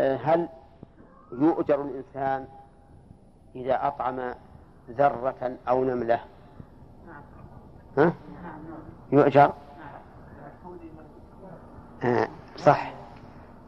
[0.00, 0.48] هل
[1.32, 2.46] يؤجر الإنسان
[3.54, 4.34] إذا أطعم
[4.90, 6.20] ذرة أو نملة؟
[7.98, 8.12] ها؟
[9.12, 9.52] يؤجر؟
[12.04, 12.92] آه صح.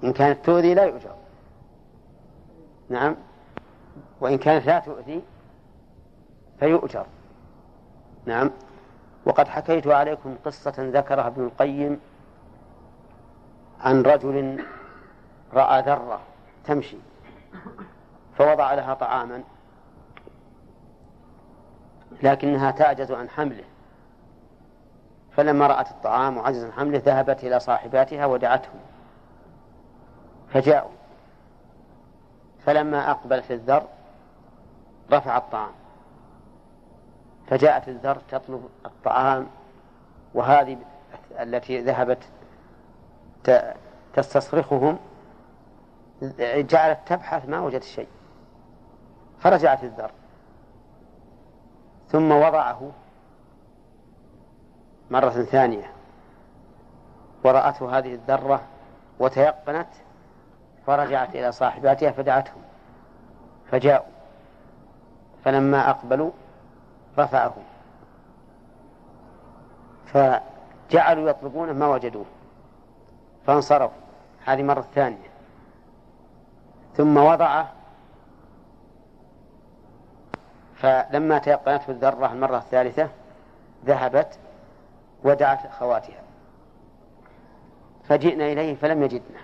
[0.04, 1.14] إن كانت تؤذي لا يؤجر.
[2.88, 3.16] نعم.
[4.20, 5.22] وإن كانت لا تؤذي
[6.60, 7.06] فيؤجر.
[8.26, 8.50] نعم.
[9.26, 12.00] وقد حكيت عليكم قصة ذكرها ابن القيم
[13.80, 14.64] عن رجل
[15.54, 16.20] رأى ذرة
[16.64, 16.96] تمشي
[18.38, 19.42] فوضع لها طعاما
[22.22, 23.64] لكنها تعجز عن حمله
[25.36, 28.80] فلما رأت الطعام وعجز عن حمله ذهبت إلى صاحباتها ودعتهم
[30.52, 30.90] فجاءوا
[32.66, 33.82] فلما أقبل في الذر
[35.12, 35.72] رفع الطعام
[37.46, 39.46] فجاءت الذر تطلب الطعام
[40.34, 40.78] وهذه
[41.40, 42.18] التي ذهبت
[44.14, 44.98] تستصرخهم
[46.40, 48.08] جعلت تبحث ما وجدت شيء.
[49.40, 50.10] فرجعت الذر.
[52.08, 52.90] ثم وضعه
[55.10, 55.92] مرة ثانية.
[57.44, 58.60] ورأته هذه الذرة
[59.18, 59.88] وتيقنت
[60.86, 62.62] فرجعت إلى صاحباتها فدعتهم.
[63.70, 64.12] فجاءوا.
[65.44, 66.30] فلما أقبلوا
[67.18, 67.54] رفعه
[70.06, 72.26] فجعلوا يطلبونه ما وجدوه.
[73.46, 74.02] فانصرفوا.
[74.44, 75.31] هذه مرة ثانية.
[76.96, 77.72] ثم وضعه.
[80.76, 83.08] فلما تيقنته الذرة المرة الثالثة
[83.86, 84.38] ذهبت
[85.24, 86.22] ودعت أخواتها.
[88.08, 89.40] فجئنا إليه فلم يجدنا.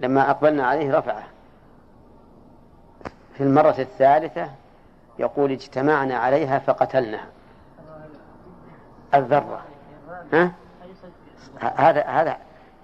[0.00, 1.24] لما أقبلنا عليه رفعه.
[3.34, 4.50] في المرة الثالثة
[5.18, 7.28] يقول اجتمعنا عليها فقتلناها.
[9.14, 9.62] الذرة.
[10.32, 10.52] ها؟
[11.60, 12.38] هذا هذا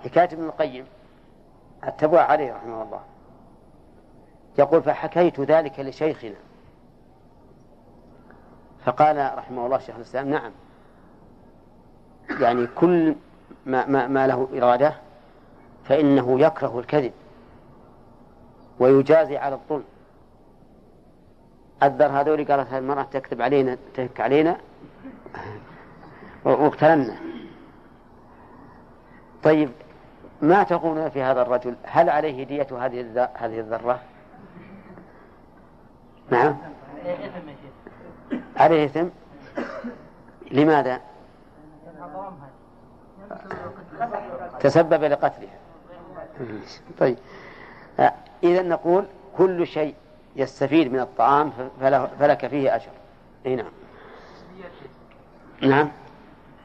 [0.04, 0.86] حكاية ابن القيم.
[1.84, 3.00] التبوع عليه رحمه الله.
[4.58, 6.34] يقول فحكيت ذلك لشيخنا.
[8.84, 10.52] فقال رحمه الله شيخ الإسلام نعم.
[12.30, 13.14] يعني كل
[13.66, 14.94] ما, ما, ما له إرادة
[15.84, 17.12] فإنه يكره الكذب
[18.78, 19.84] ويجازي على الظلم.
[21.82, 24.56] أذر هذول قالت هذه المرأة تكذب علينا تهك علينا.
[26.44, 27.16] واقتلنا
[29.42, 29.70] طيب
[30.42, 34.00] ما تقولون في هذا الرجل؟ هل عليه دية هذه هذه الذرة؟
[36.30, 36.56] نعم.
[38.56, 39.08] عليه إثم.
[40.50, 41.00] لماذا؟
[44.60, 45.58] تسبب لقتلها
[46.98, 47.18] طيب.
[48.42, 49.94] إذا نقول كل شيء
[50.36, 51.52] يستفيد من الطعام
[52.18, 52.90] فلك فيه أجر.
[53.46, 53.72] أي نعم.
[55.62, 55.90] نعم.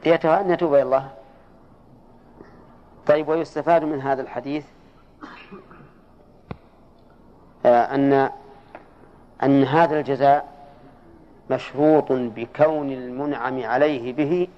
[0.04, 1.10] ديتها أن يتوب إلى الله.
[3.06, 4.64] طيب ويستفاد من هذا الحديث
[7.66, 8.30] آه، أن
[9.42, 10.56] أن هذا الجزاء
[11.50, 14.48] مشروط بكون المنعم عليه به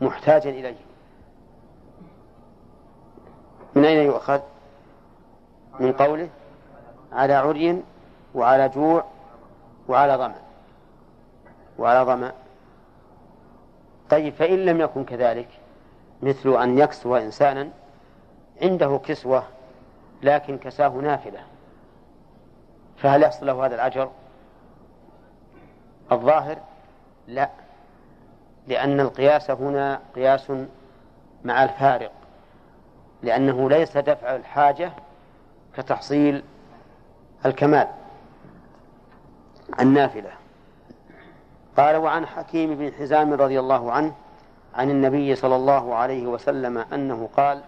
[0.00, 0.76] محتاجا إليه.
[3.74, 4.40] من أين يؤخذ؟
[5.80, 6.28] من قوله
[7.12, 7.82] على عري
[8.34, 9.04] وعلى جوع
[9.88, 10.40] وعلى ظمأ.
[11.78, 12.32] وعلى ظمأ.
[14.10, 15.48] طيب فإن لم يكن كذلك
[16.22, 17.68] مثل أن يكسو إنسانا
[18.62, 19.42] عنده كسوة
[20.22, 21.40] لكن كساه نافلة.
[23.02, 24.10] فهل يحصل له هذا الأجر؟
[26.12, 26.58] الظاهر
[27.28, 27.50] لا
[28.66, 30.52] لأن القياس هنا قياس
[31.44, 32.12] مع الفارق
[33.22, 34.92] لأنه ليس دفع الحاجة
[35.76, 36.44] كتحصيل
[37.46, 37.88] الكمال
[39.80, 40.30] النافلة
[41.76, 44.14] قال وعن حكيم بن حزام رضي الله عنه
[44.74, 47.62] عن النبي صلى الله عليه وسلم أنه قال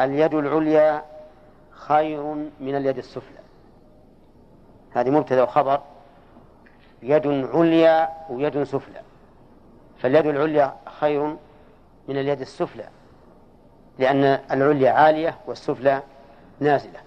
[0.00, 1.02] اليد العليا
[1.70, 2.22] خير
[2.60, 3.41] من اليد السفلى
[4.94, 5.80] هذه مبتدأ وخبر
[7.02, 9.00] يد عليا ويد سفلى.
[9.98, 11.36] فاليد العليا خير
[12.08, 12.88] من اليد السفلى
[13.98, 16.02] لأن العليا عالية والسفلى
[16.60, 17.00] نازلة.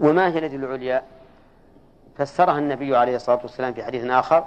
[0.00, 1.02] وما هي اليد العليا؟
[2.16, 4.44] فسرها النبي عليه الصلاة والسلام في حديث آخر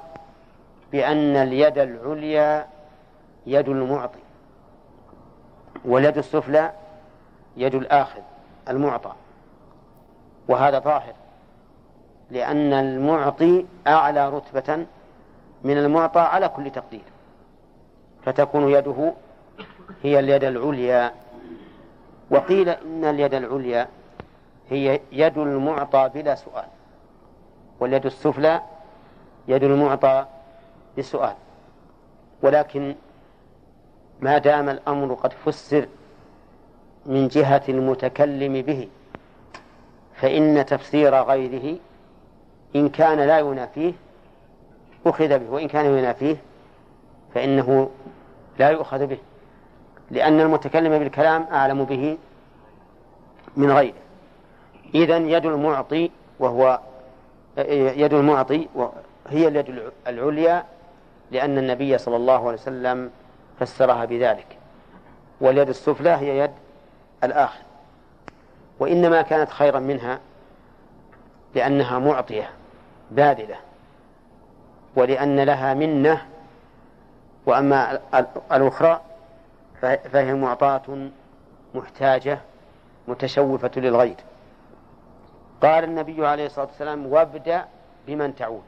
[0.92, 2.68] بأن اليد العليا
[3.46, 4.20] يد المعطي
[5.86, 6.72] واليد السفلى
[7.58, 8.22] يد الآخذ
[8.70, 9.12] المعطى
[10.48, 11.14] وهذا ظاهر
[12.32, 14.86] لأن المعطي أعلى رتبة
[15.64, 17.02] من المعطى على كل تقدير.
[18.26, 19.14] فتكون يده
[20.04, 21.12] هي اليد العليا.
[22.32, 23.88] وقيل إن اليد العليا
[24.70, 26.66] هي يد المعطى بلا سؤال.
[27.80, 28.62] واليد السفلى
[29.48, 30.26] يد المعطى
[30.98, 31.36] بسؤال.
[32.44, 32.96] ولكن
[34.22, 35.88] ما دام الأمر قد فسر
[37.06, 38.88] من جهة المتكلم به
[40.16, 41.80] فإن تفسير غيره
[42.76, 43.94] إن كان لا ينافيه
[45.06, 46.38] أخذ به وإن كان ينافيه
[47.34, 47.90] فإنه
[48.60, 49.18] لا يؤخذ به
[50.12, 52.18] لأن المتكلم بالكلام أعلم به
[53.58, 53.94] من غيره.
[54.96, 56.80] إذا يد المعطي وهو
[57.58, 58.68] يد المعطي
[59.30, 60.64] هي اليد العليا
[61.32, 63.12] لأن النبي صلى الله عليه وسلم
[63.60, 64.58] فسرها بذلك.
[65.42, 66.52] واليد السفلى هي يد
[67.24, 67.62] الآخر.
[68.80, 70.20] وإنما كانت خيرا منها
[71.56, 72.50] لأنها معطية.
[73.12, 73.56] باذلة
[74.96, 76.26] ولأن لها منة
[77.46, 78.00] وأما
[78.52, 79.02] الأخرى
[79.82, 81.10] فهي معطاة
[81.76, 82.40] محتاجة
[83.08, 84.16] متشوفة للغير.
[85.62, 87.66] قال النبي عليه الصلاة والسلام وابدأ
[88.08, 88.62] بمن تعول.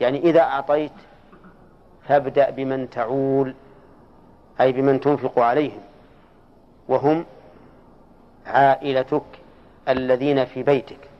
[0.00, 0.92] يعني إذا أعطيت
[2.08, 3.54] فابدأ بمن تعول
[4.60, 5.80] أي بمن تنفق عليهم
[6.88, 7.24] وهم
[8.46, 9.22] عائلتك
[9.88, 11.11] الذين في بيتك.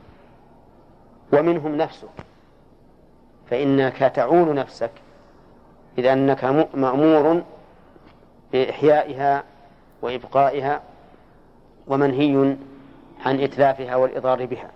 [1.33, 2.09] ومنهم نفسك
[3.49, 4.91] فإنك تعول نفسك
[5.97, 6.43] إذا أنك
[6.73, 7.43] مأمور
[8.51, 9.43] بإحيائها
[10.01, 10.81] وإبقائها
[11.87, 12.57] ومنهي
[13.25, 14.71] عن إتلافها والإضرار بها.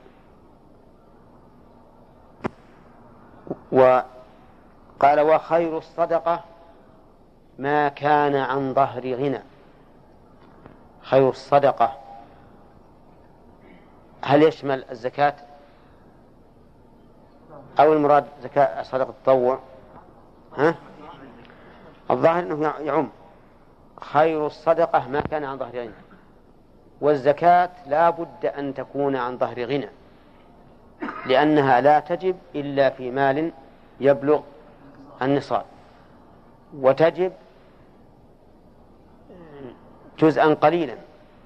[3.71, 6.43] وقال وخير الصدقة
[7.59, 9.41] ما كان عن ظهر غنى.
[11.01, 11.97] خير الصدقة.
[14.21, 15.46] هل يشمل الزكاة؟
[17.79, 19.59] أو المراد زكاة صدقة التطوع.
[20.57, 20.75] ها؟
[22.11, 23.09] الظاهر أنه يعم.
[24.01, 25.91] خير الصدقة ما كان عن ظهر غنى
[27.01, 29.89] والزكاة لا بد أن تكون عن ظهر غنى.
[31.25, 33.51] لأنها لا تجب إلا في مال
[33.99, 34.41] يبلغ
[35.21, 35.65] النصاب.
[36.77, 37.33] وتجب
[40.19, 40.95] جزءا قليلا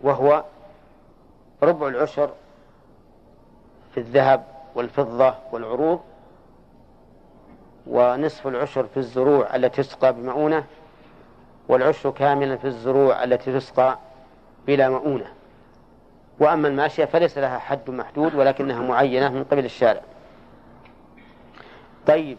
[0.02, 0.44] وهو
[1.64, 2.30] ربع العشر
[3.92, 4.44] في الذهب
[4.76, 6.00] والفضة والعروض
[7.88, 10.64] ونصف العشر في الزروع التي تسقى بمؤونة
[11.68, 13.98] والعشر كاملا في الزروع التي تسقى
[14.68, 15.28] بلا مؤونة.
[16.40, 20.02] وأما الماشية فليس لها حد محدود ولكنها معينة من قبل الشارع.
[22.08, 22.38] طيب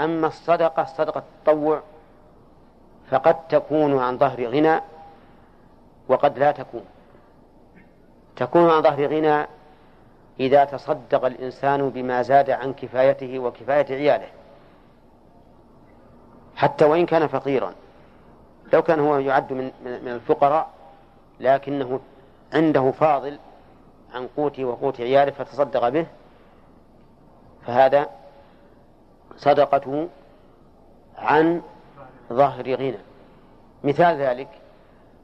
[0.00, 1.82] أما الصدقة صدقة التطوع
[3.10, 4.80] فقد تكون عن ظهر غنى
[6.08, 6.84] وقد لا تكون.
[8.36, 9.46] تكون عن ظهر غنى
[10.40, 14.28] إذا تصدق الإنسان بما زاد عن كفايته وكفاية عياله.
[16.60, 17.74] حتى وإن كان فقيرا.
[18.72, 20.70] لو كان هو يعد من من الفقراء
[21.40, 22.00] لكنه
[22.52, 23.38] عنده فاضل
[24.14, 26.06] عن قوته وقوت عياله فتصدق به
[27.66, 28.06] فهذا
[29.36, 30.08] صدقته
[31.18, 31.62] عن
[32.32, 32.98] ظهر غنى.
[33.84, 34.48] مثال ذلك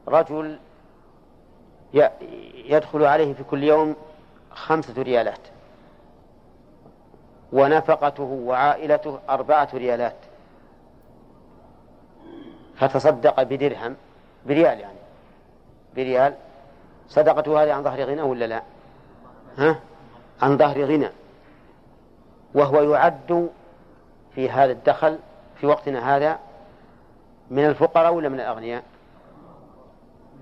[0.07, 0.59] رجل
[2.65, 3.95] يدخل عليه في كل يوم
[4.51, 5.39] خمسة ريالات
[7.53, 10.15] ونفقته وعائلته أربعة ريالات.
[12.79, 13.95] فتصدق بدرهم
[14.45, 14.97] بريال يعني.
[15.95, 16.33] بريال.
[17.09, 18.63] صدقته هذه عن ظهر غنى ولا لا؟
[19.57, 19.79] ها؟
[20.41, 21.09] عن ظهر غنى.
[22.53, 23.49] وهو يعد
[24.35, 25.19] في هذا الدخل
[25.55, 26.39] في وقتنا هذا
[27.51, 28.83] من الفقراء ولا من الأغنياء؟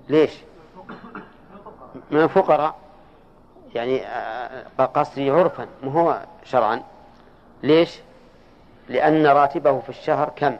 [0.08, 0.30] ليش؟
[2.10, 2.74] من الفقراء.
[3.74, 6.82] يعني آه، قصري عرفا ما هو شرعا.
[7.62, 8.00] ليش؟
[8.88, 10.56] لأن راتبه في الشهر كم؟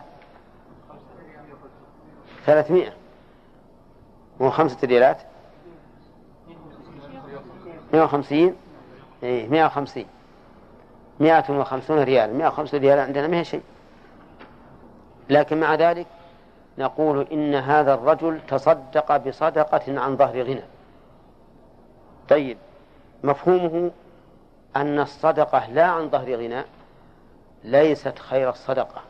[2.47, 2.93] ثلاثمائة.
[4.41, 5.23] مو خمسة ريالات
[7.93, 8.57] مئة وخمسين.
[9.23, 10.07] إيه مئة وخمسين.
[11.21, 12.35] مئة وخمسون ريال.
[12.35, 13.62] مئة وخمسون ريال عندنا هي شيء.
[15.31, 16.07] لكن مع ذلك
[16.79, 20.65] نقول إن هذا الرجل تصدق بصدقة عن ظهر غنى.
[22.29, 22.59] طيب
[23.25, 23.91] مفهومه
[24.76, 26.65] أن الصدقة لا عن ظهر غنى
[27.65, 29.03] ليست خير الصدقة.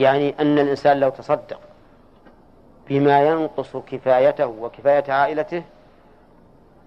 [0.00, 1.60] يعني أن الإنسان لو تصدق
[2.88, 5.62] بما ينقص كفايته وكفاية عائلته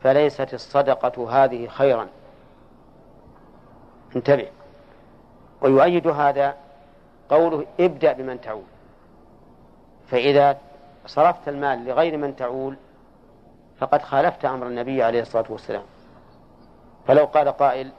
[0.01, 2.07] فليست الصدقة هذه خيرا.
[4.15, 4.47] انتبه.
[5.61, 6.55] ويؤيد هذا
[7.29, 8.63] قوله ابدأ بمن تعول.
[10.07, 10.57] فإذا
[11.05, 12.75] صرفت المال لغير من تعول
[13.79, 15.83] فقد خالفت أمر النبي عليه الصلاة والسلام.
[17.07, 17.91] فلو قال قائل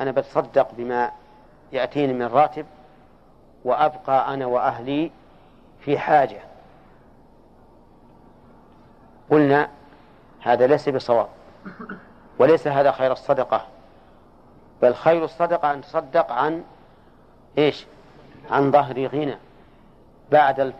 [0.00, 1.10] أنا بتصدق بما
[1.72, 2.66] يأتيني من راتب
[3.64, 5.10] وأبقى أنا وأهلي
[5.80, 6.40] في حاجة.
[9.30, 9.68] قلنا
[10.42, 11.28] هذا ليس بصواب
[12.38, 13.66] وليس هذا خير الصدقة
[14.82, 16.64] بل خير الصدقة أن تصدق عن
[17.58, 17.86] إيش؟
[18.50, 19.36] عن ظهر غنى
[20.32, 20.76] بعد الف...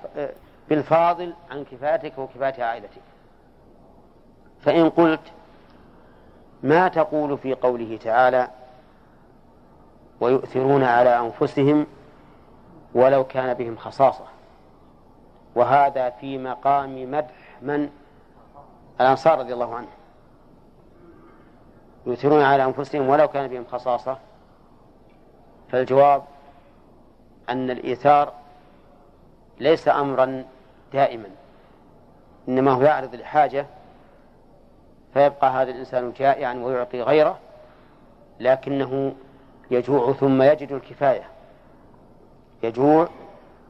[0.69, 3.03] بالفاضل عن كفايتك وكفاية عائلتك.
[4.61, 5.21] فإن قلت
[6.63, 8.49] ما تقول في قوله تعالى
[10.21, 11.87] ويؤثرون على أنفسهم
[12.95, 14.25] ولو كان بهم خصاصة.
[15.55, 17.91] وهذا في مقام مدح من؟
[19.01, 19.89] الأنصار رضي الله عنهم.
[22.07, 24.19] يؤثرون على أنفسهم ولو كان بهم خصاصة.
[25.73, 26.23] فالجواب
[27.49, 28.33] أن الإيثار
[29.61, 30.45] ليس أمرا
[30.93, 31.29] دائما
[32.49, 33.67] إنما هو يعرض الحاجة
[35.15, 37.39] فيبقى هذا الإنسان جائعا ويعطي غيره
[38.41, 39.15] لكنه
[39.71, 41.27] يجوع ثم يجد الكفاية.
[42.63, 43.09] يجوع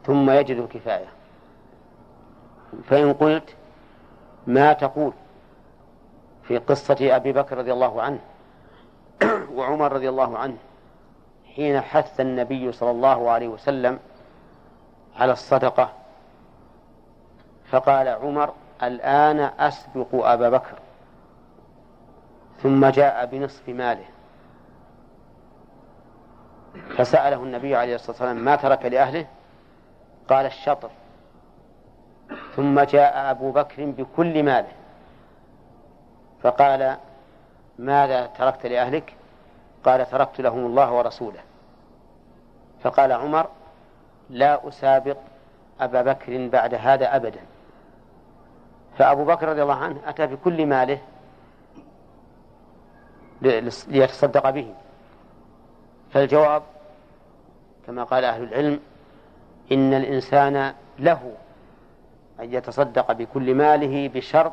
[0.06, 1.08] ثم يجد الكفاية.
[2.84, 3.54] فإن قلت
[4.46, 5.12] ما تقول
[6.42, 8.18] في قصة أبي بكر رضي الله عنه
[9.56, 10.56] وعمر رضي الله عنه
[11.54, 13.98] حين حث النبي صلى الله عليه وسلم
[15.16, 15.92] على الصدقة
[17.70, 20.78] فقال عمر الآن أسبق أبا بكر
[22.62, 24.04] ثم جاء بنصف ماله.
[26.96, 29.26] فسأله النبي عليه الصلاة والسلام ما ترك لأهله؟
[30.28, 30.90] قال الشطر.
[32.56, 34.72] ثم جاء أبو بكر بكل ماله.
[36.42, 36.96] فقال
[37.78, 39.14] ماذا تركت لأهلك؟
[39.84, 41.40] قال تركت لهم الله ورسوله.
[42.82, 43.48] فقال عمر
[44.30, 45.16] لا أسابق
[45.80, 47.40] أبا بكر بعد هذا أبدا.
[48.98, 50.98] فأبو بكر رضي الله عنه أتى بكل ماله
[53.88, 54.74] ليتصدق به.
[56.12, 56.62] فالجواب
[57.86, 58.80] كما قال أهل العلم
[59.72, 61.32] إن الإنسان له
[62.40, 64.52] أن يتصدق بكل ماله بشرط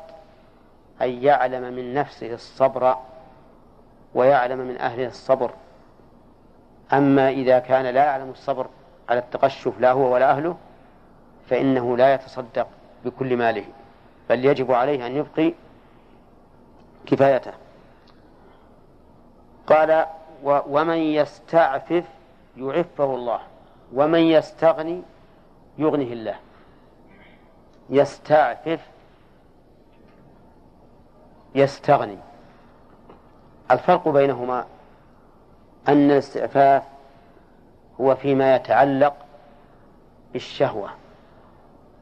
[1.01, 2.97] أن يعلم من نفسه الصبر
[4.15, 5.51] ويعلم من أهله الصبر.
[6.93, 8.67] أما إذا كان لا يعلم الصبر
[9.09, 10.57] على التقشف لا هو ولا أهله
[11.50, 12.67] فإنه لا يتصدق
[13.05, 13.65] بكل ماله
[14.29, 15.53] بل يجب عليه أن يبقي
[17.05, 17.51] كفايته.
[19.67, 20.05] قال
[20.45, 22.03] ومن يستعفف
[22.57, 23.39] يعفه الله
[23.93, 25.01] ومن يستغني
[25.77, 26.35] يغنه الله.
[27.89, 28.79] يستعفف
[31.55, 32.17] يستغني.
[33.71, 34.65] الفرق بينهما
[35.87, 36.83] أن الاستعفاف
[38.01, 39.13] هو فيما يتعلق
[40.33, 40.89] بالشهوة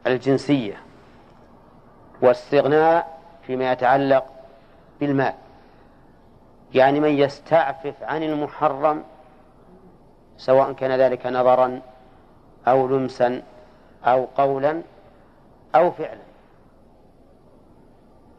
[0.08, 0.82] الجنسية
[2.22, 4.26] والاستغناء فيما يتعلق
[5.00, 5.34] بالمال.
[6.74, 9.04] يعني من يستعفف عن المحرم
[10.38, 11.82] سواء كان ذلك نظرا
[12.68, 13.42] أو لمسا
[14.06, 14.82] أو قولا
[15.76, 16.22] أو فعلا.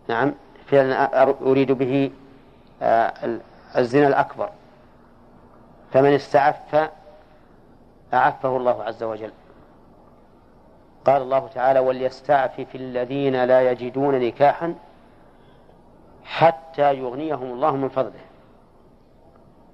[0.09, 0.35] نعم
[0.67, 2.11] فعلا أريد به
[2.83, 3.39] آه،
[3.77, 4.49] الزنا الأكبر.
[5.93, 6.91] فمن استعف
[8.15, 9.33] أعفه الله عز وجل.
[11.05, 14.75] قال الله تعالى وليستعفف الذين لا يجدون نكاحا
[16.25, 18.21] حتى يغنيهم الله من فضله.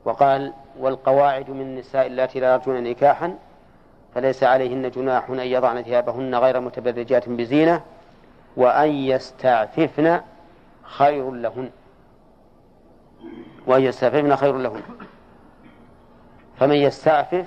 [0.05, 3.39] وقال والقواعد من النساء اللاتي لا يرجون نكاحا
[4.15, 7.83] فليس عليهن جناح أن يضعن ثيابهن غير متبرجات بزينة
[8.57, 10.21] وأن يستعففن
[10.83, 11.71] خير لهن.
[13.67, 14.83] وأن يستعففن خير لهن.
[16.59, 17.47] فمن يستعفف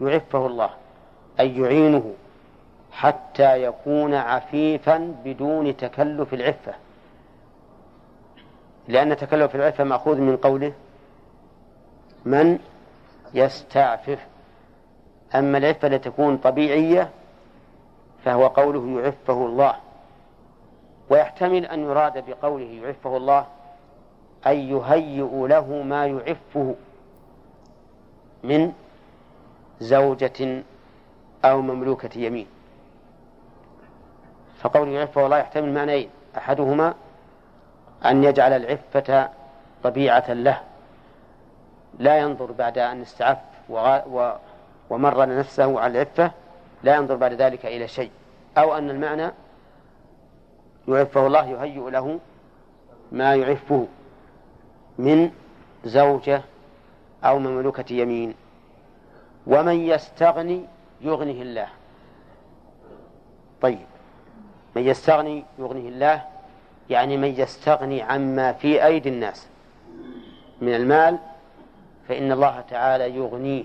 [0.00, 0.70] يعفه الله
[1.40, 2.14] أي يعينه
[2.92, 6.74] حتى يكون عفيفا بدون تكلف العفة.
[8.90, 10.72] لأن تكلف العفة مأخوذ من قوله
[12.24, 12.58] من
[13.34, 14.26] يستعفف.
[15.34, 17.10] أما العفة لتكون طبيعية
[18.24, 19.74] فهو قوله يعفه الله.
[21.10, 23.46] ويحتمل أن يراد بقوله يعفه الله
[24.46, 26.74] أن يهيئ له ما يعفه
[28.44, 28.72] من
[29.80, 30.62] زوجة
[31.44, 32.46] أو مملوكة يمين.
[34.60, 36.10] فقول يعفه الله يحتمل معنيين.
[36.36, 36.94] أحدهما
[38.04, 39.30] أن يجعل العفة
[39.82, 40.60] طبيعة له.
[41.98, 43.38] لا ينظر بعد أن استعف
[44.90, 46.30] ومرن نفسه على العفة
[46.82, 48.10] لا ينظر بعد ذلك إلى شيء.
[48.58, 49.30] أو أن المعنى
[50.88, 52.20] يعفه الله يهيئ له
[53.12, 53.86] ما يعفه
[54.98, 55.30] من
[55.84, 56.42] زوجة
[57.24, 58.34] أو مملوكة يمين.
[59.46, 60.64] ومن يستغني
[61.00, 61.68] يغنه الله.
[63.62, 63.86] طيب.
[64.76, 66.24] من يستغني يغنه الله
[66.90, 69.48] يعني من يستغني عما في أيدي الناس
[70.60, 71.18] من المال
[72.08, 73.64] فإن الله تعالى يغنيه.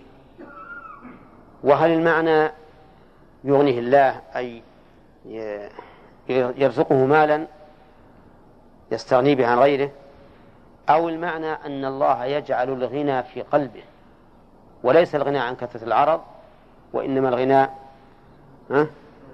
[1.64, 2.52] وهل المعنى
[3.44, 4.62] يغنيه الله أي
[6.30, 7.48] يرزقه مالا
[8.92, 9.92] يستغني به عن غيره
[10.90, 13.84] أو المعنى أن الله يجعل الغنى في قلبه
[14.84, 16.22] وليس الغنى عن كثرة العرض
[16.94, 17.70] وإنما الغنى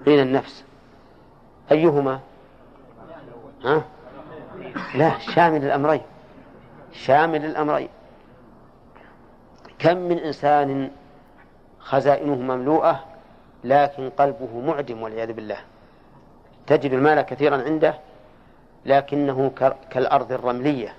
[0.07, 0.63] غنى النفس.
[1.71, 2.19] أيهما؟
[3.63, 3.83] ها؟
[4.95, 6.01] لا شامل الأمرين.
[6.93, 7.89] شامل للأمرين
[9.79, 10.91] كم من إنسان
[11.79, 13.05] خزائنه مملوءة
[13.63, 15.57] لكن قلبه معدم والعياذ بالله؟
[16.67, 17.95] تجد المال كثيرا عنده
[18.85, 19.51] لكنه
[19.89, 20.93] كالأرض الرملية.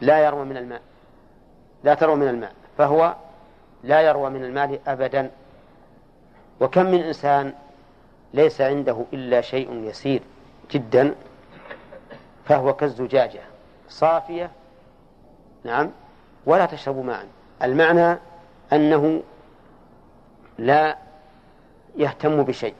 [0.00, 0.80] لا يروى من الماء.
[1.84, 2.52] لا تروى من الماء.
[2.78, 3.14] فهو
[3.84, 5.30] لا يروى من المال أبدا.
[6.60, 7.52] وكم من إنسان
[8.34, 10.22] ليس عنده إلا شيء يسير
[10.70, 11.14] جدا
[12.46, 13.40] فهو كالزجاجة.
[13.88, 14.50] صافية.
[15.64, 15.90] نعم.
[16.46, 17.26] ولا تشرب ماء
[17.62, 18.18] المعنى
[18.72, 19.22] أنه
[20.58, 20.96] لا
[21.96, 22.74] يهتم بشيء.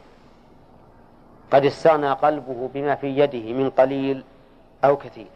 [1.51, 4.25] قد استغنى قلبه بما في يده من قليل
[4.85, 5.27] أو كثير.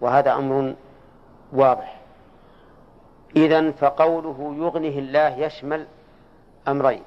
[0.00, 0.74] وهذا أمر
[1.52, 2.00] واضح.
[3.36, 5.86] إذا فقوله يغنه الله يشمل
[6.68, 7.02] أمرين.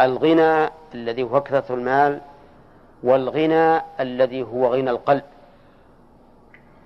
[0.00, 2.20] الغنى الذي هو كثرة المال
[3.06, 5.22] والغنى الذي هو غنى القلب.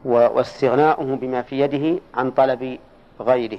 [0.05, 2.79] واستغناؤه بما في يده عن طلب
[3.21, 3.59] غيره.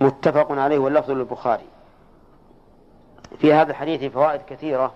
[0.00, 1.66] متفق عليه واللفظ للبخاري.
[3.38, 4.92] في هذا الحديث فوائد كثيرة.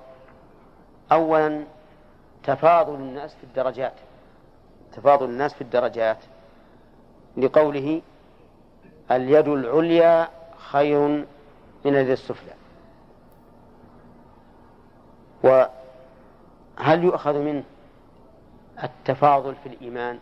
[1.13, 1.65] أولا
[2.43, 3.95] تفاضل الناس في الدرجات.
[4.93, 6.19] تفاضل الناس في الدرجات.
[7.37, 8.03] لقوله
[9.11, 10.99] اليد العليا خير
[11.85, 12.53] من اليد السفلى.
[15.45, 17.65] وهل يؤخذ منه
[18.85, 20.19] التفاضل في الإيمان؟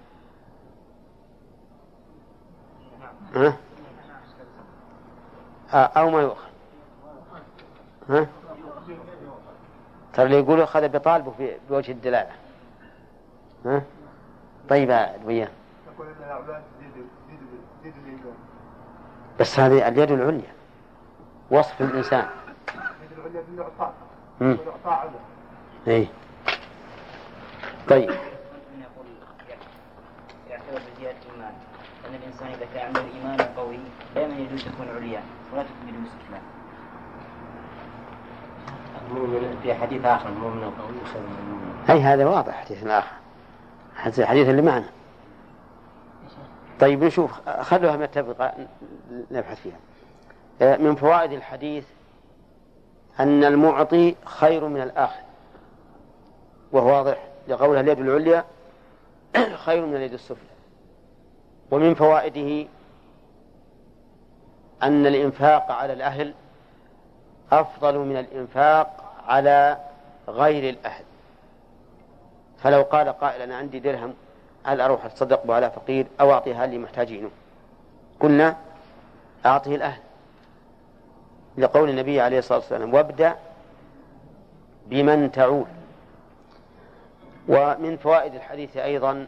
[3.35, 3.57] ها؟
[5.73, 6.50] أو ما يؤخذ.
[8.09, 8.26] ها؟
[10.12, 12.33] ترى اللي يقول أخذ بطالبه في بوجه الدلالة.
[13.67, 13.83] ها؟
[14.69, 15.49] طيب وياه
[19.41, 20.52] بس هذه اليد العليا
[21.50, 22.26] وصف الإنسان.
[23.02, 23.93] اليد العليا
[24.43, 25.13] بالإعطاء
[25.89, 26.07] إيه.
[27.89, 28.11] طيب.
[30.51, 31.53] يعتبر بزيادة الإيمان
[32.09, 33.78] أن الإنسان إذا كان عنده إيمان قوي
[34.15, 36.43] دائما يجوز تكون عليا ولا تكون بدون استثناء
[39.11, 43.17] المؤمن في حديث آخر المؤمن القوي يسمى المؤمن أي هذا واضح حديث آخر.
[44.19, 44.89] الحديث اللي معنا.
[46.81, 48.52] طيب نشوف خلوها متفقة
[49.31, 49.76] نبحث فيها.
[50.63, 51.85] آه، من فوائد الحديث
[53.21, 55.21] أن المعطي خير من الآخر.
[56.73, 58.45] وهو واضح لقولها اليد العليا
[59.67, 60.53] خير من اليد السفلى.
[61.71, 62.69] ومن فوائده
[64.83, 66.35] أن الإنفاق على الأهل
[67.53, 69.79] أفضل من الإنفاق على
[70.29, 71.05] غير الأهل.
[72.59, 74.15] فلو قال قائل أنا عندي درهم
[74.65, 77.31] هل أروح أتصدق به على فقير؟ أو أعطيها لمحتاجينه؟
[78.21, 78.57] قلنا
[79.47, 80.01] أعطه الأهل.
[81.58, 83.36] لقول النبي عليه الصلاة والسلام وابدأ
[84.86, 85.67] بمن تعول.
[87.49, 89.26] ومن فوائد الحديث أيضا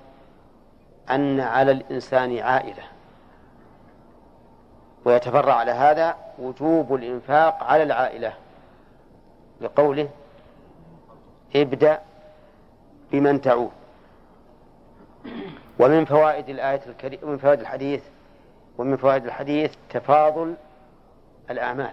[1.10, 2.82] أن على الإنسان عائلة.
[5.04, 8.32] ويتفرع على هذا وجوب الإنفاق على العائلة.
[9.60, 10.08] لقوله
[11.56, 12.00] ابدأ
[13.12, 13.70] بمن تعود
[15.78, 18.02] ومن فوائد الآية الكريمة ومن فوائد الحديث
[18.78, 20.54] ومن فوائد الحديث تفاضل
[21.50, 21.92] الأعمال.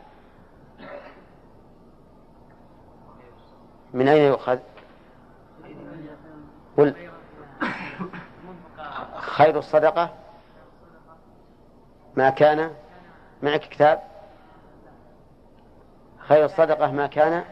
[3.93, 4.59] من أين يؤخذ؟
[6.77, 6.95] قل.
[9.15, 10.09] خير الصدقة؟
[12.15, 12.71] ما كان.
[13.43, 14.01] معك كتاب؟
[16.17, 17.43] خير الصدقة ما كان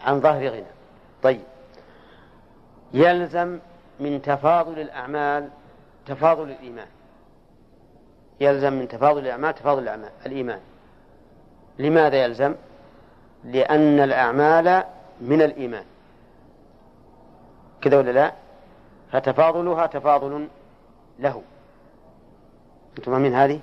[0.00, 0.64] عن ظهر غنى.
[1.22, 1.42] طيب.
[2.92, 3.58] يلزم
[4.00, 5.50] من تفاضل الأعمال
[6.06, 6.86] تفاضل الإيمان.
[8.40, 10.10] يلزم من تفاضل الأعمال تفاضل الأعمال.
[10.26, 10.60] الإيمان.
[11.78, 12.54] لماذا يلزم؟
[13.44, 14.84] لأن الأعمال
[15.20, 15.84] من الإيمان
[17.80, 18.32] كذا ولا لا؟
[19.12, 20.48] فتفاضلها تفاضل
[21.18, 21.42] له
[22.98, 23.60] أنتم فاهمين هذه؟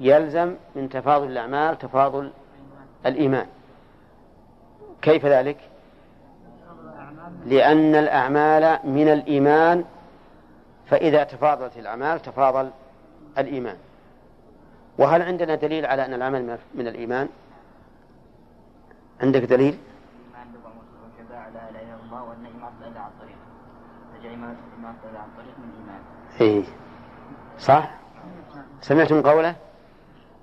[0.00, 2.30] يلزم من تفاضل الأعمال تفاضل
[3.06, 3.46] الإيمان
[5.02, 5.56] كيف ذلك؟
[7.46, 9.84] لأن الأعمال من الإيمان
[10.86, 12.70] فإذا تفاضلت الأعمال تفاضل
[13.38, 13.76] الإيمان
[14.98, 17.28] وهل عندنا دليل على أن العمل من الإيمان؟
[19.20, 19.78] عندك دليل؟
[26.40, 26.64] إيه.
[27.58, 27.90] صح؟
[28.80, 29.54] سمعتم قوله؟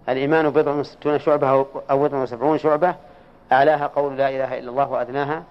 [0.09, 1.49] الإيمان بضع وستون شعبة
[1.89, 2.95] أو بضع وسبعون شعبة.
[3.51, 5.43] أعلاها قول لا إله إلا الله وأدناها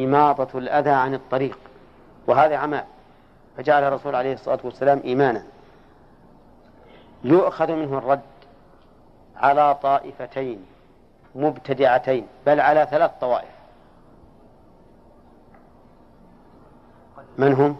[0.00, 1.58] إماطة الأذى عن الطريق.
[2.26, 2.84] وهذا عمل
[3.56, 5.42] فجعل الرسول عليه الصلاة والسلام إيمانا.
[7.24, 8.20] يؤخذ منه الرد
[9.36, 10.66] على طائفتين
[11.34, 13.58] مبتدعتين بل على ثلاث طوائف.
[17.38, 17.76] من هم؟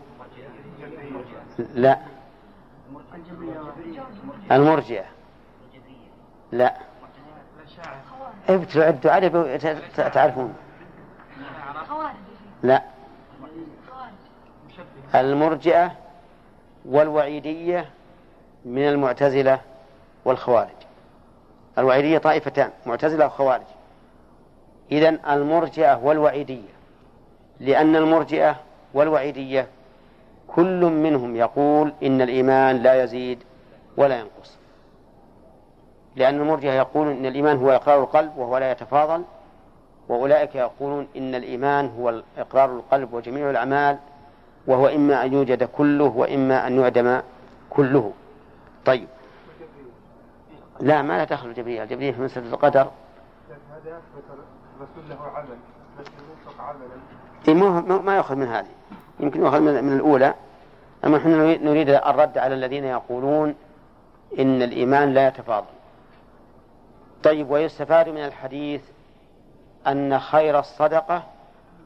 [1.59, 1.99] لا.
[4.53, 5.05] المرجئة.
[6.53, 6.75] لا.
[8.49, 9.61] ابتلوا عدوا عدد
[9.97, 10.55] تعرفون.
[12.63, 12.83] لا.
[15.15, 15.93] المرجئة
[16.85, 17.91] والوعيدية
[18.65, 19.61] من المعتزلة
[20.25, 20.69] والخوارج.
[21.79, 23.67] الوعيدية طائفتان معتزلة وخوارج.
[24.93, 26.79] إذن المرجئة والوعيدية
[27.61, 28.57] لأن المرجئة
[28.95, 29.69] والوعيدية
[30.49, 33.39] كل منهم يقول إن الإيمان لا يزيد
[33.97, 34.59] ولا ينقص.
[36.17, 39.25] لأن المرجئة يقولون إن الإيمان هو إقرار القلب وهو لا يتفاضل
[40.09, 43.99] وأولئك يقولون إن الإيمان هو إقرار القلب وجميع الأعمال
[44.67, 47.21] وهو إما أن يوجد كله وإما أن يعدم
[47.71, 48.13] كله.
[48.85, 49.09] طيب.
[50.81, 52.81] لا ما لا تخلو الجبرية الجبرية في مسألة القدر.
[52.81, 54.01] هذا
[54.77, 55.57] الرسول له عمل
[56.59, 58.67] عملا ما يأخذ من هذه.
[59.21, 60.35] يمكن يأخذ من الأولى.
[61.05, 61.31] أما نحن
[61.65, 63.55] نريد الرد على الذين يقولون
[64.39, 65.67] إن الإيمان لا يتفاضل.
[67.23, 68.83] طيب ويستفاد من الحديث
[69.87, 71.23] أن خير الصدقة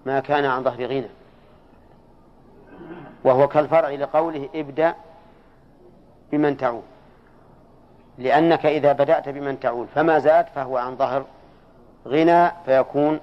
[0.07, 1.09] ما كان عن ظهر غنى.
[3.25, 4.95] وهو كالفرع لقوله ابدأ
[6.33, 6.83] بمن تعول
[8.19, 11.25] لأنك إذا بدأت بمن تعول فما زاد فهو عن ظهر
[12.07, 13.21] غنى فيكون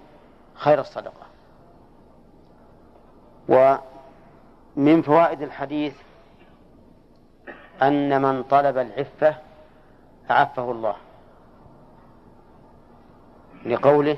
[0.53, 1.29] خير الصدقة.
[4.79, 5.95] ومن فوائد الحديث
[7.81, 9.35] أن من طلب العفة
[10.29, 10.95] عفه الله
[13.65, 14.17] لقوله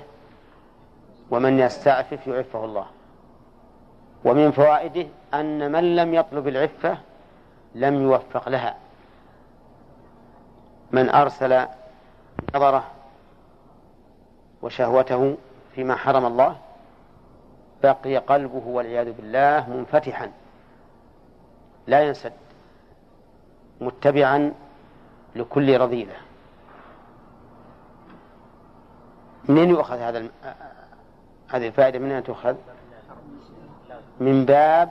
[1.31, 2.85] ومن يستعفف يعفه الله.
[4.25, 6.97] ومن فوائده أن من لم يطلب العفة
[7.75, 8.75] لم يوفق لها.
[10.91, 11.65] من أرسل
[12.55, 12.83] نظره
[14.61, 15.37] وشهوته
[15.75, 16.57] فيما حرم الله
[17.83, 20.31] بقي قلبه والعياذ بالله منفتحا.
[21.87, 22.33] لا ينسد
[23.81, 24.53] متبعا
[25.35, 26.13] لكل رذيلة
[29.49, 30.29] منين يؤخذ هذا.
[31.49, 32.55] هذه الفائدة من أين تؤخذ؟
[34.19, 34.89] من باب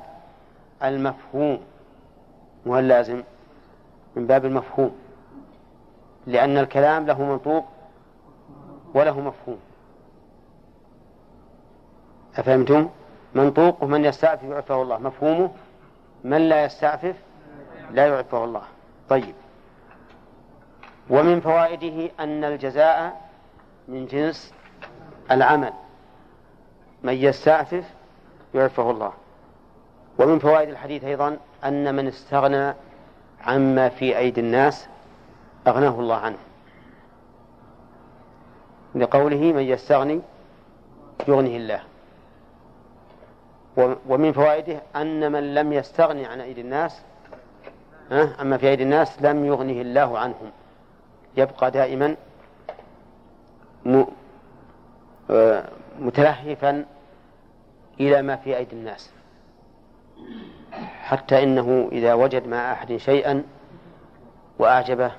[0.83, 1.61] المفهوم
[2.67, 3.23] مو اللازم
[4.17, 4.97] من باب المفهوم
[6.27, 7.65] لأن الكلام له منطوق
[8.95, 9.59] وله مفهوم
[12.37, 12.89] أفهمتم؟
[13.35, 15.51] منطوقه من يستعفف يعفه الله مفهومه
[16.25, 17.17] من لا يستعفف
[17.91, 18.63] لا يعفه الله.
[19.09, 19.35] طيب.
[21.11, 23.31] ومن فوائده أن الجزاء
[23.89, 24.55] من جنس
[25.31, 25.73] العمل.
[27.03, 27.85] من يستعفف
[28.55, 29.13] يعفه الله.
[30.19, 32.75] ومن فوائد الحديث أيضا أن من استغنى
[33.45, 34.89] عما في أيدي الناس
[35.67, 36.39] أغناه الله عنه.
[38.95, 40.21] لقوله من يستغني
[41.29, 41.90] يغنه الله.
[44.09, 47.03] ومن فوائده أن من لم يستغني عن أيدي الناس
[48.13, 50.51] أما في أيدي الناس لم يغنه الله عنهم.
[51.37, 52.17] يبقى دائما
[55.31, 55.65] آه،
[56.01, 56.85] متلهفا
[58.01, 59.11] إلى ما في أيدي الناس.
[61.03, 63.43] حتى إنه إذا وجد مع أحد شيئا
[64.59, 65.13] وأعجبه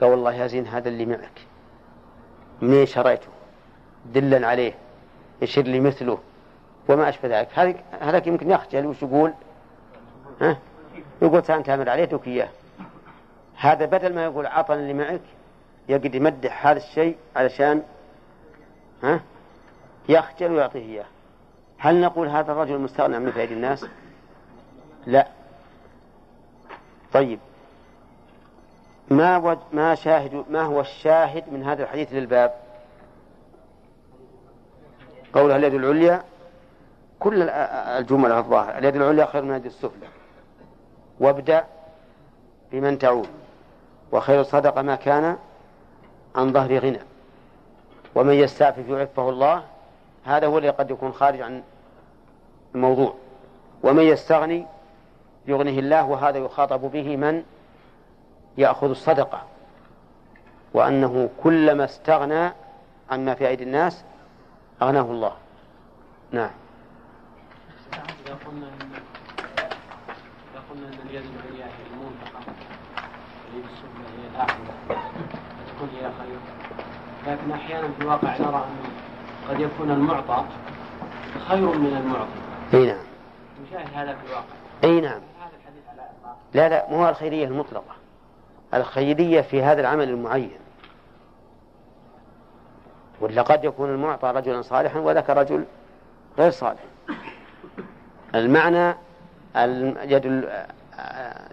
[0.00, 1.40] قال والله يا زين هذا اللي معك.
[2.62, 3.28] منين شريته؟
[4.14, 4.74] دلا عليه
[5.42, 6.18] يشير لي مثله.
[6.90, 7.84] وما أشبه ذلك.
[8.00, 9.32] هذا يمكن يخجل وش يقول؟
[10.40, 10.58] ها؟
[11.22, 12.48] يقول أنت أمر عليه اترك إياه.
[13.56, 15.20] هذا بدل ما يقول عطنا اللي معك
[15.88, 17.82] يقعد يمدح هذا الشيء علشان
[19.02, 19.20] ها؟
[20.08, 21.04] يخجل ويعطيه إياه.
[21.78, 23.86] هل نقول هذا الرجل مستغنى من فائد الناس؟
[25.06, 25.26] لا.
[27.12, 27.38] طيب.
[29.10, 29.58] ما وج...
[29.72, 32.54] ما شاهد ما هو الشاهد من هذا الحديث للباب؟
[35.32, 36.22] قولها اليد العليا
[37.20, 40.06] كل الجمل الظاهرة اليد العليا خير من اليد السفلى.
[41.20, 41.64] وابدأ
[42.72, 43.28] بمن تعود.
[44.12, 45.36] وخير الصدقة ما كان
[46.34, 47.00] عن ظهر غنى.
[48.14, 49.62] ومن يستعفف يعفه الله
[50.24, 51.62] هذا هو الذي قد يكون خارج عن
[52.74, 53.14] الموضوع.
[53.82, 54.66] ومن يستغني
[55.46, 57.42] يغنيه الله وهذا يخاطب به من
[58.58, 59.42] يأخذ الصدقة.
[60.74, 62.52] وأنه كلما استغنى
[63.10, 64.04] عما في أيدي الناس
[64.82, 65.32] أغناه الله.
[66.30, 66.50] نعم.
[68.30, 68.66] إذا قلنا
[70.52, 72.52] إذا قلنا أن اليد العليا هي المنفقة
[73.52, 74.74] اليد السفلى هي الآخرة
[75.68, 76.38] تكون هي خير.
[77.26, 78.90] لكن أحيانا في الواقع نرى أن
[79.48, 80.44] قد يكون المعطى
[81.48, 82.74] خير من المعطي.
[82.74, 83.04] أي نعم.
[83.66, 84.54] نشاهد هذا في الواقع.
[84.84, 85.20] أي نعم.
[86.54, 87.96] لا لا مو الخيرية المطلقة.
[88.74, 90.58] الخيرية في هذا العمل المعين.
[93.20, 95.64] ولا قد يكون المعطى رجلا صالحا وذاك رجل
[96.38, 96.80] غير صالح.
[98.34, 98.94] المعنى
[99.56, 100.24] اليد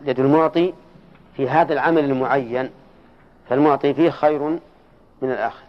[0.02, 0.74] يد المعطي
[1.36, 2.70] في هذا العمل المعين
[3.50, 4.42] فالمعطي فيه خير
[5.22, 5.64] من الآخر.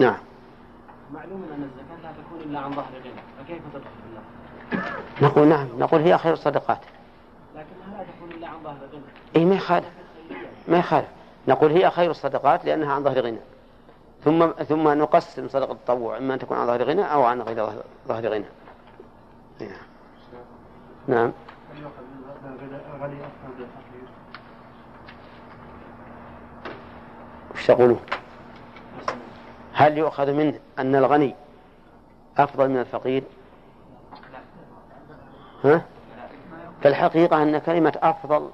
[0.00, 0.16] نعم.
[1.12, 6.00] معلوم أن الزكاة لا تكون إلا عن ظهر غنى فكيف تدخل بالله؟ نقول نعم نقول
[6.00, 6.78] هي خير الصدقات
[7.54, 9.02] لكنها لا تكون إلا عن ظهر غنى.
[9.36, 9.88] اي ما يخالف
[10.68, 11.08] ما يخالف.
[11.48, 13.38] نقول هي خير الصدقات لأنها عن ظهر غنى.
[14.24, 17.66] ثم ثم نقسم صدقة التطوع إما أن تكون عن ظهر غنى أو عن غير
[18.08, 18.44] ظهر غنى
[21.08, 21.32] نعم
[27.54, 28.00] وش تقولون؟
[29.72, 31.34] هل يؤخذ منه أن الغني
[32.38, 33.22] أفضل من الفقير؟
[35.64, 35.82] ها؟
[36.82, 38.50] فالحقيقة أن كلمة أفضل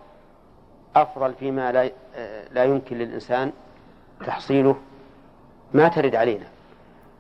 [0.97, 1.91] أفضل فيما لا
[2.51, 3.53] لا يمكن للإنسان
[4.27, 4.77] تحصيله
[5.73, 6.47] ما ترد علينا.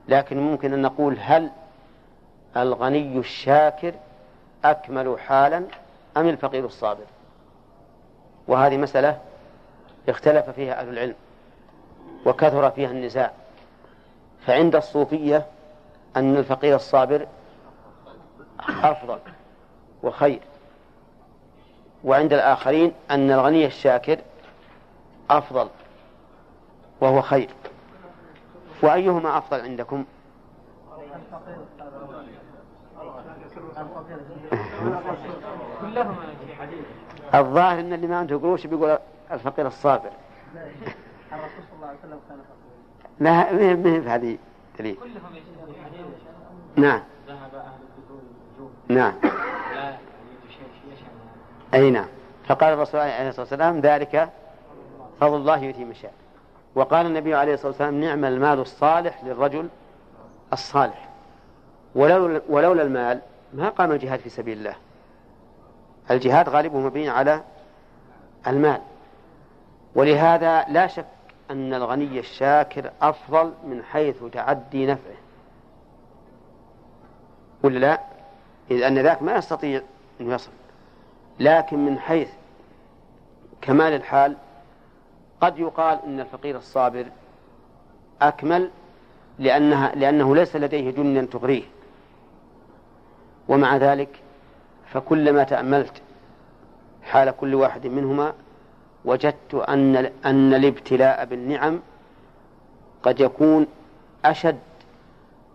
[0.08, 1.50] لكن ممكن أن نقول هل
[2.56, 3.94] الغني الشاكر
[4.64, 5.64] أكمل حالا
[6.16, 7.04] أم الفقير الصابر؟
[8.48, 9.18] وهذه مسألة
[10.08, 11.14] اختلف فيها أهل العلم
[12.26, 13.32] وكثر فيها النزاع.
[14.46, 15.46] فعند الصوفية
[16.16, 17.26] أن الفقير الصابر
[18.60, 19.18] أفضل
[20.02, 20.40] وخير
[22.04, 24.18] وعند الآخرين أن الغني الشاكر
[25.30, 25.68] أفضل
[27.00, 27.48] وهو خير.
[28.82, 30.04] وأيهما أفضل عندكم؟
[37.34, 38.98] الظاهر أن اللي ما عنده قروش بيقول
[39.32, 40.10] الفقير الصابر.
[43.20, 44.38] لا ما هي في هذه
[44.78, 44.96] دليل؟
[46.76, 47.02] نعم.
[48.88, 49.12] نعم.
[51.74, 52.06] أي نعم.
[52.46, 54.30] فقال الرسول عليه الصلاة والسلام ذلك
[55.20, 56.12] فضل الله يؤتي من شاء.
[56.78, 59.68] وقال النبي عليه الصلاة والسلام نعم المال الصالح للرجل
[60.52, 61.08] الصالح.
[61.94, 63.20] ولولا, المال
[63.54, 64.74] ما قام الجهاد في سبيل الله.
[66.10, 67.42] الجهاد غالبه مبني على
[68.46, 68.80] المال.
[69.94, 71.06] ولهذا لا شك
[71.50, 75.16] أن الغني الشاكر أفضل من حيث تعدي نفعه.
[77.62, 78.00] ولا لا؟
[78.70, 79.82] إذ أن ذاك ما يستطيع
[80.20, 80.50] أن يصل.
[81.40, 82.30] لكن من حيث
[83.60, 84.36] كمال الحال
[85.40, 87.06] قد يقال إن الفقير الصابر
[88.22, 88.70] أكمل
[89.38, 91.62] لأنها لأنه ليس لديه جنة تغريه
[93.48, 94.08] ومع ذلك
[94.86, 96.02] فكلما تأملت
[97.02, 98.32] حال كل واحد منهما
[99.04, 101.80] وجدت أن أن الابتلاء بالنعم
[103.02, 103.66] قد يكون
[104.24, 104.58] أشد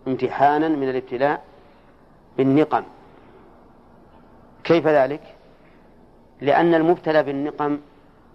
[0.06, 1.42] امتحانا من الابتلاء
[2.36, 2.82] بالنقم
[4.64, 5.20] كيف ذلك؟
[6.40, 7.78] لأن المبتلى بالنقم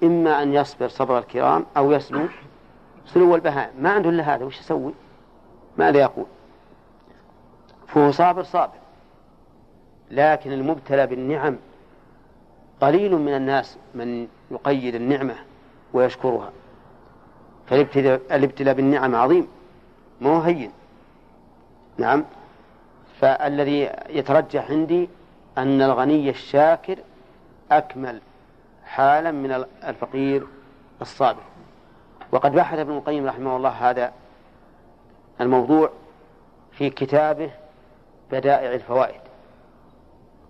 [0.04, 2.28] إما أن يصبر صبر الكرام أو يسلو
[3.06, 4.94] سلو البهائم ما عنده إلا هذا وش يسوي؟
[5.78, 6.26] ماذا يقول؟
[7.88, 8.74] فهو صابر صابر.
[10.12, 11.58] لكن المبتلى بالنعم
[12.82, 15.36] قليل من الناس من يقيد النعمة
[15.94, 16.52] ويشكرها.
[17.68, 19.48] فالابتلاء بالنعم عظيم
[20.22, 20.72] ما هو هين.
[21.98, 22.26] نعم.
[23.22, 25.10] فالذي يترجح عندي
[25.58, 26.98] أن الغني الشاكر
[27.72, 28.22] أكمل
[28.90, 30.48] حالا من الفقير
[31.02, 31.42] الصابر.
[32.32, 34.12] وقد بحث ابن القيم رحمه الله هذا
[35.42, 35.90] الموضوع
[36.72, 37.52] في كتابه
[38.32, 39.22] بدائع الفوائد.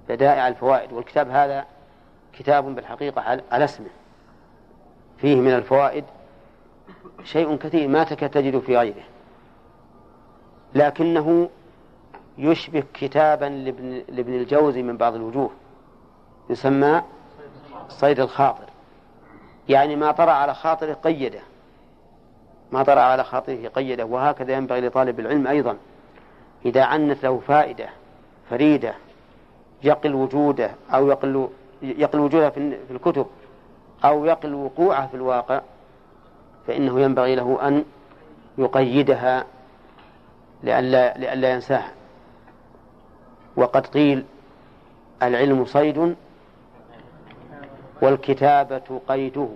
[0.09, 1.65] بدائع الفوائد والكتاب هذا
[2.33, 3.21] كتاب بالحقيقة
[3.51, 3.89] على اسمه.
[5.17, 6.03] فيه من الفوائد
[7.23, 9.03] شيء كثير ما تكاد تجد في غيره.
[10.75, 11.49] لكنه
[12.37, 15.51] يشبه كتابا لابن, لابن الجوزي من بعض الوجوه.
[16.49, 17.01] يسمى
[17.89, 18.65] صيد الخاطر.
[19.69, 21.41] يعني ما طرأ على خاطره قيده.
[22.71, 24.05] ما طرأ على خاطره قيده.
[24.05, 25.77] وهكذا ينبغي لطالب العلم أيضا.
[26.65, 27.89] إذا عنت له فائدة
[28.49, 28.93] فريدة
[29.83, 31.47] يقل وجوده أو يقل
[31.81, 33.25] يقل وجودها في الكتب
[34.05, 35.61] أو يقل وقوعها في الواقع
[36.67, 37.85] فإنه ينبغي له أن
[38.57, 39.45] يقيدها
[40.63, 41.91] لئلا لئلا ينساها.
[43.55, 44.25] وقد قيل
[45.23, 46.15] العلم صيد
[48.01, 49.47] والكتابة قيده.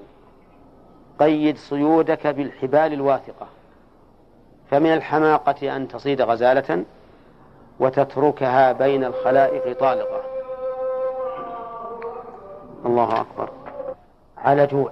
[1.20, 3.48] قيد صيودك بالحبال الواثقة.
[4.72, 6.84] فمن الحماقة أن تصيد غزالة
[7.80, 10.22] وتتركها بين الخلائق طالقة.
[12.86, 13.50] الله أكبر.
[14.38, 14.92] على جوع.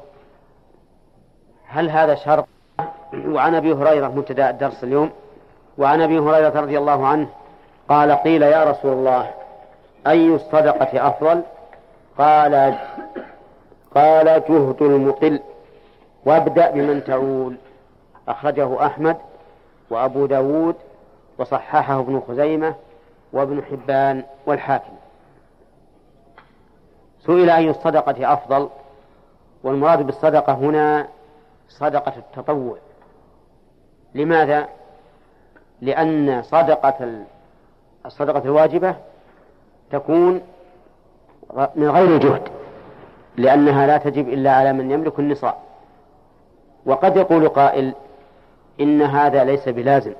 [1.68, 2.46] هل هذا شرط؟
[3.14, 5.12] وعن أبي هريرة مبتدأ الدرس اليوم.
[5.78, 7.28] وعن أبي هريرة رضي الله عنه
[7.90, 9.32] قال قيل يا رسول الله
[10.08, 11.42] أي الصدقة أفضل؟
[12.18, 12.76] قال
[13.96, 15.40] قال جهد المقل
[16.26, 17.56] وابدأ بمن تعول.
[18.28, 19.18] أخرجه أحمد
[19.90, 20.76] وأبو داود
[21.38, 22.76] وصححه ابن خزيمة
[23.34, 24.94] وابن حبان والحاكم.
[27.26, 28.70] سئل أي الصدقة أفضل
[29.64, 31.08] والمراد بالصدقة هنا
[31.70, 32.78] صدقة التطوع.
[34.16, 34.68] لماذا؟
[35.82, 37.26] لأن صدقة
[38.06, 38.96] الصدقة الواجبة
[39.92, 40.42] تكون
[41.76, 42.61] من غير جهد.
[43.38, 45.56] لأنها لا تجب إلا على من يملك النصاب
[46.86, 47.94] وقد يقول قائل
[48.82, 50.14] إن هذا ليس بلازم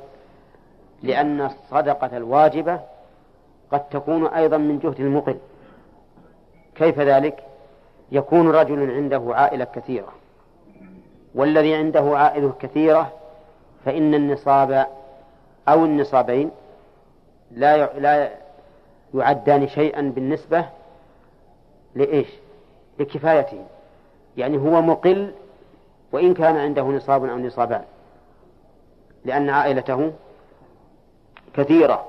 [1.04, 2.80] لأن الصدقة الواجبة
[3.72, 5.38] قد تكون أيضا من جهد المقل
[6.76, 7.44] كيف ذلك؟
[8.12, 10.14] يكون رجل عنده عائلة كثيرة
[11.36, 13.12] والذي عنده عائلة كثيرة
[13.86, 14.88] فإن النصاب
[15.68, 16.52] أو النصابين
[17.52, 18.30] لا لا
[19.14, 20.66] يعدان شيئا بالنسبة
[21.96, 22.28] لإيش؟
[23.02, 23.66] لكفايته
[24.38, 25.32] يعني هو مقل
[26.12, 27.84] وإن كان عنده نصاب أو نصابان
[29.26, 30.12] لأن عائلته
[31.54, 32.06] كثيرة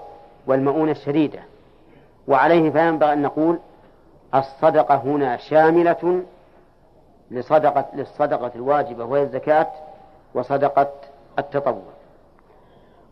[0.47, 1.41] والمؤونة شديدة
[2.29, 3.59] وعليه فينبغي أن نقول
[4.35, 6.23] الصدقة هنا شاملة
[7.31, 9.69] لصدقة للصدقة الواجبة وهي الزكاة
[10.35, 10.91] وصدقة
[11.39, 11.83] التطوع.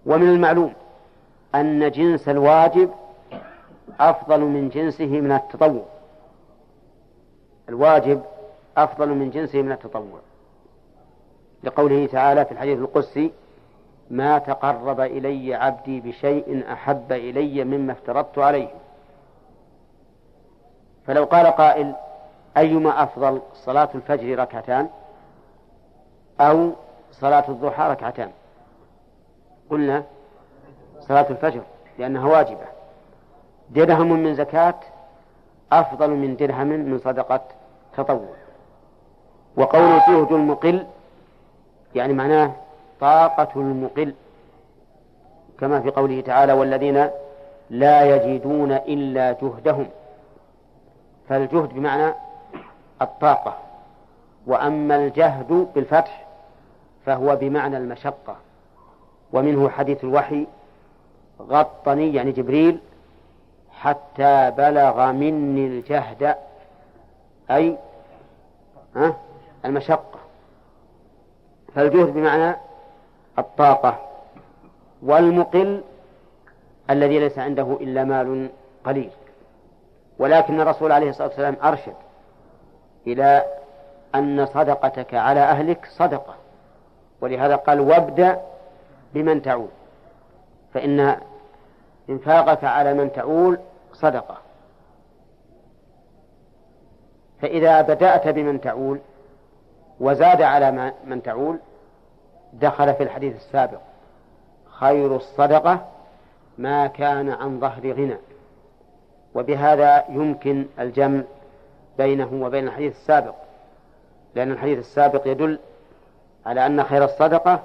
[0.07, 0.73] ومن المعلوم
[1.55, 2.91] أن جنس الواجب
[4.01, 5.85] أفضل من جنسه من التطوع.
[7.71, 8.23] الواجب
[8.77, 10.21] أفضل من جنسه من التطوع.
[11.65, 13.33] لقوله تعالى في الحديث القدسي
[14.11, 18.69] ما تقرب إلي عبدي بشيء أحب إلي مما افترضت عليه.
[21.07, 21.95] فلو قال قائل
[22.57, 24.89] أيما أفضل صلاة الفجر ركعتان
[26.41, 26.71] أو
[27.13, 28.31] صلاة الضحى ركعتان؟
[29.71, 30.05] قلنا
[31.01, 31.61] صلاة الفجر
[31.99, 32.67] لأنها واجبة.
[33.71, 34.75] درهم من زكاة
[35.73, 37.41] أفضل من درهم من صدقة
[37.97, 38.35] تطوع.
[39.57, 40.87] وقول جهد المقل
[41.95, 42.53] يعني معناه
[43.01, 44.15] طاقة المقل.
[45.61, 47.11] كما في قوله تعالى والذين
[47.71, 49.87] لا يجدون إلا جهدهم
[51.29, 52.15] فالجهد بمعنى
[53.03, 53.57] الطاقة.
[54.47, 56.27] وأما الجهد بالفتح
[57.07, 58.37] فهو بمعنى المشقة.
[59.33, 60.47] ومنه حديث الوحي
[61.41, 62.79] غطني يعني جبريل
[63.81, 66.35] حتى بلغ مني الجهد
[67.51, 67.79] أي
[69.65, 70.19] المشقة.
[71.75, 72.57] فالجهد بمعنى
[73.39, 73.99] الطاقة.
[75.03, 75.83] والمقل
[76.91, 78.51] الذي ليس عنده إلا مال
[78.85, 79.11] قليل.
[80.19, 81.95] ولكن الرسول عليه الصلاة والسلام أرشد
[83.07, 83.45] إلى
[84.15, 86.35] أن صدقتك على أهلك صدقة.
[87.21, 88.41] ولهذا قال وابدأ
[89.15, 89.69] بمن تعول.
[90.75, 91.17] فإن
[92.11, 93.59] إنفاقك على من تعول
[93.93, 94.37] صدقة.
[97.43, 98.99] فإذا بدأت بمن تعول
[100.01, 101.59] وزاد على من تعول
[102.53, 103.81] دخل في الحديث السابق
[104.67, 105.87] خير الصدقة
[106.59, 108.17] ما كان عن ظهر غنى.
[109.35, 111.23] وبهذا يمكن الجمع
[111.99, 113.35] بينه وبين الحديث السابق
[114.35, 115.59] لأن الحديث السابق يدل
[116.47, 117.61] على أن خير الصدقة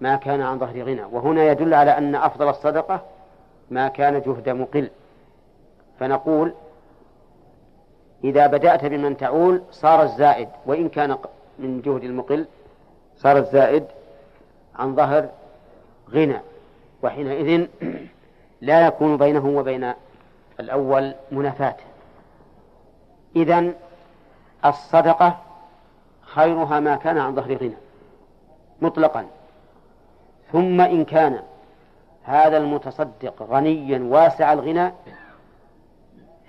[0.00, 1.04] ما كان عن ظهر غنى.
[1.12, 3.00] وهنا يدل على أن أفضل الصدقة
[3.70, 4.90] ما كان جهد مقل.
[6.00, 6.54] فنقول
[8.24, 10.48] إذا بدأت بمن تعول صار الزائد.
[10.66, 11.16] وإن كان
[11.58, 12.46] من جهد المقل
[13.16, 13.84] صار الزائد
[14.76, 15.28] عن ظهر
[16.10, 16.40] غنى.
[17.02, 17.66] وحينئذ
[18.60, 19.92] لا يكون بينه وبين
[20.60, 21.76] الأول منافاة.
[23.36, 23.72] إذا
[24.64, 25.38] الصدقة
[26.22, 27.76] خيرها ما كان عن ظهر غنى.
[28.80, 29.26] مطلقا.
[30.52, 31.42] ثم إن كان
[32.28, 34.92] هذا المتصدق غنيا واسع الغنى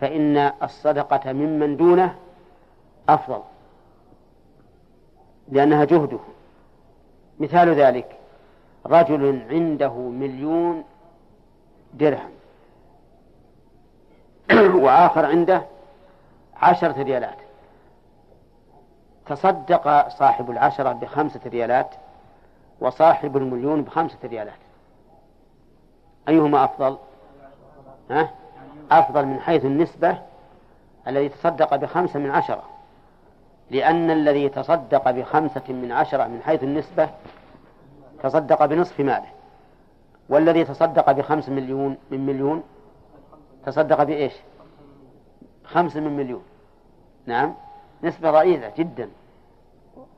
[0.01, 2.15] فإن الصدقة ممن دونه
[3.09, 3.41] أفضل
[5.51, 6.19] لأنها جهده.
[7.39, 8.15] مثال ذلك
[8.85, 10.83] رجل عنده مليون
[11.93, 12.31] درهم
[14.83, 15.65] وآخر عنده
[16.55, 17.37] عشرة ريالات.
[19.25, 21.95] تصدق صاحب العشرة بخمسة ريالات
[22.79, 24.59] وصاحب المليون بخمسة ريالات.
[26.29, 26.97] أيهما أفضل؟
[28.11, 28.38] ها؟
[28.91, 30.17] أفضل من حيث النسبة
[31.07, 32.63] الذي تصدق بخمسة من عشرة.
[33.71, 37.09] لأن الذي تصدق بخمسة من عشرة من حيث النسبة
[38.23, 39.29] تصدق بنصف ماله.
[40.29, 42.63] والذي تصدق بخمس مليون من مليون
[43.65, 44.33] تصدق بإيش؟
[45.63, 46.43] خمس من مليون.
[47.25, 47.53] نعم.
[48.03, 49.09] نسبة ضئيلة جدا.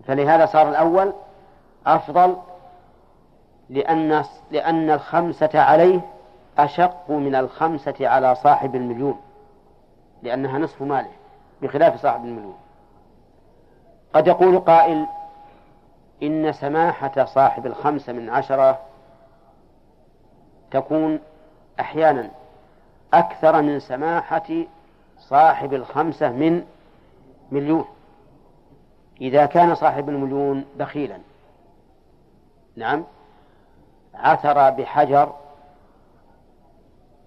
[0.08, 1.14] فلهذا صار الأول
[1.86, 2.38] أفضل
[3.70, 6.02] لأن لأن الخمسة عليه
[6.66, 9.22] أشق من الخمسة على صاحب المليون
[10.24, 11.12] لأنها نصف ماله
[11.62, 12.57] بخلاف صاحب المليون.
[14.14, 15.05] قد يقول قائل
[16.24, 18.80] إن سماحة صاحب الخمسة من عشرة
[20.72, 21.20] تكون
[21.80, 22.30] أحيانا
[23.14, 24.49] أكثر من سماحة
[25.20, 26.66] صاحب الخمسة من
[27.51, 27.86] مليون
[29.22, 31.18] إذا كان صاحب المليون بخيلا.
[32.76, 33.03] نعم
[34.14, 35.34] عثر بحجر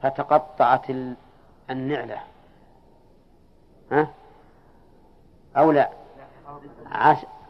[0.05, 0.87] فتقطعت
[1.71, 2.19] النعلة.
[3.93, 4.09] ها؟
[5.57, 5.91] أو لا؟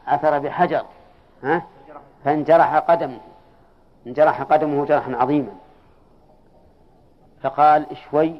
[0.07, 0.85] عثر بحجر.
[1.43, 1.63] ها؟
[2.25, 3.21] فانجرح قدمه.
[4.07, 5.53] انجرح قدمه جرحا عظيما.
[7.43, 8.35] فقال شوي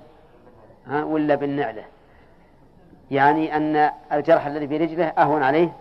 [0.87, 1.85] ها؟ ولا بالنعلة.
[3.11, 5.73] يعني أن الجرح الذي في رجله أهون عليه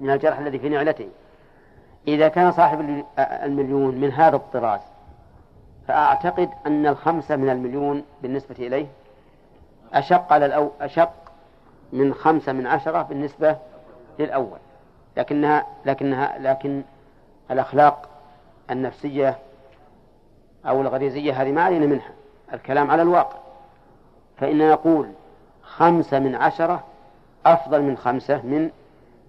[0.00, 1.08] من الجرح الذي في نعلته.
[2.08, 4.80] إذا كان صاحب المليون من هذا الطراز
[5.88, 8.86] فأعتقد أن الخمسة من المليون بالنسبة إليه
[9.94, 11.12] أشق على الأو أشق
[11.92, 13.56] من خمسة من عشرة بالنسبة
[14.18, 14.58] للأول.
[15.16, 16.82] لكنها لكنها لكن
[17.50, 18.08] الأخلاق
[18.70, 19.38] النفسية
[20.66, 22.10] أو الغريزية هذه ما علينا منها.
[22.52, 23.36] الكلام على الواقع.
[24.36, 25.08] فإننا نقول
[25.62, 26.84] خمسة من عشرة
[27.46, 28.70] أفضل من خمسة من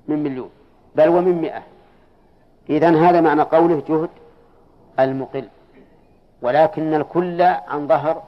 [0.07, 0.49] من مليون.
[0.95, 1.61] بل ومن مئة.
[2.69, 4.09] إذن هذا معنى قوله جهد
[4.99, 5.47] المقل.
[6.41, 8.23] ولكن الكل عن ظهر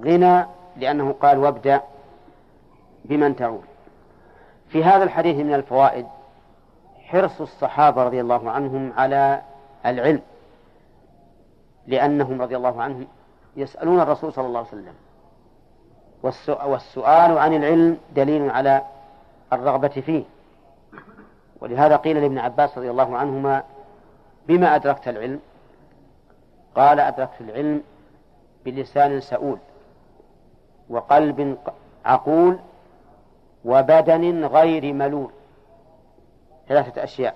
[0.00, 0.44] غنى
[0.76, 1.80] لأنه قال وابدأ
[3.04, 3.64] بمن تعود.
[4.68, 6.06] في هذا الحديث من الفوائد
[7.04, 9.42] حرص الصحابة رضي الله عنهم على
[9.86, 10.20] العلم
[11.86, 13.06] لأنهم رضي الله عنهم
[13.56, 14.94] يسألون الرسول صلى الله عليه وسلم
[16.64, 18.82] والسؤال عن العلم دليل على
[19.52, 20.24] الرغبة فيه.
[21.60, 23.62] ولهذا قيل لابن عباس رضي الله عنهما
[24.48, 25.40] بما أدركت العلم
[26.74, 27.82] قال أدركت العلم
[28.64, 29.58] بلسان سؤول
[30.88, 31.58] وقلب
[32.04, 32.58] عقول
[33.64, 35.30] وبدن غير ملول.
[36.68, 37.34] ثلاثة أشياء.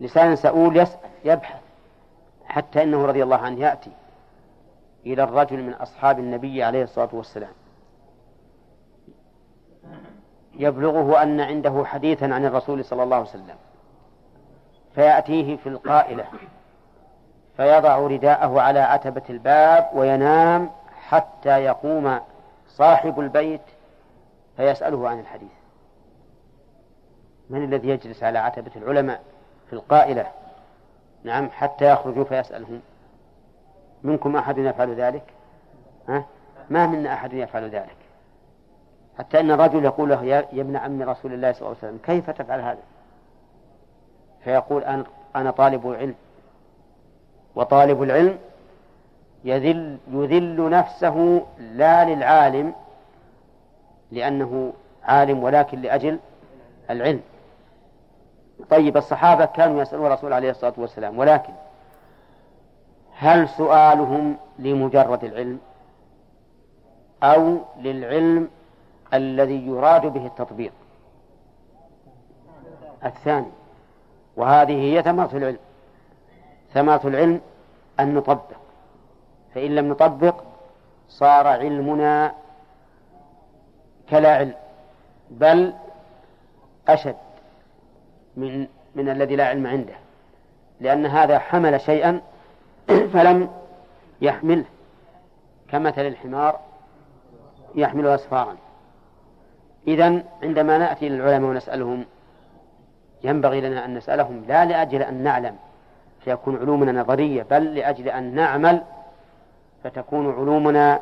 [0.00, 1.60] لسان سؤول يسأل يبحث
[2.44, 3.90] حتى إنه رضي الله عنه يأتي
[5.06, 7.52] إلى الرجل من أصحاب النبي عليه الصلاة والسلام.
[10.54, 13.56] يبلغه أن عنده حديثا عن الرسول صلى الله عليه وسلم.
[14.94, 16.24] فيأتيه في القائلة.
[17.58, 20.70] فيضع رداءه على عتبة الباب وينام
[21.08, 22.20] حتى يقوم
[22.68, 23.60] صاحب البيت
[24.56, 25.50] فيسأله عن الحديث.
[27.50, 29.22] من الذي يجلس على عتبة العلماء
[29.66, 30.26] في القائلة؟
[31.24, 32.80] نعم حتى يخرجوا فيسألهم.
[34.02, 35.24] منكم أحد يفعل ذلك؟
[36.08, 36.24] ها؟
[36.70, 37.96] ما منا أحد يفعل ذلك.
[39.18, 42.30] حتى أن الرجل يقول له يا ابن عم رسول الله صلى الله عليه وسلم كيف
[42.30, 42.82] تفعل هذا؟
[44.44, 45.04] فيقول
[45.36, 46.14] أنا طالب علم.
[47.54, 48.38] وطالب العلم
[49.44, 52.72] يذل يذل نفسه لا للعالم
[54.12, 54.72] لأنه
[55.04, 56.18] عالم ولكن لأجل
[56.90, 57.20] العلم.
[58.70, 61.52] طيب الصحابة كانوا يسألون الرسول عليه الصلاة والسلام ولكن
[63.16, 65.58] هل سؤالهم لمجرد العلم
[67.22, 68.48] أو للعلم
[69.14, 70.72] الذي يراد به التطبيق؟
[73.04, 73.50] الثاني
[74.36, 75.58] وهذه هي ثمرة العلم.
[76.74, 77.40] ثمرة العلم
[78.00, 78.56] أن نطبق.
[79.54, 80.42] فإن لم نطبق
[81.08, 82.34] صار علمنا
[84.10, 84.54] كلا علم
[85.30, 85.74] بل
[86.88, 87.16] أشد
[88.36, 89.94] من من الذي لا علم عنده.
[90.80, 92.20] لأن هذا حمل شيئا
[93.12, 93.50] فلم
[94.20, 94.64] يحمله
[95.68, 96.60] كمثل الحمار
[97.74, 98.56] يحمل أسفارا.
[99.88, 102.04] إذا عندما نأتي للعلماء ونسألهم
[103.24, 105.56] ينبغي لنا أن نسألهم لا لأجل أن نعلم
[106.28, 108.82] فيكون علومنا نظرية بل لأجل أن نعمل
[109.84, 111.00] فتكون علومنا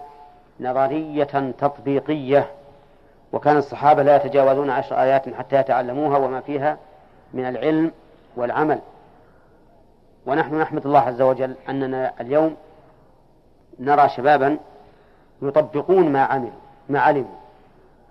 [0.61, 2.51] نظرية تطبيقية.
[3.33, 6.79] وكان الصحابة لا يتجاوزون عشر آيات حتى يتعلموها وما فيها
[7.35, 7.93] من العلم
[8.37, 8.79] والعمل.
[10.27, 12.57] ونحن نحمد الله عز وجل أننا اليوم
[13.79, 14.59] نرى شبابا
[15.43, 16.51] يطبقون ما عملوا
[16.89, 17.37] ما علموا.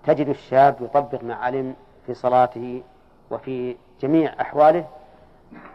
[0.06, 1.74] تجد الشاب يطبق ما علم
[2.06, 2.82] في صلاته
[3.30, 4.84] وفي جميع أحواله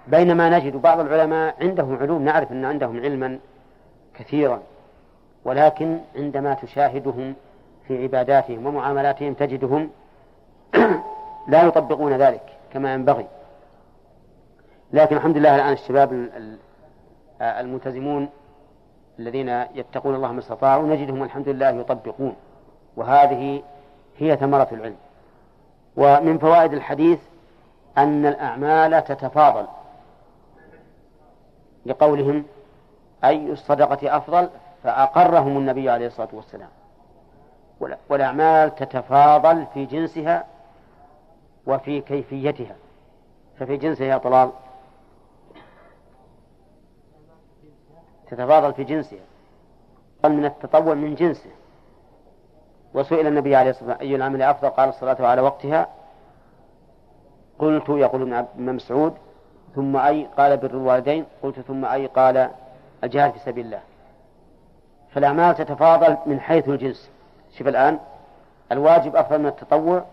[0.08, 3.40] بينما نجد بعض العلماء عندهم علوم نعرف أن عندهم علما
[4.14, 4.62] كثيرا
[5.46, 7.36] ولكن عندما تشاهدهم
[7.88, 9.90] في عباداتهم ومعاملاتهم تجدهم
[11.48, 12.44] لا يطبقون ذلك
[12.74, 13.28] كما ينبغي.
[14.94, 16.30] لكن الحمد لله الآن الشباب
[17.42, 18.30] الملتزمون
[19.20, 22.36] الذين يتقون الله ما استطاعوا نجدهم الحمد لله يطبقون
[22.98, 23.64] وهذه
[24.18, 24.96] هي ثمرة العلم.
[25.98, 27.20] ومن فوائد الحديث
[27.98, 29.68] أن الأعمال تتفاضل.
[31.86, 32.46] لقولهم
[33.24, 34.50] أي الصدقة أفضل؟
[34.84, 36.70] فأقرهم النبي عليه الصلاة والسلام.
[38.10, 40.46] والأعمال تتفاضل في جنسها
[41.68, 42.76] وفي كيفيتها.
[43.60, 44.52] ففي جنسها يا طلال
[48.28, 49.20] تتفاضل في جنسها.
[50.26, 51.50] من التطور من جنسه.
[52.94, 55.88] وسئل النبي عليه الصلاة والسلام أي العمل أفضل؟ قال الصلاة على وقتها.
[57.62, 59.14] قلت يقول ابن مسعود
[59.76, 62.50] ثم أي قال بر الوالدين قلت ثم أي قال
[63.04, 63.80] الجهاد في سبيل الله.
[65.14, 67.10] فالأعمال تتفاضل من حيث الجنس.
[67.58, 68.00] شوف الآن
[68.72, 70.04] الواجب أفضل من التطوع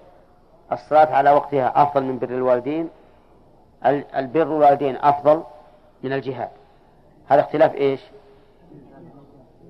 [0.72, 2.88] الصلاة على وقتها أفضل من بر الوالدين
[4.16, 5.42] البر الوالدين أفضل
[6.02, 6.48] من الجهاد.
[7.28, 8.00] هذا اختلاف إيش؟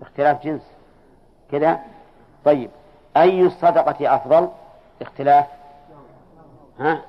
[0.03, 0.63] اختلاف جنس.
[1.53, 1.79] كذا؟
[2.45, 2.71] طيب
[3.17, 4.49] أي الصدقة أفضل؟
[5.03, 5.47] اختلاف.
[6.79, 7.01] ها؟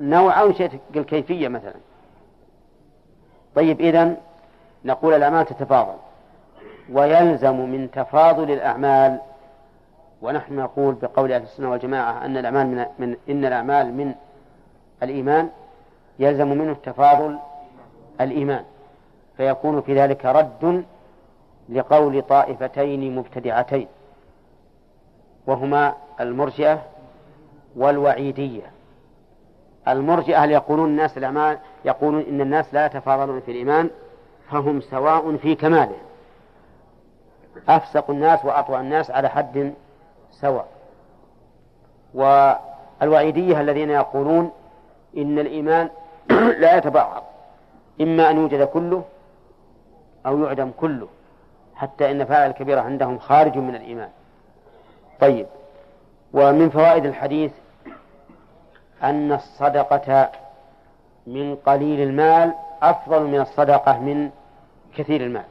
[0.00, 1.74] نوع أو شيء الكيفية مثلا.
[3.54, 4.16] طيب إذن
[4.84, 5.96] نقول الأعمال تتفاضل.
[6.92, 9.20] ويلزم من تفاضل الأعمال
[10.22, 14.14] ونحن نقول بقول أهل السنة والجماعة أن الأعمال من, من إن الأعمال من
[15.02, 15.48] الإيمان
[16.18, 17.38] يلزم منه تفاضل
[18.20, 18.64] الإيمان.
[19.36, 20.84] فيكون في ذلك رد
[21.68, 23.86] لقول طائفتين مبتدعتين
[25.46, 26.82] وهما المرجئة
[27.76, 28.62] والوعيدية.
[29.88, 33.90] المرجئة يقولون الناس الأعمال يقولون إن الناس لا يتفاضلون في الإيمان؟
[34.50, 35.96] فهم سواء في كماله.
[37.68, 39.74] أفسق الناس وأطوع الناس على حد
[40.32, 40.68] سواء.
[42.14, 44.50] والوعيدية الذين يقولون
[45.16, 45.90] إن الإيمان
[46.62, 47.22] لا يتبعض.
[48.00, 49.04] إما أن يوجد كله
[50.26, 51.08] أو يعدم كله
[51.74, 54.08] حتى إن فاعل الكبيرة عندهم خارج من الإيمان.
[55.20, 55.46] طيب.
[56.32, 57.52] ومن فوائد الحديث
[59.02, 60.30] أن الصدقة
[61.26, 64.30] من قليل المال أفضل من الصدقة من
[64.96, 65.44] كثير المال.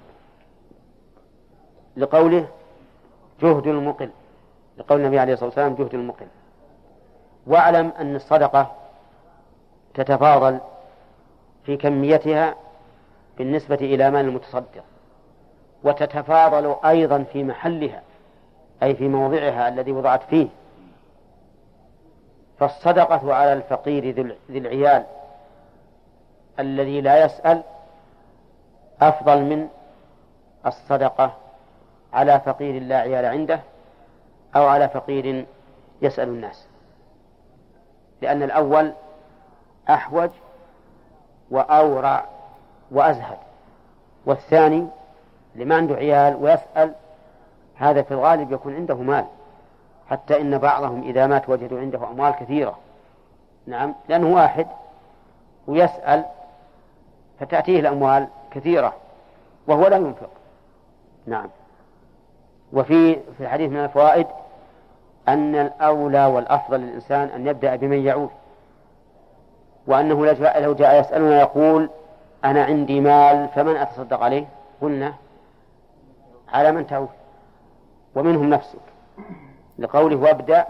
[1.97, 2.47] لقوله
[3.41, 4.09] جهد المقل
[4.77, 6.27] لقول النبي عليه الصلاة والسلام جهد المقل.
[7.47, 8.71] واعلم أن الصدقة
[9.93, 10.59] تتفاضل
[11.65, 12.55] في كميتها
[13.37, 14.83] بالنسبة إلى مال المتصدق
[15.83, 18.01] وتتفاضل أيضا في محلها
[18.83, 20.47] أي في موضعها الذي وضعت فيه.
[22.60, 25.05] فالصدقة على الفقير ذي العيال
[26.60, 27.64] الذي لا يسأل
[29.01, 29.68] أفضل من
[30.66, 31.34] الصدقة
[32.14, 33.60] على فقير لا عيال عنده
[34.55, 35.45] أو على فقير
[36.01, 36.68] يسأل الناس.
[38.22, 38.93] لأن الأول
[39.89, 40.30] أحوج
[41.51, 42.26] وأورع
[42.91, 43.38] وأزهد
[44.26, 44.88] والثاني
[45.55, 46.93] لما عنده عيال ويسأل
[47.76, 49.26] هذا في الغالب يكون عنده مال.
[50.10, 52.78] حتى إن بعضهم إذا مات وجدوا عنده أموال كثيرة.
[53.68, 53.95] نعم.
[54.10, 54.68] لأنه واحد
[55.68, 56.26] ويسأل
[57.39, 58.93] فتأتيه الأموال كثيرة
[59.68, 60.30] وهو لا ينفق.
[61.28, 61.49] نعم.
[62.74, 64.28] وفي في الحديث من الفوائد
[65.28, 68.30] أن الأولى والأفضل للإنسان أن يبدأ بمن يعول
[69.88, 70.26] وأنه
[70.60, 71.89] لو جاء يسألنا يقول
[72.45, 74.45] أنا عندي مال فمن أتصدق عليه؟
[74.82, 75.14] قلنا
[76.53, 77.07] على من تعول
[78.16, 78.88] ومنهم نفسك.
[79.80, 80.65] لقوله وابدأ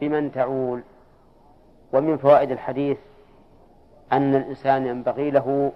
[0.00, 0.82] بمن تعول.
[1.92, 2.98] ومن فوائد الحديث
[4.12, 5.72] أن الإنسان ينبغي له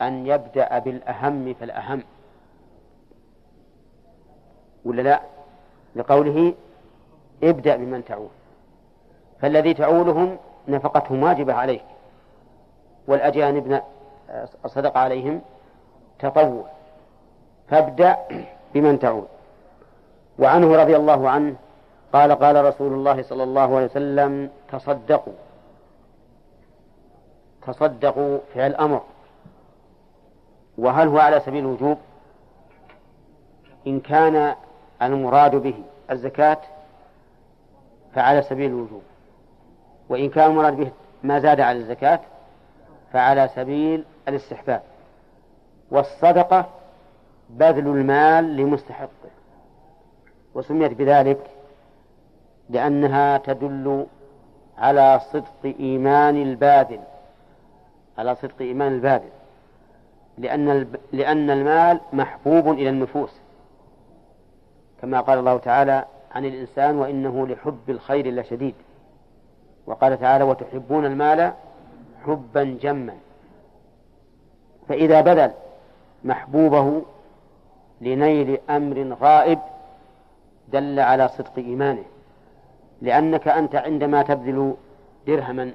[0.00, 2.02] أن يبدأ بالأهم فالأهم.
[4.84, 5.20] ولا لا؟
[5.96, 6.54] لقوله
[7.42, 8.28] ابدأ بمن تعول.
[9.40, 10.36] فالذي تعولهم
[10.68, 11.84] نفقتهم واجبة عليك.
[13.08, 13.82] والأجانب
[14.64, 15.40] الصدقة عليهم
[16.18, 16.64] تطوع.
[17.68, 18.16] فابدأ
[18.74, 19.26] بمن تعول.
[20.38, 21.54] وعنه رضي الله عنه
[22.12, 25.32] قال قال رسول الله صلى الله عليه وسلم تصدقوا.
[27.66, 29.02] تصدقوا فعل أمر
[30.78, 31.98] وهل هو على سبيل الوجوب؟
[33.86, 34.54] إن كان
[35.02, 35.74] المراد به
[36.10, 36.58] الزكاة
[38.14, 39.02] فعلى سبيل الوجوب.
[40.08, 40.90] وإن كان المراد به
[41.22, 42.20] ما زاد على الزكاة
[43.12, 44.82] فعلى سبيل الاستحباب.
[45.90, 46.66] والصدقة
[47.50, 49.35] بذل المال لمستحقه.
[50.56, 51.38] وسميت بذلك
[52.70, 54.06] لأنها تدل
[54.78, 57.00] على صدق إيمان الباذل
[58.18, 59.30] على صدق إيمان الباذل.
[60.38, 63.40] لأن لأن المال محبوب إلى النفوس.
[65.02, 68.74] كما قال الله تعالى عن الإنسان وإنه لحب الخير لشديد.
[69.86, 71.52] وقال تعالى وتحبون المال
[72.26, 73.14] حبا جما.
[74.88, 75.52] فإذا بذل
[76.24, 77.02] محبوبه
[78.00, 79.58] لنيل أمر غائب
[80.68, 82.04] دل على صدق إيمانه.
[83.02, 84.74] لأنك أنت عندما تبذل
[85.26, 85.72] درهما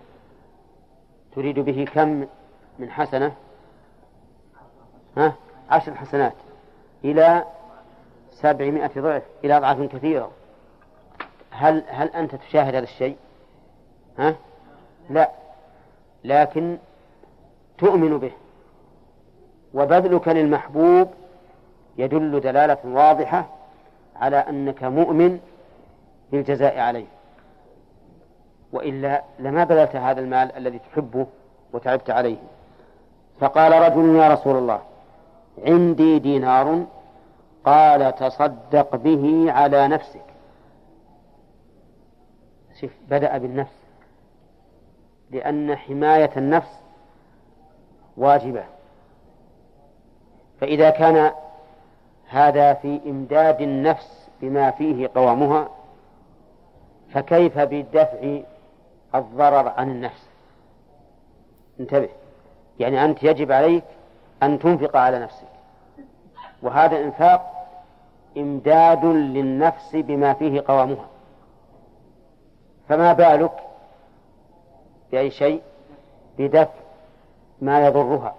[1.36, 2.26] تريد به كم
[2.80, 3.32] من حسنة؟
[5.18, 5.34] ها؟
[5.70, 6.34] عشر حسنات
[7.06, 7.46] إلى
[8.32, 10.32] سبعمائة ضعف إلى أضعاف كثيرة.
[11.52, 13.18] هل هل أنت تشاهد هذا الشيء؟
[14.20, 14.36] ها؟
[15.10, 15.30] لا.
[16.24, 16.78] لكن
[17.78, 18.32] تؤمن به.
[19.74, 21.10] وبذلك للمحبوب
[21.98, 23.61] يدل دلالة واضحة
[24.22, 25.40] على أنك مؤمن
[26.34, 27.06] للجزاء عليه.
[28.74, 31.28] وإلا لما بذلت هذا المال الذي تحبه
[31.74, 32.38] وتعبت عليه.
[33.40, 34.82] فقال رجل يا رسول الله
[35.66, 36.86] عندي دينار
[37.66, 40.26] قال تصدق به على نفسك.
[42.82, 43.82] شوف بدأ بالنفس.
[45.32, 46.80] لأن حماية النفس
[48.18, 48.64] واجبة.
[50.62, 51.32] فإذا كان
[52.32, 55.70] هذا في إمداد النفس بما فيه قوامها
[57.14, 58.40] فكيف بدفع
[59.16, 60.30] الضرر عن النفس؟
[61.80, 62.10] انتبه
[62.80, 63.84] يعني أنت يجب عليك
[64.44, 65.48] أن تنفق على نفسك
[66.62, 67.68] وهذا إنفاق
[68.38, 71.08] إمداد للنفس بما فيه قوامها.
[72.90, 73.60] فما بالك
[75.12, 75.62] بأي شيء
[76.38, 76.70] بدفع
[77.62, 78.36] ما يضرها؟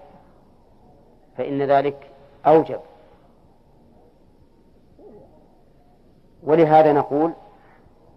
[1.37, 2.11] فإن ذلك
[2.47, 2.81] أوجب.
[6.43, 7.33] ولهذا نقول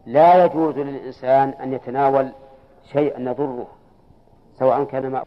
[0.06, 2.32] لا يجوز للإنسان أن يتناول
[2.94, 3.68] شيئا يضره
[4.60, 5.26] سواء كان ما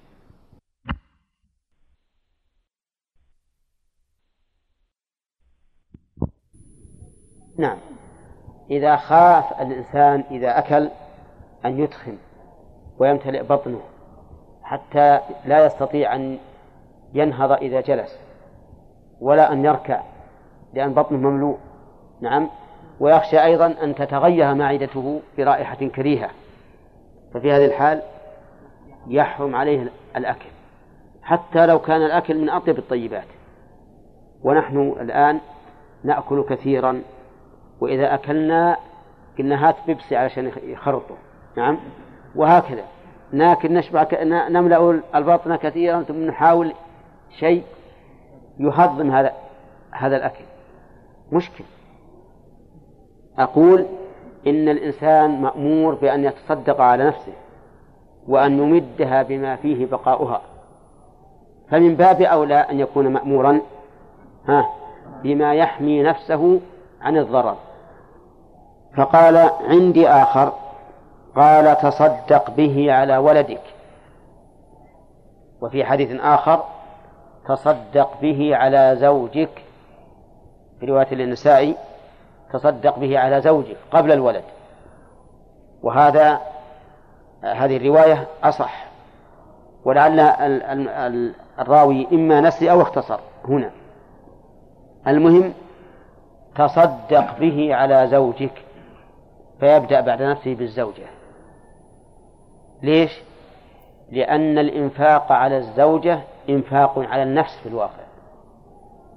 [7.59, 7.79] نعم.
[8.71, 10.91] إذا خاف الإنسان إذا أكل
[11.65, 12.19] أن يدخن
[12.99, 13.81] ويمتلئ بطنه
[14.63, 16.39] حتى لا يستطيع أن
[17.15, 18.19] ينهض إذا جلس
[19.21, 20.03] ولا أن يركع
[20.75, 21.59] لأن بطنه مملوء.
[22.21, 22.49] نعم.
[23.01, 26.31] ويخشى أيضا أن تتغير معدته برائحة كريهة.
[27.35, 28.03] ففي هذه الحال
[29.09, 30.49] يحرم عليه الأكل.
[31.23, 33.27] حتى لو كان الأكل من أطيب الطيبات.
[34.43, 35.41] ونحن الآن
[36.05, 37.03] نأكل كثيرا.
[37.81, 38.77] وإذا أكلنا
[39.39, 41.17] قلنا هات بيبسي علشان يخرطوا
[41.57, 41.79] نعم؟
[42.37, 42.85] وهكذا.
[43.33, 44.07] ناكل نشبع
[44.49, 46.73] نملأ البطن كثيرا ثم نحاول
[47.39, 47.65] شيء
[48.59, 49.33] يهضم هذا
[49.91, 50.45] هذا الأكل.
[51.33, 51.65] مشكل
[53.39, 53.87] أقول
[54.47, 57.33] إن الإنسان مأمور بأن يتصدق على نفسه
[58.29, 60.41] وأن يمدها بما فيه بقاؤها.
[61.71, 63.61] فمن باب أولى أن يكون مأمورا
[64.49, 64.69] ها
[65.23, 66.61] بما يحمي نفسه
[67.01, 67.57] عن الضرر.
[68.97, 70.53] فقال عندي آخر.
[71.37, 73.63] قال تصدق به على ولدك.
[75.61, 76.65] وفي حديث آخر
[77.49, 79.63] تصدق به على زوجك.
[80.81, 81.75] في رواية النسائي
[82.53, 84.45] تصدق به على زوجك قبل الولد.
[85.83, 86.41] وهذا
[87.43, 88.87] هذه الرواية أصح.
[89.85, 90.21] ولعل
[91.59, 93.21] الراوي إما نسي أو اختصر.
[93.45, 93.71] هنا.
[95.07, 95.55] المهم
[96.57, 98.63] تصدق به على زوجك
[99.61, 101.07] فيبدأ بعد نفسه بالزوجة.
[102.83, 103.21] ليش؟
[104.11, 108.05] لأن الإنفاق على الزوجة إنفاق على النفس في الواقع.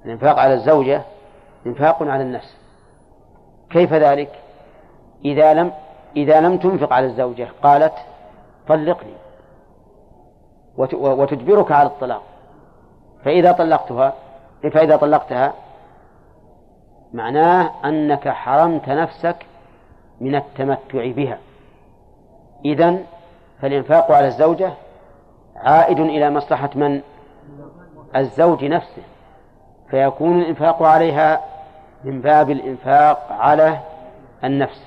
[0.05, 1.01] الإنفاق على الزوجة
[1.65, 2.61] إنفاق على النفس.
[3.72, 4.30] كيف ذلك؟
[5.26, 5.72] إذا لم
[6.15, 7.93] إذا لم تنفق على الزوجة قالت
[8.67, 9.13] طلقني
[10.93, 12.22] وتجبرك على الطلاق
[13.26, 14.13] فإذا طلقتها
[14.74, 15.53] فإذا طلقتها
[17.13, 19.36] معناه أنك حرمت نفسك
[20.22, 21.38] من التمتع بها
[22.65, 23.05] إذن
[23.61, 24.74] فالإنفاق على الزوجة
[25.55, 27.01] عائد إلى مصلحة من؟
[28.15, 29.01] الزوج نفسه
[29.89, 31.41] فيكون الإنفاق عليها
[32.04, 33.80] من باب الإنفاق على
[34.43, 34.86] النفس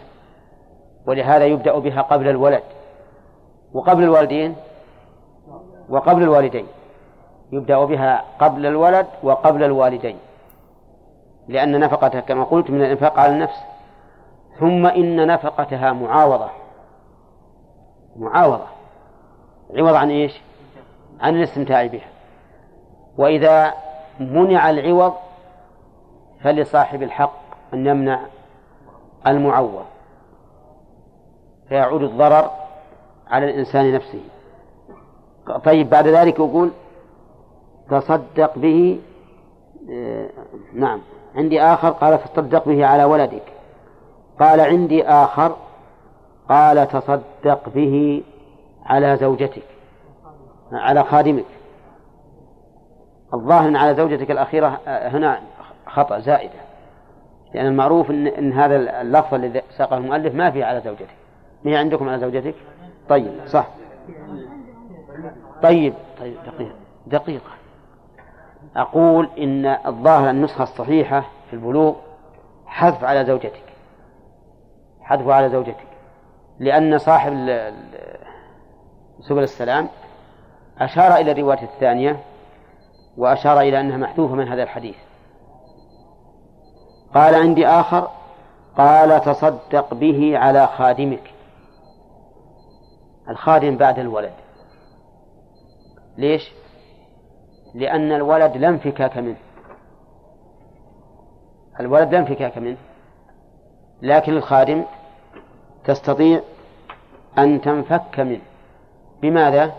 [1.07, 2.63] ولهذا يبدأ بها قبل الولد.
[3.73, 4.57] وقبل الوالدين
[5.89, 6.67] وقبل الوالدين
[7.53, 10.17] يبدأ بها قبل الولد وقبل الوالدين.
[11.49, 13.61] لأن نفقتها كما قلت من الإنفاق على النفس.
[14.61, 16.49] ثم إن نفقتها معاوضة.
[18.17, 18.67] معاوضة.
[19.77, 20.41] عوض عن إيش؟
[21.21, 22.09] عن الاستمتاع بها.
[23.19, 23.75] وإذا
[24.21, 25.15] منع العوض
[26.45, 27.35] فلصاحب الحق
[27.75, 28.21] أن يمنع
[29.27, 29.85] المعوض
[31.69, 32.51] فيعود الضرر
[33.27, 34.21] على الإنسان نفسه.
[35.65, 36.71] طيب بعد ذلك يقول
[37.91, 39.01] تصدق به
[39.91, 40.31] آه،
[40.75, 41.01] نعم.
[41.35, 43.53] عندي آخر قال تصدق به على ولدك.
[44.41, 45.57] قال عندي آخر
[46.49, 48.23] قال تصدق به
[48.87, 49.63] على زوجتك
[50.73, 51.45] على خادمك.
[53.35, 55.41] الظاهر على زوجتك الأخيرة آه، هنا
[55.87, 56.61] خطأ زائدة.
[57.55, 61.17] لأن المعروف إن, إن هذا اللفظ الذي ساقه المؤلف ما فيه على زوجتك
[61.65, 62.55] ما هي عندكم على زوجتك؟
[63.09, 63.67] طيب صح.
[65.63, 66.75] طيب طيب دقيقة
[67.07, 67.51] دقيقة
[68.77, 71.95] أقول إن الظاهر النسخة الصحيحة في البلوغ
[72.67, 73.63] حذف على زوجتك.
[75.03, 75.87] حذف على زوجتك.
[76.59, 77.33] لأن صاحب
[79.21, 79.89] سبل السلام
[80.81, 82.17] أشار إلى الرواية الثانية
[83.17, 84.97] وأشار إلى أنها محذوفة من هذا الحديث.
[87.15, 88.09] قال عندي آخر
[88.77, 91.31] قال تصدق به على خادمك.
[93.29, 94.33] الخادم بعد الولد.
[96.19, 96.53] ليش؟
[97.75, 99.37] لأن الولد لا انفكاك منه.
[101.81, 102.77] الولد لا انفكاك منه.
[104.03, 104.85] لكن الخادم
[105.85, 106.41] تستطيع
[107.39, 108.43] أن تنفك منه.
[109.23, 109.73] بماذا؟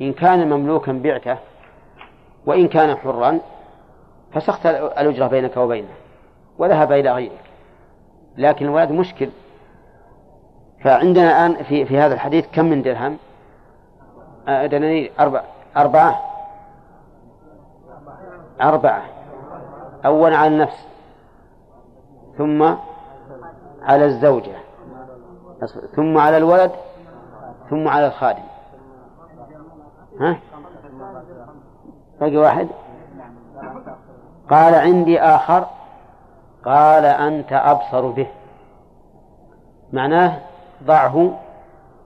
[0.00, 1.36] إن كان مملوكا بعته
[2.46, 3.40] وإن كان حرا
[4.32, 5.97] فسخت الأجرة بينك وبينه.
[6.58, 7.40] وذهب إلى غيرك
[8.38, 9.30] لكن الولد مشكل.
[10.84, 13.16] فعندنا الآن في في هذا الحديث كم من درهم؟
[14.48, 15.44] آه، دنانير أربعة
[15.76, 16.20] أربعة.
[18.60, 19.02] أربعة.
[20.06, 20.86] أولا على النفس.
[22.38, 22.62] ثم
[23.82, 24.56] على الزوجة.
[25.96, 26.70] ثم على الولد.
[27.70, 28.42] ثم على الخادم.
[30.20, 30.38] ها؟
[32.20, 32.68] باقي واحد؟
[34.50, 35.66] قال عندي آخر.
[36.64, 38.26] قال أنت أبصر به.
[39.92, 40.38] معناه
[40.84, 41.38] ضعه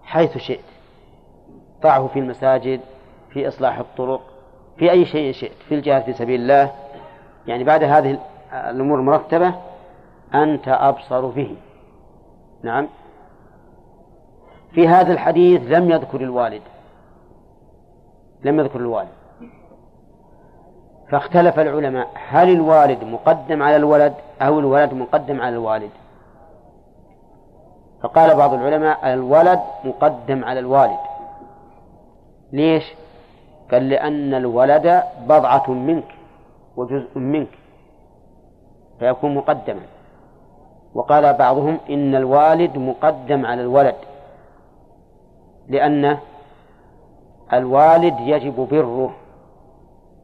[0.03, 0.64] حيث شئت.
[1.82, 2.80] ضعه في المساجد
[3.30, 4.20] في إصلاح الطرق
[4.76, 6.70] في أي شيء شئت في الجهاد في سبيل الله.
[7.46, 8.18] يعني بعد هذه
[8.53, 9.55] الأمور المرتبة
[10.34, 11.57] أنت أبصر به.
[12.62, 12.88] نعم.
[14.72, 16.62] في هذا الحديث لم يذكر الوالد.
[18.44, 19.09] لم يذكر الوالد.
[21.11, 22.09] فاختلف العلماء.
[22.28, 25.90] هل الوالد مقدم على الولد؟ أو الولد مقدم على الوالد.
[28.03, 30.99] فقال بعض العلماء الولد مقدم على الوالد.
[32.53, 32.84] ليش؟
[33.70, 36.14] قال لأن الولد بضعة منك
[36.76, 37.59] وجزء منك
[38.99, 39.82] فيكون مقدما.
[40.95, 43.95] وقال بعضهم إن الوالد مقدم على الولد
[45.68, 46.18] لأن
[47.53, 49.14] الوالد يجب بره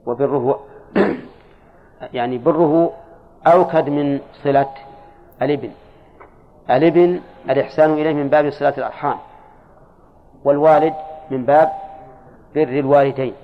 [0.07, 0.61] وبره
[2.19, 2.93] يعني بره
[3.47, 4.71] أوكد من صلة
[5.43, 5.71] الابن
[6.71, 7.21] الابن
[7.51, 9.19] الإحسان إليه من باب صلة الأرحام
[10.45, 10.95] والوالد
[11.31, 11.73] من باب
[12.55, 13.35] بر الوالدين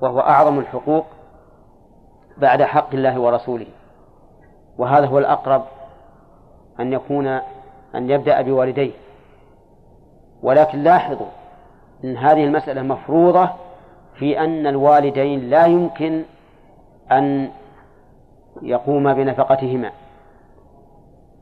[0.00, 1.06] وهو أعظم الحقوق
[2.36, 3.66] بعد حق الله ورسوله.
[4.78, 5.64] وهذا هو الأقرب
[6.80, 7.26] أن يكون
[7.94, 8.92] أن يبدأ بوالديه.
[10.42, 11.26] ولكن لاحظوا
[12.04, 13.48] أن هذه المسألة مفروضة
[14.14, 16.22] في أن الوالدين لا يمكن
[17.12, 17.50] أن
[18.62, 19.90] يقوم بنفقتهما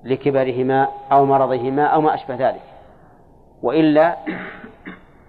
[0.05, 2.63] لكبرهما أو مرضهما أو ما أشبه ذلك.
[3.63, 4.17] وإلا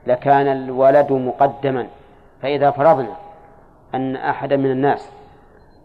[0.08, 1.88] لكان الولد مقدما
[2.42, 3.16] فإذا فرضنا
[3.96, 5.10] أن أحدا من الناس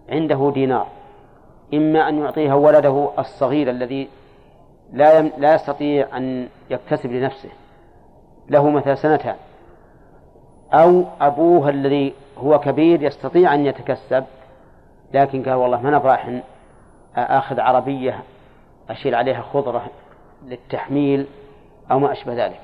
[0.08, 0.86] عنده دينار
[1.74, 4.08] إما أن يعطيه ولده الصغير الذي
[4.92, 7.48] لا لا يستطيع أن يكتسب لنفسه
[8.48, 9.36] له مثلا سنتان
[10.72, 14.24] أو أبوه الذي هو كبير يستطيع أن يتكسب
[15.14, 16.42] لكن قال والله ما نبغى
[17.16, 18.22] آخذ عربية
[18.90, 19.90] أشيل عليها خضرة
[20.44, 21.26] للتحميل
[21.90, 22.60] أو ما أشبه ذلك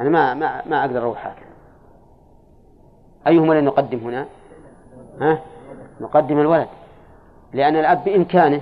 [0.00, 1.54] أنا ما ما ما أقدر أروح هكذا
[3.26, 4.26] أيهما اللي نقدم هنا؟
[5.20, 5.38] ها؟
[6.00, 6.68] نقدم الولد
[7.52, 8.60] لأن الأب بإمكانه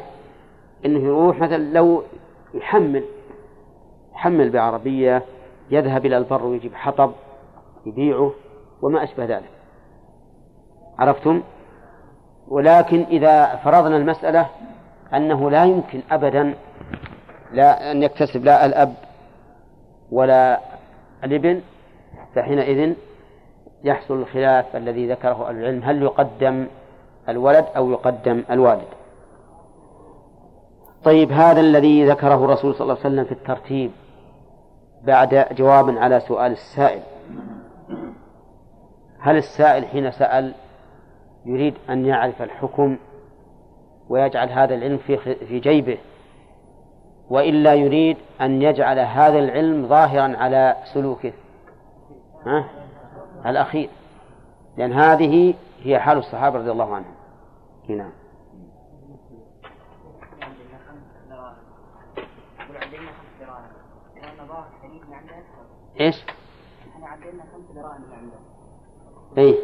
[0.84, 2.02] أنه يروح مثلا لو
[2.54, 3.04] يحمل
[4.14, 5.22] يحمل بعربية
[5.70, 7.12] يذهب إلى البر ويجيب حطب
[7.86, 8.32] يبيعه
[8.82, 9.50] وما أشبه ذلك
[10.98, 11.42] عرفتم؟
[12.53, 14.46] ولكن إذا فرضنا المسألة
[15.14, 16.55] أنه لا يمكن أبدا
[17.53, 18.94] لا أن يكتسب لا الأب
[20.11, 20.61] ولا
[21.24, 21.61] الابن
[22.34, 22.94] فحينئذ
[23.84, 26.66] يحصل الخلاف الذي ذكره العلم هل يقدم
[27.28, 28.88] الولد أو يقدم الوالد؟
[31.05, 33.90] طيب هذا الذي ذكره الرسول صلى الله عليه وسلم في الترتيب
[35.05, 37.03] بعد جواب على سؤال السائل.
[39.20, 40.55] هل السائل حين سأل
[41.45, 42.97] يريد أن يعرف الحكم
[44.09, 45.99] ويجعل هذا العلم في في جيبه
[47.30, 51.32] وإلا يريد أن يجعل هذا العلم ظاهرا على سلوكه
[52.47, 52.64] ها؟
[53.47, 53.88] الأخير
[54.76, 57.14] لأن هذه هي حال الصحابة رضي الله عنهم
[57.88, 58.12] نعم
[66.01, 66.24] إيش؟
[66.95, 68.38] إحنا عدلنا خمس دراهم من عنده.
[69.38, 69.55] إي.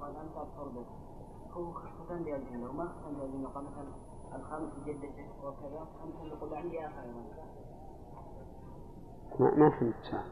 [0.00, 0.84] قال انت ابصر به.
[2.10, 2.88] وما
[3.54, 7.02] قال مثلا جدته وكذا عندي آخر
[9.38, 10.22] ما ما فهمت.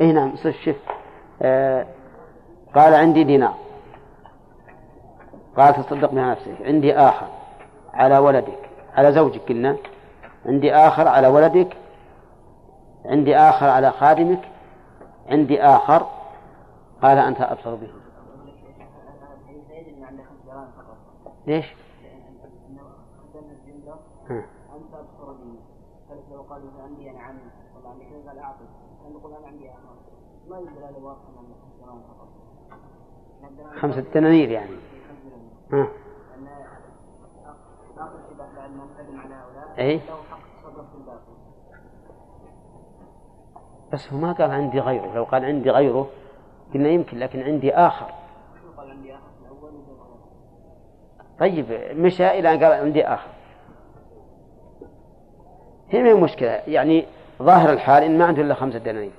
[0.00, 0.76] اي نعم شوف
[1.42, 1.86] آه
[2.74, 3.54] قال عندي دينار.
[5.56, 6.62] قال تصدق بها نفسك.
[6.62, 7.28] عندي آخر
[7.94, 9.76] على ولدك على زوجك قلنا.
[10.46, 11.76] عندي آخر على ولدك.
[13.04, 14.48] عندي آخر على خادمك.
[15.28, 16.06] عندي آخر.
[17.02, 17.90] قال أنت أبصر به
[21.46, 21.74] ليش؟
[24.28, 25.58] بي
[26.08, 27.38] فلك لو قال مثلا عندي أنا عمي.
[27.74, 28.36] والله عندي قال
[30.48, 32.28] ما يدل على واضحه ان خمس دراهم فقط
[33.80, 34.76] خمسة دنانير يعني
[35.72, 35.88] ها.
[39.78, 40.00] اي
[43.92, 45.14] بس هو ما قال عندي غيره.
[45.14, 46.06] لو قال عندي غيره
[46.74, 48.06] قلنا يمكن لكن عندي آخر
[48.62, 50.10] شو قال عندي اخر في الأول وقال
[51.40, 53.30] طيب مشى إلى أن قال عندي آخر.
[55.90, 57.06] هي ما مشكلة يعني
[57.42, 59.10] ظاهر الحال إن ما عنده إلا خمسة دنانير.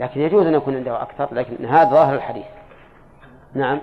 [0.00, 2.46] لكن يجوز أن يكون عنده أكثر لكن هذا ظاهر الحديث.
[3.54, 3.80] نعم.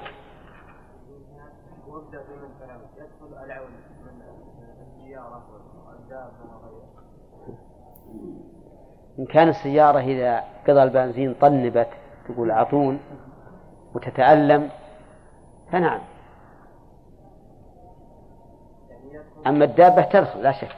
[9.20, 11.88] إن كان السيارة إذا قضى البنزين طنبت
[12.28, 13.00] تقول أعطون
[13.96, 14.70] وتتألم
[15.72, 16.02] فنعم
[18.90, 20.76] يعني يدخل أما الدابة تدخل لا شك.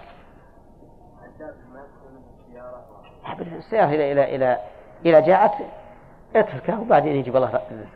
[1.26, 4.60] الدابه ما السيارة إلى إلى إلى
[5.06, 5.52] إلى جاءت
[6.36, 7.94] اتركه وبعدين يجيب الله الرزق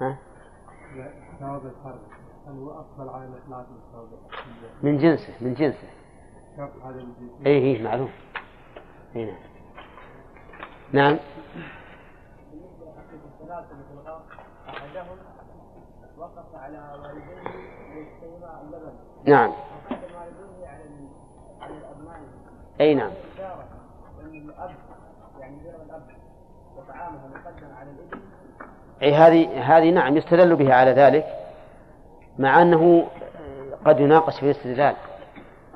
[0.00, 0.18] ها؟
[4.82, 5.88] من جنسه من جنسه؟
[7.46, 8.10] اي اي معلوم.
[9.16, 9.36] اي نعم.
[10.92, 11.18] نعم.
[13.40, 14.22] الثلاثه في الغار
[14.68, 15.18] أحدهم
[16.18, 17.67] وقف على والديه
[19.24, 19.52] نعم.
[22.80, 23.10] أي نعم.
[29.02, 31.26] أن أي هذه هذه نعم يستدل بها على ذلك
[32.38, 33.06] مع أنه
[33.84, 34.94] قد يناقش في الاستدلال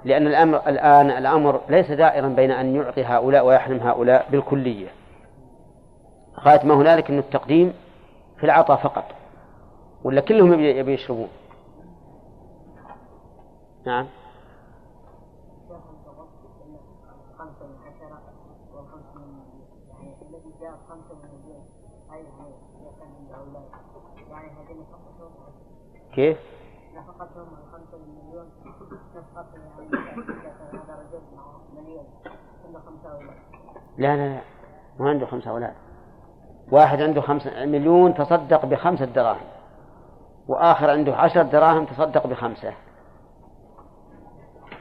[0.05, 4.89] لأن الامر الآن الأمر ليس دائرا بين أن يعطي هؤلاء ويحرم هؤلاء بالكلية.
[6.41, 7.73] غاية ما هنالك انه التقديم
[8.37, 9.05] في العطاء فقط
[10.05, 11.29] ولا كلهم يبي يشربون؟
[13.87, 14.07] نعم.
[17.62, 18.22] من عشرة
[19.14, 19.43] من
[19.91, 21.28] يعني الذي جاء من
[24.30, 25.33] يعني نفقتهم
[26.14, 26.39] كيف؟
[26.95, 28.51] نفقتهم من مليون
[29.16, 29.91] نفقتهم يعني
[31.37, 32.05] معه مليون
[33.12, 33.37] أولاد
[33.99, 34.41] لا لا لا.
[34.99, 35.74] ما عنده خمسة أولاد.
[36.72, 39.47] واحد عنده خمسة مليون تصدق بخمسة دراهم.
[40.49, 42.74] وآخر عنده عشر دراهم تصدق بخمسة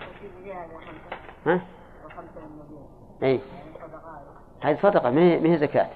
[0.09, 1.61] وفي جهة خمسة ها؟
[3.21, 3.39] صدقاء
[4.61, 5.89] هذه صدقة ما هي زكاة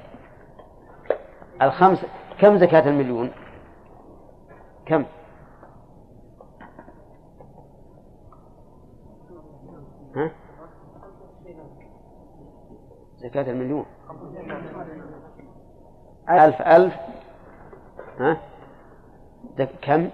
[1.61, 2.05] الخمس
[2.39, 3.31] كم زكاة المليون؟
[4.85, 5.05] كم؟
[10.15, 10.31] ها؟
[13.17, 13.85] زكاة المليون
[16.29, 16.93] ألف ألف
[18.19, 18.37] ها؟
[19.81, 20.09] كم؟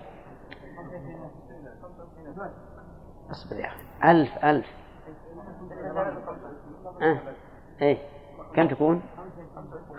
[3.31, 4.80] أصبر يا أخي ألف ألف
[7.01, 7.17] أه.
[7.81, 7.97] إيه.
[8.55, 9.01] كم تكون؟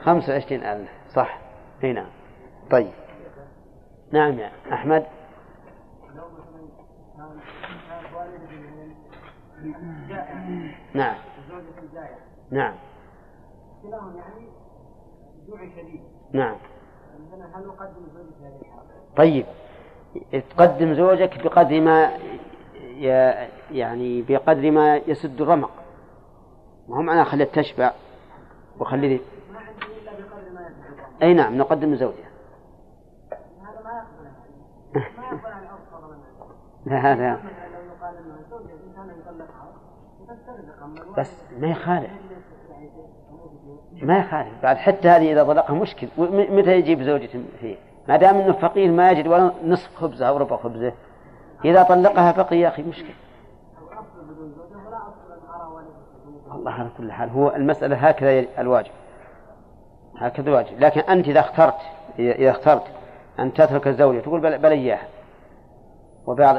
[0.03, 0.90] خمسة وعشرين ألف.
[1.14, 1.38] صح.
[1.84, 2.07] اي نعم.
[2.70, 2.90] طيب.
[4.12, 5.07] نعم يا أحمد.
[10.94, 11.14] نعم.
[12.50, 12.74] نعم.
[13.84, 14.46] يعني
[15.48, 16.00] جوع شديد
[16.32, 16.57] نعم؟
[19.16, 19.46] طيب.
[20.50, 22.11] تقدم زوجك بقدر ما
[23.70, 25.82] يعني بقدر ما يسد الرمق.
[26.93, 27.93] ما هو معناه خليها تشبع
[28.80, 30.36] يدفع
[31.22, 32.14] أي نعم نقدم زوجها.
[33.62, 35.07] هذا ما يقبل.
[35.16, 36.16] ما يقبل عن الأرض فضلا
[36.86, 37.38] لا الواحد
[41.18, 42.11] بس ما يخالف.
[44.03, 44.62] ما يخالف.
[44.62, 46.09] بعد حتى هذه إذا طلقها مشكل.
[46.18, 47.30] متى يجيب زوجة
[47.61, 47.76] فيه؟
[48.09, 50.93] ما دام أنه فقير ما يجد ولا نصف خبزه أو ربع خبزه.
[51.64, 53.14] إذا طلقها بقي يا أخي مشكل
[53.78, 56.03] أو اصل بدون زوجة ولا اصل ان ارى والده
[56.53, 57.30] والله على كل حال.
[57.30, 58.90] هو المسألة هكذا الواجب.
[60.18, 60.80] هكذا الواجب.
[60.80, 61.78] لكن أنت إذا اخترت
[62.18, 62.82] إذا اخترت
[63.38, 65.09] أن تترك الزوجة تقول بل, بل إياها.
[66.26, 66.57] وبعض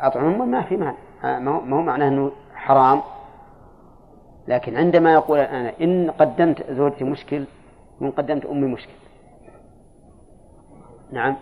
[0.00, 0.96] أطعم ما في معنى
[1.40, 3.00] ما هو معناه أنه حرام.
[4.48, 7.44] لكن عندما يقول أنا إن قدمت زوجتي مشكل
[8.00, 8.92] وإن قدمت أمي مشكل.
[11.12, 11.36] نعم.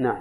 [0.00, 0.20] نعم.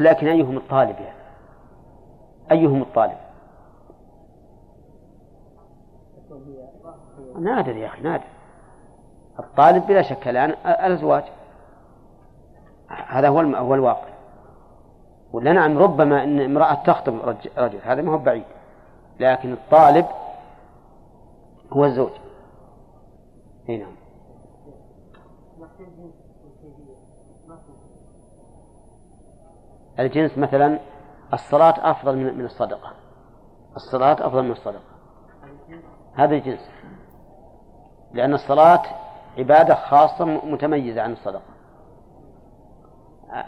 [0.00, 1.16] لكن أيهم الطالب يعني؟
[2.52, 3.16] أيهم الطالب؟
[7.40, 8.24] نادر يا أخي نادر.
[9.38, 11.24] الطالب بلا شك الآن الأزواج.
[13.06, 14.08] هذا هو هو الواقع.
[15.32, 18.44] ولا نعم ربما إن امرأة تخطب رج- رجل هذا ما هو بعيد.
[19.20, 20.06] لكن الطالب
[21.72, 22.10] هو الزوج.
[23.68, 23.92] اي نعم.
[29.98, 30.78] الجنس مثلا
[31.32, 32.92] الصلاة أفضل من من الصدقة.
[33.76, 34.96] الصلاة أفضل من الصدقة.
[36.14, 36.70] هذا الجنس.
[38.12, 38.82] لأن الصلاة
[39.38, 41.56] عبادة خاصة متميزة عن الصدقة.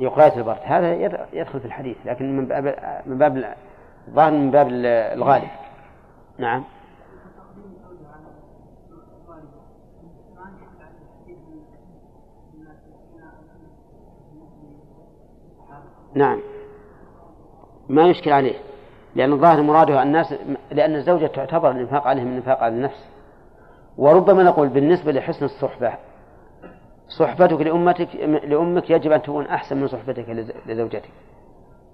[0.00, 0.58] لوقاية البرد.
[0.64, 2.64] هذا يد- يدخل في الحديث لكن من باب
[3.06, 3.54] من باب
[4.08, 4.68] الظاهر من باب
[5.14, 5.48] الغالب.
[6.38, 6.64] نعم.
[16.14, 16.40] نعم.
[17.88, 18.54] ما يشكل عليه
[19.14, 20.34] لأن الظاهر مراده الناس
[20.70, 23.08] لأن الزوجة تعتبر الإنفاق عليه من الإنفاق على النفس.
[23.98, 25.92] وربما نقول بالنسبة لحسن الصحبة
[27.08, 31.10] صحبتك لأمتك لأمك يجب أن تكون أحسن من صحبتك لز- لزوجتك.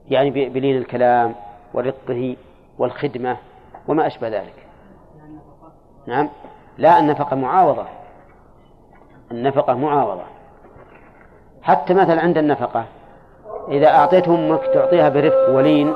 [0.09, 1.35] يعني بلين الكلام
[1.75, 2.37] ورقه
[2.79, 3.37] والخدمة
[3.89, 4.67] وما أشبه ذلك.
[6.07, 6.29] نعم.
[6.79, 7.87] لا النفقة معاوضة.
[9.31, 10.25] النفقة معاوضة.
[11.63, 12.85] حتى مثلا عند النفقة
[13.69, 15.95] إذا أعطيت أمك تعطيها برفق ولين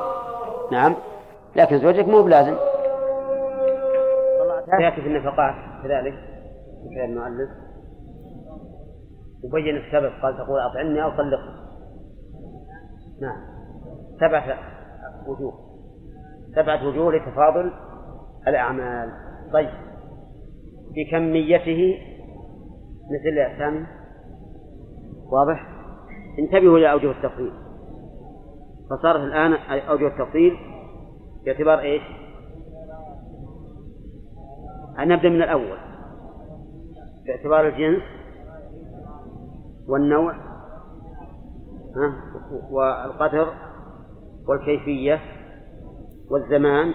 [0.73, 0.95] نعم
[1.57, 2.57] لكن زوجك مو بلازم.
[4.81, 6.15] يأتي في النفقات كذلك
[6.89, 7.51] في المؤلف.
[9.45, 11.67] وبين السبب قال تقول أطعمني أو طلقني
[13.21, 13.37] نعم.
[14.21, 14.59] سبعة
[15.27, 15.53] وجوه.
[16.55, 17.73] سبعة وجوه لتفاضل
[18.49, 19.11] الأعمال.
[19.53, 19.71] طيب.
[20.95, 21.99] بكميته
[23.11, 23.87] مثل سامي
[25.33, 25.69] واضح؟
[26.39, 27.53] انتبهوا إلى أوجه التفضيل.
[28.91, 29.53] فصارت الآن
[29.89, 30.57] أوجه التفضيل
[31.45, 32.03] باعتبار إيش؟
[34.99, 35.79] نبدأ من الأول.
[37.27, 38.16] باعتبار الجنس
[39.89, 40.35] والنوع؟
[42.71, 43.49] والقدر
[44.49, 45.21] والكيفية
[46.31, 46.95] والزمان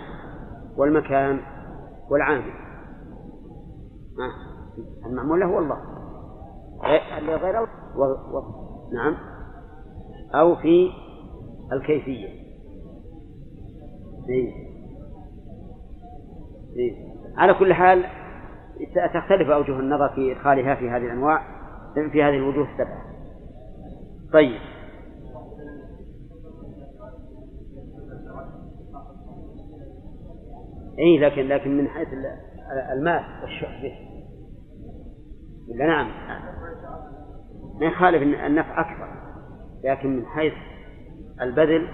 [0.78, 1.40] والمكان
[2.12, 2.52] والعامل؟
[5.06, 5.78] المعمول له هو الله
[7.36, 8.04] غير- و...
[8.04, 8.44] و...
[8.94, 9.16] نعم
[10.36, 10.90] أو في
[11.74, 12.28] الكيفية
[14.30, 14.54] إيه.
[16.78, 17.12] إيه.
[17.38, 18.04] على كل حال
[19.14, 21.42] تختلف أوجه النظر في إدخالها في هذه الأنواع
[22.10, 23.02] في هذه الوجوه السبعة
[24.34, 24.60] طيب.
[31.00, 32.38] اي لكن لكن من حيث ال-
[32.92, 33.94] المال والشح به
[35.70, 36.08] ولا نعم.
[37.80, 39.08] ما يخالف النفع أكثر
[39.84, 40.54] لكن من حيث
[41.42, 41.88] البذل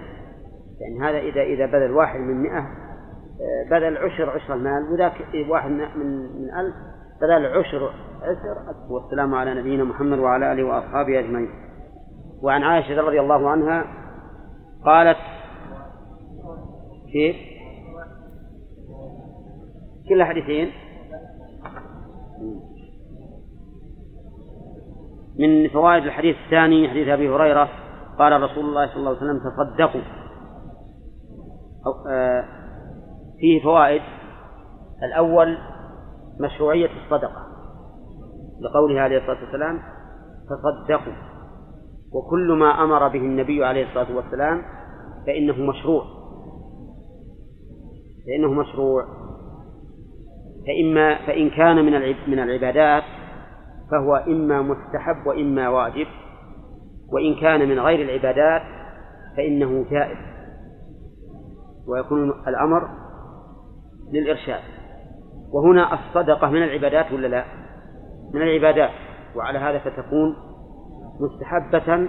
[0.80, 5.14] يعني هذا اذا إذا بذل واحد من مئة آه، بذل عشر عشر المال وذاك
[5.50, 6.76] واحد من من ألف
[7.22, 7.94] بذل عشر
[8.90, 11.50] والسلام على نبينا محمد وعلى آله وأصحابه أجمعين.
[12.44, 13.86] وعن عائشة رضي الله عنها
[14.86, 15.18] قالت
[17.14, 17.36] كيف؟
[20.10, 20.72] كل حديثين.
[25.40, 27.70] من فوائد الحديث الثاني حديث أبي هريرة
[28.20, 30.02] قال رسول الله صلى الله عليه وسلم تصدقوا.
[32.10, 32.46] آه
[33.40, 34.02] فيه فوائد.
[35.04, 35.58] الأول
[36.40, 37.47] مشروعية الصدقة.
[38.62, 39.80] لقوله عليه الصلاة والسلام
[40.50, 41.14] تصدقوا.
[42.14, 44.62] وكل ما أمر به النبي عليه الصلاة والسلام
[45.28, 46.04] فإنه مشروع.
[48.26, 49.04] فإنه مشروع.
[50.68, 53.04] فإما فإن كان من من العبادات
[53.92, 56.08] فهو إما مستحب وإما واجب.
[57.14, 58.62] وإن كان من غير العبادات
[59.38, 60.18] فإنه جائز.
[61.88, 62.90] ويكون الأمر
[64.12, 64.62] للإرشاد.
[65.54, 67.67] وهنا الصدقة من العبادات ولا لا؟
[68.34, 68.92] من العبادات
[69.36, 70.36] وعلى هذا فتكون
[71.20, 72.08] مستحبة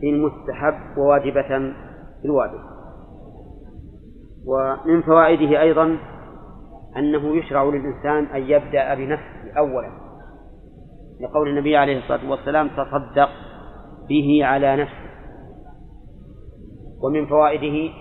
[0.00, 1.48] في المستحب وواجبة
[2.20, 2.60] في الواجب.
[4.46, 5.98] ومن فوائده أيضا
[6.96, 9.90] أنه يشرع للإنسان أن يبدأ بنفسه أولا
[11.20, 13.28] لقول النبي عليه الصلاة والسلام تصدق
[14.08, 15.06] به على نفسه
[17.02, 17.94] ومن فوائده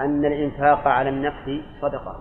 [0.00, 2.16] أن الإنفاق على النفس صدقة.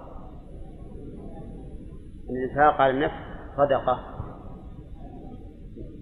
[2.29, 3.99] الإنفاق على النفس صدقة.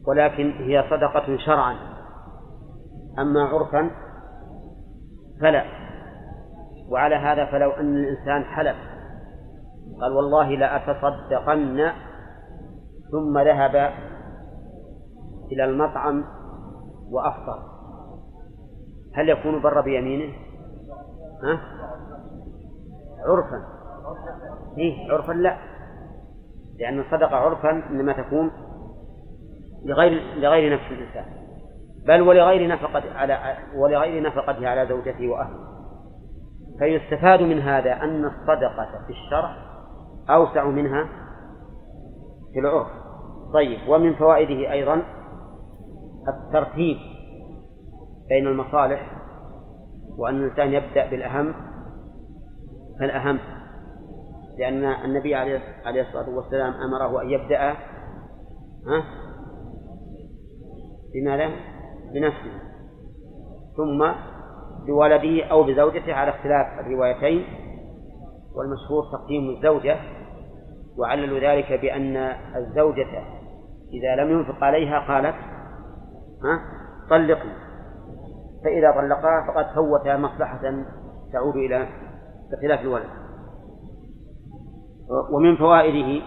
[0.07, 1.75] ولكن هي صدقة شرعا.
[3.19, 3.91] أما عرفا
[5.41, 5.63] فلا.
[6.89, 8.75] وعلى هذا فلو أن الإنسان حلف
[10.01, 11.91] قال والله لأتصدقن
[13.11, 13.75] ثم ذهب
[15.51, 16.23] إلى المطعم
[17.11, 17.71] وأفطر.
[19.15, 20.33] هل يكون بر بيمينه؟
[21.43, 21.61] ها؟
[23.25, 23.63] عرفا.
[24.77, 25.57] إيه عرفا لا.
[26.79, 28.51] لأن الصدقة عرفا إنما تكون
[29.85, 31.25] لغير لغير نفس الإنسان.
[32.07, 35.71] بل ولغير نفقة على ولغير نفقته على زوجته وأهله.
[36.79, 39.55] فيستفاد من هذا أن الصدقة في الشرع
[40.29, 41.09] أوسع منها
[42.53, 42.87] في العرف.
[43.53, 45.01] طيب ومن فوائده أيضا
[46.27, 46.97] الترتيب
[48.29, 49.11] بين المصالح
[50.17, 51.53] وأن الإنسان يبدأ بالأهم
[52.99, 53.39] فالأهم
[54.61, 57.73] لأن النبي عليه الصلاة والسلام أمره أن يبدأ
[61.13, 61.49] بماذا؟
[62.13, 62.51] بنفسه
[63.77, 64.11] ثم
[64.87, 67.45] بولده أو بزوجته على اختلاف الروايتين
[68.55, 69.97] والمشهور تقديم الزوجة
[70.97, 72.17] وعللوا ذلك بأن
[72.55, 73.23] الزوجة
[73.93, 75.35] إذا لم ينفق عليها قالت
[76.43, 76.59] ها؟
[77.09, 77.53] طلقني
[78.63, 80.61] فإذا طلقها فقد فوت مصلحة
[81.33, 81.87] تعود إلى
[82.51, 83.09] بخلاف الولد.
[85.33, 86.25] ومن فوائده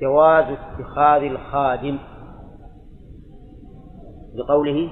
[0.00, 1.98] جواز اتخاذ الخادم
[4.34, 4.90] لقوله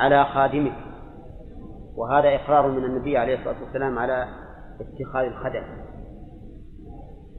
[0.00, 0.72] على خادمه
[1.96, 4.26] وهذا إقرار من النبي عليه الصلاة والسلام على
[4.80, 5.62] اتخاذ الخدم.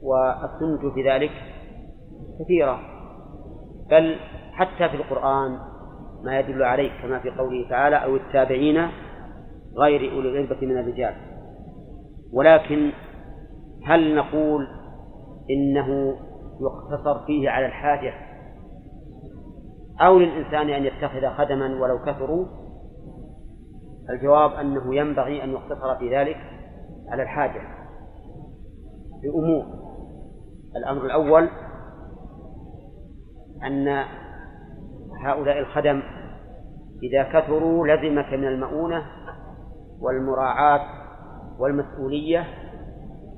[0.02, 1.30] والسنة في ذلك
[2.40, 2.80] كثيرة
[3.90, 4.16] بل
[4.52, 5.58] حتى في القرآن
[6.24, 8.88] ما يدل عليه كما في قوله تعالى أو التابعين
[9.76, 11.14] غير أولي الإربة من الرجال
[12.32, 12.90] ولكن
[13.86, 14.68] هل نقول
[15.50, 16.16] إنه
[16.60, 18.14] يقتصر فيه على الحاجة
[20.00, 22.46] أو للإنسان أن يتخذ خدما ولو كثروا؟
[24.10, 26.36] الجواب أنه ينبغي أن يقتصر في ذلك
[27.08, 27.60] على الحاجة
[29.22, 29.64] بأمور
[30.76, 31.48] الأمر الأول
[33.66, 34.04] أن
[35.20, 36.02] هؤلاء الخدم
[37.02, 39.02] إذا كثروا لزمك من المؤونة
[40.00, 40.80] والمراعاة
[41.58, 42.46] والمسؤولية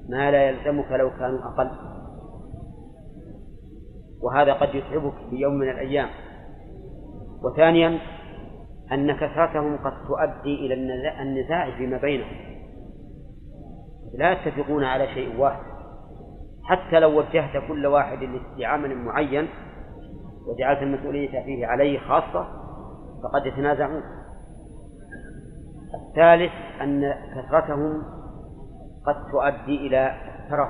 [0.09, 1.71] ما لا يلزمك لو كانوا أقل.
[4.23, 6.09] وهذا قد يتعبك في يوم من الأيام.
[7.43, 7.99] وثانيا
[8.93, 10.75] أن كثرتهم قد تؤدي إلى
[11.23, 12.37] النزاع فيما بينهم.
[14.15, 15.75] لا يتفقون على شيء واحد.
[16.65, 18.19] حتى لو وجهت كل واحد
[18.57, 19.49] لعمل معين
[20.47, 22.47] وجعلت المسؤولية فيه عليه خاصة
[23.23, 24.03] فقد يتنازعون.
[25.95, 28.03] الثالث أن كثرتهم
[29.07, 30.69] قد تؤدي إلى الترف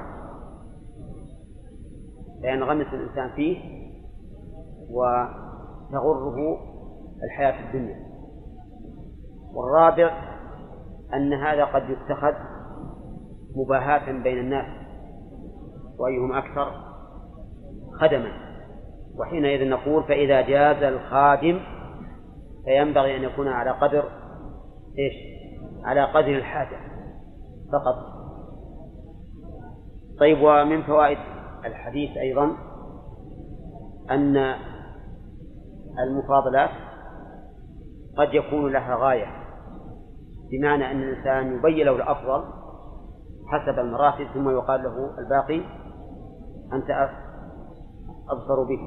[2.43, 3.59] فينغمس الإنسان فيه
[4.91, 6.59] وتغره
[7.25, 7.97] الحياة الدنيا.
[9.55, 10.11] والرابع
[11.15, 12.35] أن هذا قد يتخذ
[13.57, 14.67] مباهاة بين الناس
[15.99, 16.73] وأيهم أكثر
[18.01, 18.33] خدما.
[19.19, 21.61] وحينئذ نقول فإذا جاز الخادم
[22.65, 24.05] فينبغي أن يكون على قدر
[24.99, 25.15] إيش؟
[25.85, 26.77] على قدر الحاجة
[27.73, 28.14] فقط.
[30.21, 31.19] طيب ومن فوائد
[31.65, 32.57] الحديث أيضا
[34.11, 34.55] أن
[35.99, 36.71] المفاضلات
[38.19, 39.27] قد يكون لها غاية
[40.51, 42.45] بمعنى أن الإنسان يبين له الأفضل
[43.47, 45.61] حسب المراتب ثم يقال له الباقي
[46.73, 46.91] أنت
[48.31, 48.79] أبصر به.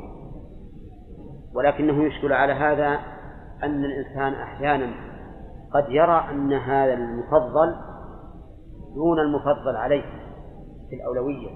[1.55, 2.99] ولكنه يشكل على هذا
[3.63, 4.93] أن الإنسان أحيانا
[5.73, 7.75] قد يرى أن هذا المفضل
[8.95, 10.03] دون المفضل عليه.
[10.89, 11.49] في الأولوية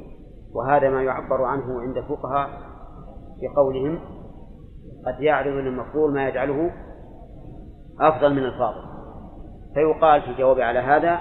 [0.53, 2.49] وهذا ما يعبر عنه عند الفقهاء
[3.41, 3.99] بقولهم
[5.05, 6.71] قد يعرض للمفضول ما يجعله
[7.99, 8.81] أفضل من الفاضل.
[9.73, 11.19] فيقال في جواب على هذا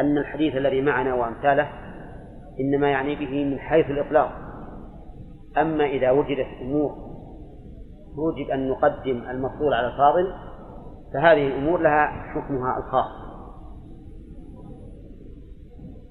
[0.00, 1.68] أن الحديث الذي معنا وأمثاله
[2.60, 4.32] إنما يعني به من حيث الإطلاق.
[5.58, 6.90] أما إذا وجدت أمور
[8.16, 10.32] توجب أن نقدم المفضول على الفاضل
[11.14, 13.29] فهذه الأمور لها حكمها الخاص.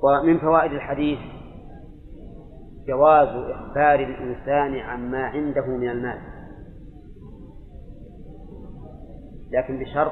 [0.03, 1.19] ومن فوائد الحديث
[2.88, 6.19] جواز إخبار الإنسان عما عنده من المال.
[9.51, 10.11] لكن بشرط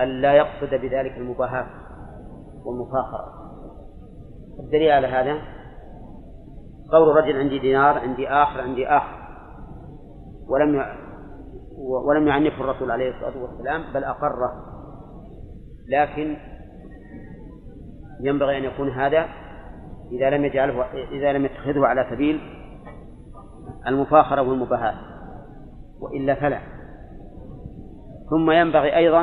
[0.00, 1.66] أن لا يقصد بذلك المباهاة
[2.64, 3.34] والمفاخرة.
[4.60, 5.38] الدليل على هذا
[6.92, 9.18] قول رجل عندي دينار عندي آخر عندي آخر.
[10.48, 10.84] ولم
[11.78, 14.52] ولم يعنفه الرسول عليه الصلاة والسلام بل أقره.
[15.88, 16.36] لكن
[18.20, 19.28] ينبغي أن يكون هذا
[20.12, 22.40] إذا لم يجعله إذا لم يتخذه على سبيل
[23.86, 24.94] المفاخرة والمباهاة
[26.00, 26.60] وإلا فلا.
[28.30, 29.20] ثم ينبغي أيضا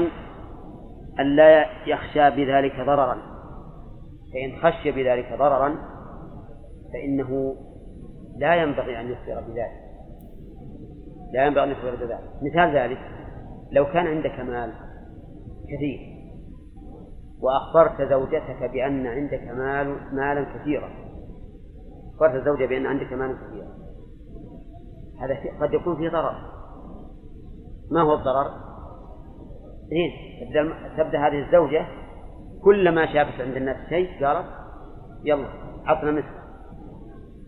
[1.19, 3.17] أن لا يخشى بذلك ضررا.
[4.33, 5.75] فإن خشي بذلك ضررا
[6.93, 7.55] فإنه
[8.37, 9.85] لا ينبغي أن يخبر بذلك.
[11.33, 12.29] لا ينبغي أن يخبر بذلك.
[12.41, 12.99] مثال ذلك
[13.71, 14.73] لو كان عندك مال
[15.63, 16.14] كثير
[17.45, 20.89] وأخبرت زوجتك بأن عندك مال مالا كثيرا.
[22.13, 23.67] أخبرت الزوجة بأن عندك مالا كثيرا.
[25.21, 26.35] هذا قد يكون فيه ضرر.
[27.91, 28.51] ما هو الضرر؟
[29.91, 31.85] إيه تبدأ تبدأ هذه الزوجة
[32.63, 34.45] كلما شافت عند الناس شيء قالت
[35.23, 35.47] يلا
[35.85, 36.35] عطنا مثل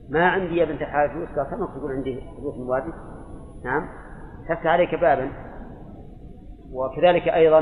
[0.10, 2.92] ما عندي يا بنت الحلال فلوس؟ قال كم تقول عندي فلوس موادي
[3.66, 3.90] نعم.
[4.50, 5.32] فتح عليك بابا.
[6.72, 7.60] وكذلك أيضا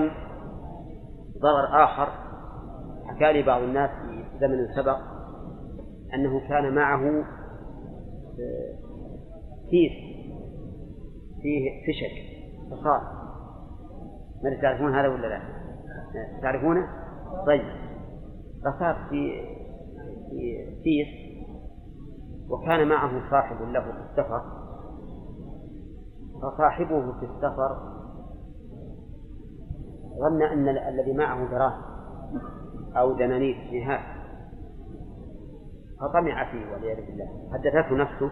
[1.41, 2.24] ضرر آخر.
[3.05, 4.97] حكى لي بعض الناس في زمن سبق
[6.13, 7.25] أنه كان معه
[8.39, 8.75] آه،
[9.71, 9.91] كيس
[11.41, 12.35] فيه فشك
[12.71, 13.01] فصار
[14.43, 15.41] ما تعرفون هذا ولا لا؟
[16.41, 16.87] تعرفونه؟
[17.47, 17.63] طيب
[18.65, 19.41] فصار في
[20.29, 21.07] في كيس
[22.49, 24.41] وكان معه صاحب له في السفر
[26.41, 27.95] فصاحبه في السفر
[30.19, 31.94] ظن أن الذي معه دراهم
[32.97, 33.99] أو دنانير جهاد.
[36.01, 37.27] فطمع فيه والعياذ بالله.
[37.53, 38.31] حدثته نفسه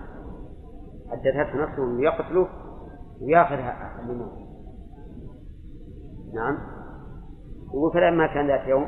[1.11, 2.48] حدثته نفسه أنه يقتله
[3.22, 4.31] ويأخذها الموت
[6.34, 6.57] نعم.
[7.73, 8.88] يقول فلما كان ذات يوم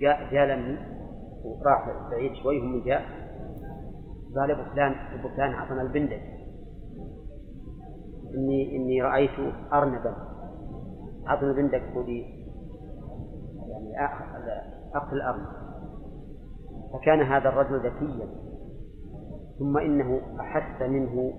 [0.00, 0.78] جاء جاء لمي
[1.44, 3.02] وراح بعيد شوي هم جاء.
[4.36, 6.20] قال أبو فلان أبو فلان اعطنا البندق.
[8.34, 10.16] إني إني رأيت أرنبا.
[11.28, 12.41] اعطنا البندق خذي
[13.90, 14.10] يعني
[14.94, 15.46] اقتل الارنب
[16.92, 18.26] فكان هذا الرجل ذكيا
[19.58, 21.32] ثم إنه أحس منه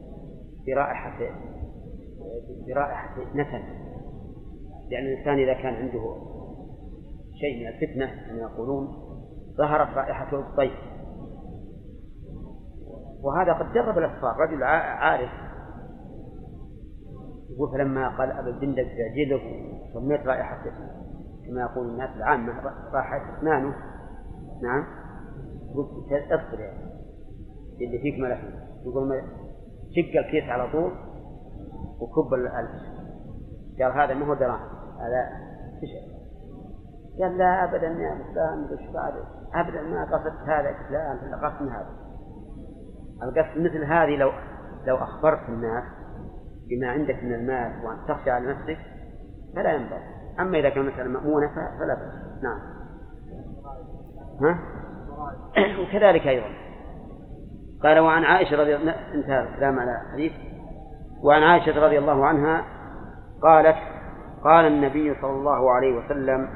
[0.68, 1.20] برائحة
[2.68, 3.64] برائحة نتن
[4.91, 6.15] لأن الإنسان إذا كان عنده
[7.34, 8.88] شيء من الفتنة كما يقولون
[9.57, 10.72] ظهرت رائحته الطيب.
[13.24, 15.30] وهذا قد جرب الأسفار رجل عارف.
[17.49, 19.41] يقول فلما قال أبا البندق جلده
[19.94, 20.64] سميت رائحة
[21.48, 22.53] كما يقول الناس العامة
[22.94, 23.74] رائحة أسنانه
[24.64, 24.86] نعم.
[26.32, 26.94] اصبر يعني.
[27.82, 28.44] اللي فيك ملح
[28.86, 29.22] يقول
[29.91, 30.91] شق الكيس على طول
[31.99, 32.72] وكب الألف
[33.82, 34.70] قال هذا ما هو دراهم.
[34.99, 35.30] هذا
[35.82, 36.14] فشل
[37.22, 38.68] قال لا ابدا يا فلان
[39.53, 41.90] ابدا ما قصدت هذا فلان قصدت هذا.
[43.24, 44.32] القصد مثل هذه لو
[44.86, 45.84] لو أخبرت الناس
[46.70, 48.78] بما عندك من المال وأن تخشى على نفسك
[49.56, 50.12] فلا ينبغي.
[50.40, 52.44] أما إذا كان مثلا مأمونة فلا بأس.
[52.44, 52.60] نعم.
[54.42, 54.60] ها؟
[55.82, 56.64] وكذلك أيضا.
[57.84, 60.32] قال وعن عائشة رضي الله انتهى الكلام على حديث
[61.24, 62.64] وعن عائشة رضي الله عنها
[63.42, 63.78] قالت
[64.44, 66.48] قال النبي صلى الله عليه وسلم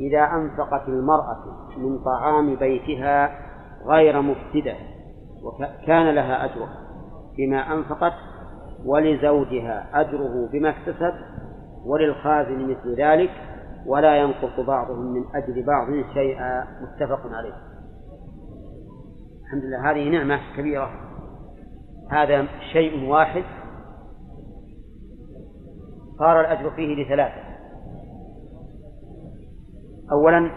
[0.00, 1.44] إذا أنفقت المرأة
[1.76, 3.38] من طعام بيتها
[3.86, 4.74] غير مفسدة
[5.44, 6.80] وكان لها أجرها
[7.38, 8.12] بما أنفقت
[8.84, 11.14] ولزوجها أجره بما اكتسب
[11.84, 13.30] وللخازن مثل ذلك
[13.86, 17.54] ولا ينقص بعضهم من أجر بعض شيئا متفق عليه.
[19.44, 20.90] الحمد لله هذه نعمة كبيرة.
[22.10, 23.44] هذا شيء واحد
[26.18, 27.50] صار الأجر فيه لثلاثة.
[30.12, 30.50] أولا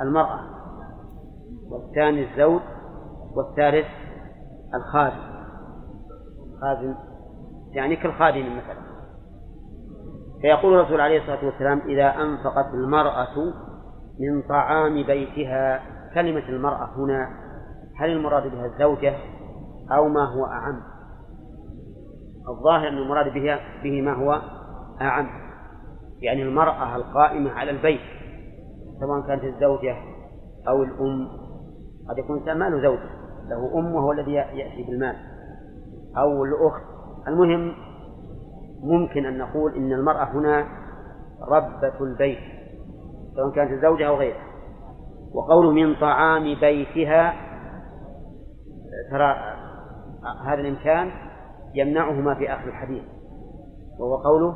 [0.00, 0.40] المرأة
[1.70, 2.60] والثاني الزوج
[3.36, 3.86] والثالث
[4.74, 5.28] الخادم
[6.60, 6.94] خادم
[7.72, 8.87] يعني كالخادم مثلا.
[10.40, 13.52] فيقول الرسول عليه الصلاة والسلام إذا أنفقت المرأة
[14.20, 15.82] من طعام بيتها
[16.14, 17.28] كلمة المرأة هنا
[17.96, 19.14] هل المراد بها الزوجة
[19.92, 20.80] أو ما هو أعم؟
[22.48, 24.42] الظاهر أن المراد بها به ما هو
[25.00, 25.28] أعم
[26.20, 28.00] يعني المرأة القائمة على البيت
[29.00, 29.96] سواء كانت الزوجة
[30.68, 31.28] أو الأم.
[32.10, 33.10] قد يكون الإنسان ما له زوجة
[33.48, 35.16] له أم وهو الذي يأتي بالمال
[36.16, 36.82] أو الأخت.
[37.28, 37.74] المهم
[38.82, 40.66] ممكن أن نقول إن المرأة هنا
[41.48, 42.38] ربة البيت
[43.36, 44.48] سواء كانت الزوجة أو غيرها.
[45.34, 47.34] وقول من طعام بيتها
[49.10, 49.34] ترى
[50.44, 51.10] هذا الإمكان
[51.74, 53.02] يمنعهما في آخر الحديث
[53.98, 54.54] وهو قوله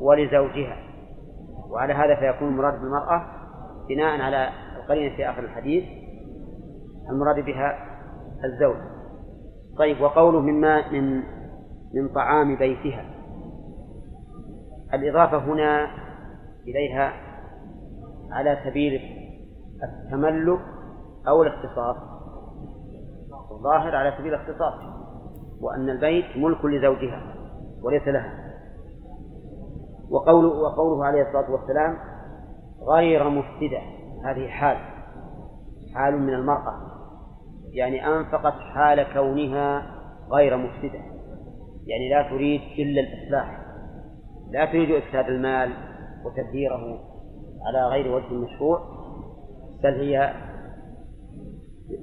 [0.00, 0.76] ولزوجها.
[1.70, 3.26] وعلى هذا فيكون المراد بالمرأة
[3.88, 5.84] بناء على القرينة في آخر الحديث
[7.10, 7.78] المراد بها
[8.44, 8.76] الزوج.
[9.78, 11.22] طيب وقوله مما من
[11.94, 13.13] من طعام بيتها.
[14.94, 15.88] الإضافة هنا
[16.66, 17.12] إليها
[18.30, 19.00] على سبيل
[19.82, 20.60] التملك
[21.28, 21.96] أو الاختصاص.
[23.50, 24.74] الظاهر على سبيل الاختصاص
[25.60, 27.34] وأن البيت ملك لزوجها
[27.82, 28.54] وليس لها.
[30.10, 31.96] وقوله, وقوله عليه الصلاة والسلام
[32.88, 33.80] غير مفسدة
[34.24, 34.76] هذه حال
[35.94, 36.74] حال من المرأة.
[37.72, 39.82] يعني أنفقت حال كونها
[40.30, 40.98] غير مفسدة
[41.86, 43.63] يعني لا تريد إلا الإصلاح.
[44.54, 45.70] لا تريد إفساد المال
[46.24, 46.98] وتدبيره
[47.66, 48.80] على غير وجه مشروع
[49.82, 50.34] بل هي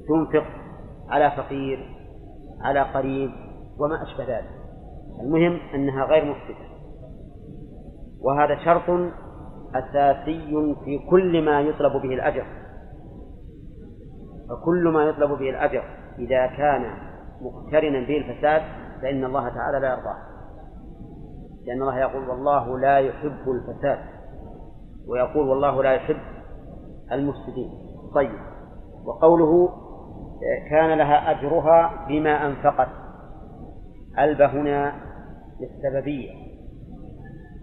[0.07, 0.45] تنفق
[1.09, 1.89] على فقير
[2.61, 3.31] على قريب
[3.79, 4.49] وما أشبه ذلك.
[5.21, 6.71] المهم أنها غير مفسدة.
[8.21, 9.11] وهذا شرط
[9.75, 12.45] أساسي في كل ما يطلب به الأجر.
[14.49, 15.83] فكل ما يطلب به الأجر
[16.19, 16.93] إذا كان
[17.41, 18.61] مقترنا به الفساد
[19.01, 20.30] فإن الله تعالى لا يرضاه.
[21.65, 23.99] لأن الله يقول والله لا يحب الفساد
[25.07, 26.21] ويقول والله لا يحب
[27.11, 27.71] المفسدين.
[28.15, 28.39] طيب
[29.05, 29.69] وقوله
[30.69, 32.87] كان لها أجرها بما أنفقت.
[34.19, 34.93] ألب هنا
[35.59, 36.31] للسببية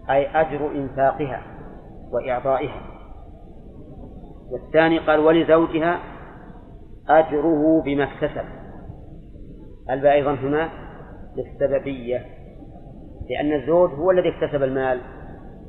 [0.09, 1.41] أي أجر إنفاقها
[2.11, 2.81] وإعطائها.
[4.51, 5.99] والثاني قال ولزوجها
[7.09, 8.45] أجره بما اكتسب.
[9.89, 10.69] ألب أيضا هنا
[11.35, 12.38] للسببية.
[13.29, 15.01] لأن الزوج هو الذي اكتسب المال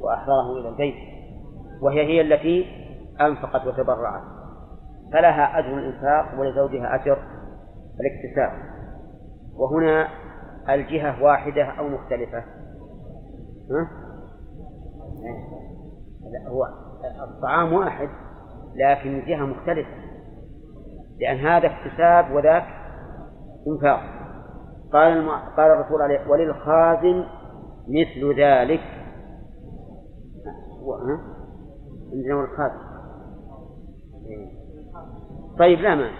[0.00, 0.94] وأحضره إلى البيت
[1.82, 2.66] وهي هي التي
[3.20, 4.22] أنفقت وتبرعت
[5.12, 7.18] فلها أجر الإنفاق ولزوجها أجر
[8.00, 8.52] الاكتساب
[9.56, 10.08] وهنا
[10.68, 12.38] الجهة واحدة أو مختلفة
[13.70, 13.88] ها؟
[16.48, 16.68] هو
[17.24, 18.08] الطعام واحد
[18.74, 19.90] لكن الجهة مختلفة
[21.20, 22.64] لأن هذا اكتساب وذاك
[23.66, 24.00] إنفاق
[24.92, 25.28] قال.
[25.56, 27.24] قال الرسول عليه وللخازن
[27.90, 28.80] مثل ذلك.
[32.12, 32.90] عندنا الخازن
[35.58, 36.18] طيب لا مانع.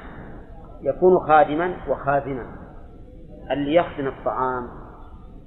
[0.83, 2.47] يكون خادما وخازنا.
[3.51, 4.69] اللي يخزن الطعام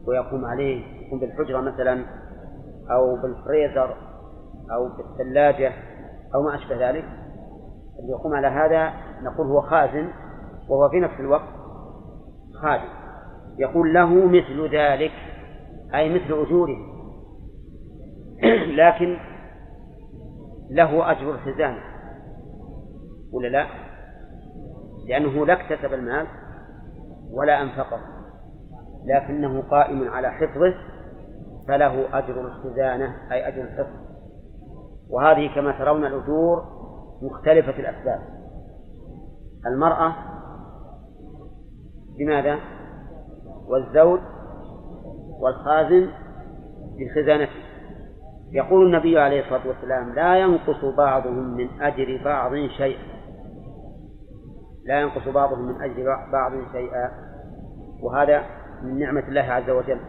[0.08, 2.06] ويقوم عليه يكون بالحجرة مثلا
[2.92, 3.96] أو بالفريزر
[4.72, 5.74] أو بالثلاجة
[6.36, 7.06] أو ما أشبه ذلك.
[8.00, 8.94] اللي يقوم على هذا
[9.24, 10.08] نقول هو خازن
[10.70, 11.50] وهو في نفس الوقت
[12.62, 12.90] خادم.
[13.58, 15.12] يقول له مثل ذلك.
[15.96, 16.78] أي مثل أجوره
[18.82, 19.18] لكن
[20.70, 21.80] له أجر الخزانة
[23.34, 23.68] ولا لا؟
[25.08, 26.28] لأنه لا اكتسب المال
[27.32, 28.00] ولا أنفقه.
[29.06, 30.74] لكنه قائم على حفظه
[31.68, 34.04] فله أجر الخزانة أي أجر الحفظ.
[35.10, 36.64] وهذه كما ترون الأجور
[37.22, 38.20] مختلفة الأسباب.
[39.66, 40.16] المرأة
[42.18, 42.60] بماذا؟
[43.68, 44.20] والزوج
[45.44, 46.10] والخازن
[46.98, 47.48] بالخزانة
[48.52, 53.14] يقول النبي عليه الصلاة والسلام لا ينقص بعضهم من أجر بعض شيئا.
[54.86, 57.12] لا ينقص بعضهم من أجر بعض شيئا.
[58.02, 58.44] وهذا
[58.84, 60.00] من نعمة الله عز وجل.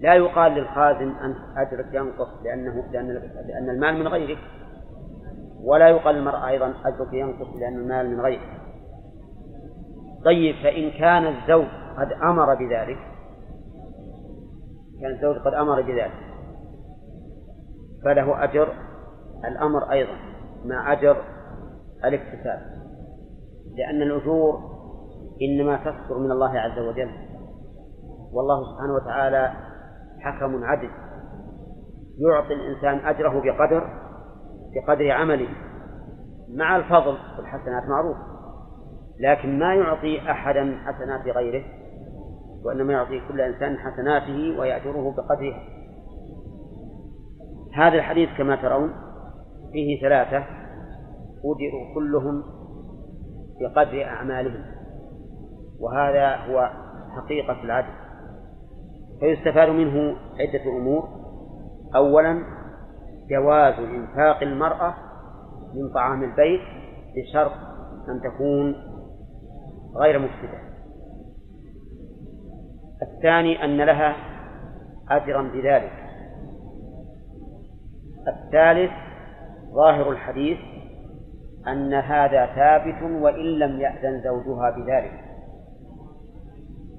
[0.00, 3.08] لا يقال للخازن أنت أجرك ينقص لأنه لأن
[3.48, 4.38] لأن المال من غيرك.
[5.64, 8.60] ولا يقال للمرأة أيضا أجرك ينقص لأن المال من غيرك.
[10.24, 11.66] طيب فإن كان الزوج
[11.98, 13.11] قد أمر بذلك
[15.02, 16.12] كان الزوج قد أمر بذلك.
[18.04, 18.68] فله أجر
[19.44, 20.16] الأمر أيضا
[20.64, 21.16] مع أجر
[22.04, 22.60] الاكتساب.
[23.76, 24.58] لأن الأجور
[25.42, 27.10] إنما تصدر من الله عز وجل.
[28.32, 29.52] والله سبحانه وتعالى
[30.20, 30.90] حكم عدل.
[32.18, 33.86] يعطي الإنسان أجره بقدر
[34.74, 35.48] بقدر عمله
[36.56, 38.16] مع الفضل والحسنات معروف.
[39.20, 41.64] لكن ما يعطي أحدا حسنات غيره
[42.64, 45.62] وإنما يعطي كل إنسان حسناته ويأجره بقدرها
[47.74, 48.92] هذا الحديث كما ترون
[49.72, 50.44] فيه ثلاثة
[51.44, 52.42] أجروا كلهم
[53.60, 54.64] بقدر أعمالهم
[55.80, 56.70] وهذا هو
[57.16, 57.92] حقيقة العدل.
[59.20, 61.08] فيستفاد منه عدة أمور.
[61.96, 62.42] أولا
[63.30, 64.94] جواز إنفاق المرأة
[65.74, 66.60] من طعام البيت
[67.16, 67.52] بشرط
[68.08, 68.74] أن تكون
[69.96, 70.71] غير مفسدة.
[73.02, 74.16] الثاني أن لها
[75.10, 75.92] أجرا بذلك.
[78.28, 78.90] الثالث
[79.74, 80.58] ظاهر الحديث
[81.68, 85.32] أن هذا ثابت وإن لم يأذن زوجها بذلك.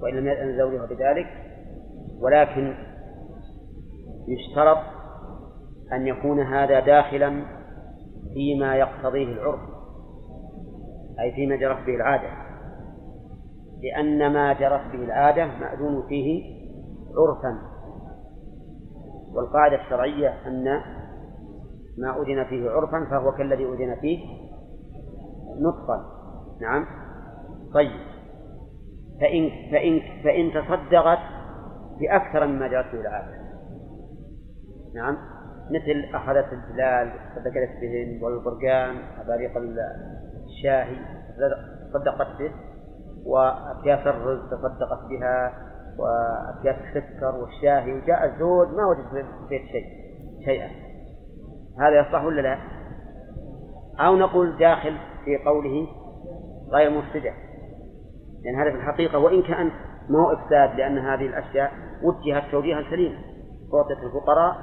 [0.00, 1.26] وإن لم يأذن زوجها بذلك
[2.20, 2.74] ولكن
[4.28, 4.78] يشترط
[5.92, 7.44] أن يكون هذا داخلا
[8.34, 9.60] فيما يقتضيه العرف
[11.20, 12.43] أي فيما جرت به العادة.
[13.84, 16.42] لأن ما جرت به العادة مأذون فيه
[17.16, 17.58] عرفا.
[19.34, 20.64] والقاعدة الشرعية أن
[21.98, 24.18] ما أذن فيه عرفا فهو كالذي أذن فيه
[25.60, 26.04] نطقا.
[26.60, 26.86] نعم.
[27.74, 28.14] طيب.
[29.20, 31.18] فإن فإن فإن تصدقت
[32.00, 33.44] بأكثر مما جرت به العادة
[34.94, 35.16] نعم.
[35.70, 39.50] مثل أخذت البلال تصدقت بهن والبرقان أباريق
[40.46, 40.96] الشاهي
[41.92, 42.50] تصدقت به.
[43.26, 45.52] وأكياس الرز تصدقت بها
[45.98, 49.86] وأكياس السكر والشاهي وجاء الزوج ما وجد في البيت شيء
[50.44, 50.68] شيئا.
[51.80, 52.58] هذا يصلح ولا لا؟
[54.00, 55.86] أو نقول داخل في قوله
[56.72, 57.32] غير مفسدة.
[58.44, 59.70] لأن هذا في الحقيقة وإن كان
[60.08, 61.72] ما هو إفساد لأن هذه الأشياء
[62.02, 63.18] وجهت توجيها سليما
[63.74, 64.56] أعطت الفقراء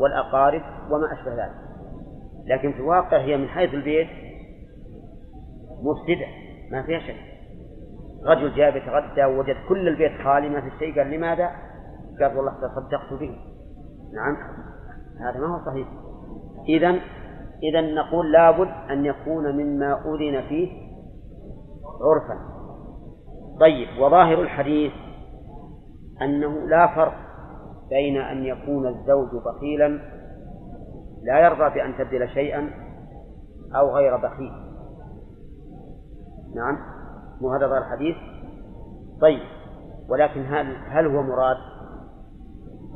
[0.00, 1.54] والأقارب وما أشبه ذلك.
[2.46, 4.08] لكن في الواقع هي من حيث البيت
[5.82, 6.26] مفسدة
[6.70, 7.29] ما فيها شك
[8.26, 11.50] رجل جاء يتغدى ووجد كل البيت خالي ما في شيء قال لماذا؟
[12.20, 13.36] قال والله تصدقت به.
[14.14, 14.36] نعم.
[15.20, 15.88] هذا ما هو صحيح.
[16.68, 17.00] إذا
[17.62, 20.68] إذا نقول لابد أن يكون مما أذن فيه
[22.00, 22.38] عرفا.
[23.60, 24.92] طيب وظاهر الحديث
[26.22, 27.14] أنه لا فرق
[27.90, 29.88] بين أن يكون الزوج بخيلا
[31.22, 32.70] لا يرضى بأن تبدل شيئا
[33.76, 34.52] أو غير بخيل.
[36.56, 36.99] نعم.
[37.40, 38.16] مو هذا ظاهر الحديث
[39.20, 39.40] طيب
[40.10, 41.56] ولكن هل هل هو مراد؟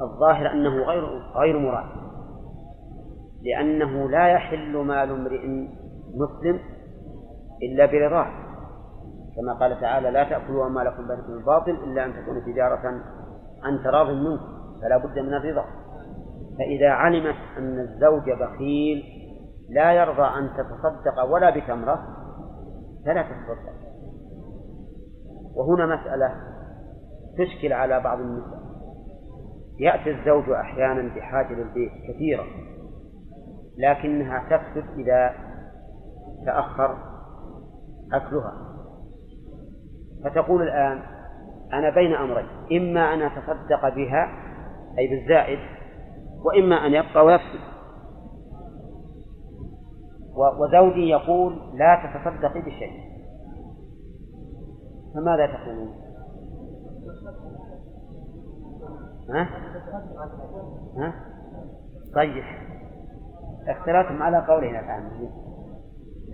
[0.01, 1.05] الظاهر أنه غير
[1.37, 1.87] غير مراد.
[3.43, 5.47] لأنه لا يحل مال امرئ
[6.15, 6.61] مسلم
[7.63, 8.27] إلا برضاه.
[9.37, 13.03] كما قال تعالى لا تأكلوا أموالكم بينكم بالباطل إلا أن تكون تجارة
[13.63, 15.65] عن تراض منكم فلا بد من الرضا.
[16.59, 19.03] فإذا علمت أن الزوج بخيل
[19.71, 21.99] لا يرضى أن تتصدق ولا بتمرة
[23.07, 23.84] فلا تتصدق.
[25.57, 26.35] وهنا مسألة
[27.39, 28.65] تشكل على بعض النساء.
[29.81, 32.45] يأتي الزوج أحيانا بحاجة للبيت كثيرة
[33.79, 35.35] لكنها تفسد إذا
[36.47, 36.97] تأخر
[38.13, 38.53] أكلها.
[40.25, 41.03] فتقول الآن
[41.73, 44.29] أنا بين أمرين إما أن أتصدق بها
[44.99, 45.59] أي بالزائد
[46.45, 47.61] وإما أن يبقى ويفسد.
[50.61, 53.14] وزوجي يقول لا تتصدقي بشيء.
[55.15, 55.95] فماذا تقولون؟
[59.31, 59.49] ها؟
[60.97, 61.15] ها؟
[62.15, 62.45] طيب.
[63.69, 65.31] اختلافهم على قولين الآن.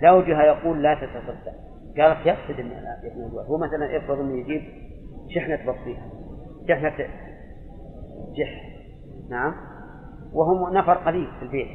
[0.03, 1.71] زوجها يقول لا تتصدق.
[1.97, 2.59] قالت يقصد
[3.05, 4.63] يكون هو مثلا افرض إنه يجيب
[5.35, 5.99] شحنة بطيخ
[6.69, 7.07] شحنة
[8.35, 8.71] جح
[9.31, 9.55] نعم.
[10.33, 11.69] وهم نفر قليل في البيت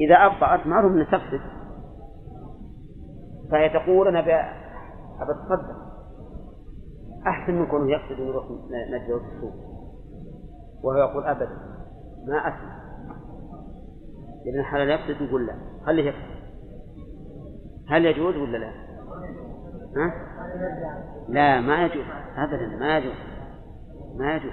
[0.00, 1.40] إذا أبطأت معروف أنها تفسد
[3.50, 5.83] فهي تقول أنا أبى أتصدق
[7.26, 8.20] أحسن من كونه يقصد
[8.90, 9.54] نجده في السوق.
[10.82, 11.56] وهو يقول أبدا
[12.26, 12.84] ما أسمع.
[14.44, 15.54] لأن الحلال يفسد يقول لا.
[15.86, 16.34] خليه يفسد
[17.88, 18.70] هل يجوز ولا لا؟
[19.96, 20.12] ها؟
[21.28, 22.04] لا ما يجوز.
[22.36, 23.14] أبدا ما يجوز.
[24.16, 24.52] ما يجوز.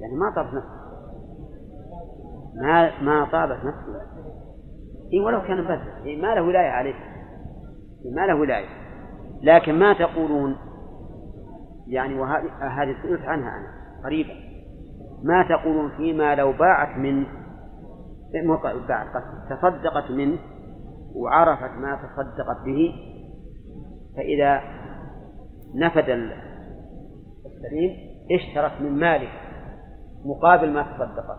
[0.00, 0.76] يعني ما طابت نفسه.
[2.54, 4.00] ما ما طابت نفسه.
[5.12, 6.04] إيه ولو كان بس.
[6.04, 6.94] إيه ما له ولاية عليه.
[8.04, 8.68] إيه ما له ولاية.
[9.42, 10.56] لكن ما تقولون
[11.86, 13.68] يعني وهذه هذه سئلت عنها أنا
[14.04, 14.32] قريبا
[15.24, 17.26] ما تقولون فيما لو باعت من
[18.88, 19.06] باعت
[19.50, 20.38] تصدقت منه
[21.14, 22.92] وعرفت ما تصدقت به
[24.16, 24.60] فإذا
[25.74, 26.08] نفد
[27.46, 27.96] السليم
[28.30, 29.28] اشترت من مالك
[30.24, 31.38] مقابل ما تصدقت.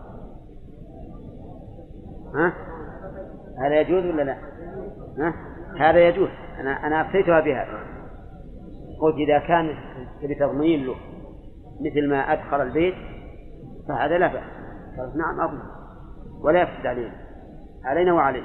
[2.34, 2.52] ها؟
[3.58, 4.36] هذا يجوز ولا لا؟
[5.18, 5.34] ها؟
[5.78, 6.28] هذا يجوز.
[6.60, 7.78] أنا أنا أفتيتها بهذا.
[9.00, 9.74] قلت إذا كان
[10.24, 10.94] بتضمين له
[11.80, 12.94] مثل ما أدخل البيت
[13.88, 15.16] فهذا لا بأس.
[15.16, 15.62] نعم أضمن.
[16.44, 17.14] ولا يفسد علينا.
[17.84, 18.44] علينا وعليه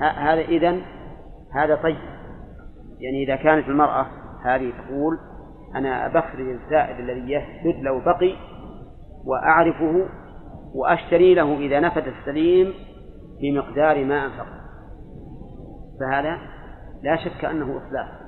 [0.00, 0.82] هذا إذن
[1.52, 1.96] هذا طيب.
[3.00, 4.06] يعني إذا كانت المرأة
[4.44, 5.18] هذه تقول
[5.74, 8.36] أنا بخرج الزائد الذي يسجد لو بقي
[9.24, 10.06] وأعرفه
[10.74, 12.74] وأشتري له إذا نفد السليم
[13.40, 14.46] بمقدار ما أنفق
[16.00, 16.38] فهذا
[17.02, 18.21] لا شك أنه إصلاح.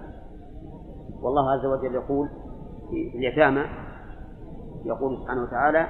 [1.24, 2.28] والله عز وجل يقول
[2.90, 3.64] في اليتامى
[4.84, 5.86] يقول سبحانه وتعالى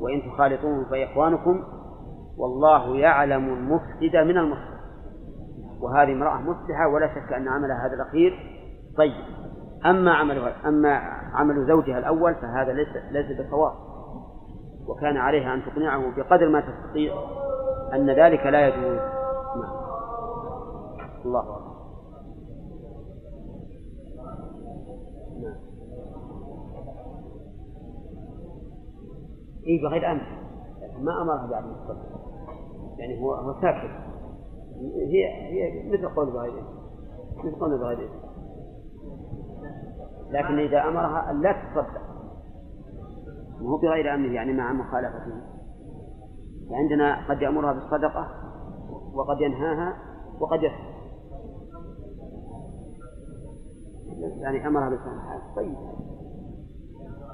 [0.00, 1.64] وإن تخالطوهم فإخوانكم
[2.38, 4.80] والله يعلم المفسد من المصلح
[5.80, 8.32] وهذه امرأة مصلحة ولا شك أن عملها هذا الأخير
[8.96, 9.40] طيب.
[9.86, 10.94] أما عملها أما
[11.34, 13.72] عمل زوجها الأول فهذا ليس ليس بصواب.
[14.88, 17.14] وكان عليها أن تقنعه بقدر ما تستطيع
[17.94, 18.98] أن ذلك لا يجوز.
[19.56, 19.80] نعم.
[21.24, 21.69] الله أكبر.
[29.66, 30.22] إيه بغير أمس
[30.98, 32.20] ما أمرها بعد تصدق
[32.98, 33.90] يعني هو هو ساكت.
[34.96, 36.64] هي هي مثل قول بغير
[37.44, 38.10] مثل قول بغير
[40.30, 42.10] لكن إذا أمرها أن لا تتصدق
[43.62, 45.32] وهو بغير أمره يعني مع مخالفته.
[46.70, 48.28] عندنا قد يأمرها بالصدقة
[49.14, 49.96] وقد ينهاها
[50.40, 50.90] وقد يسكت.
[54.40, 55.54] يعني أمرها بالصدقة.
[55.56, 55.76] طيب.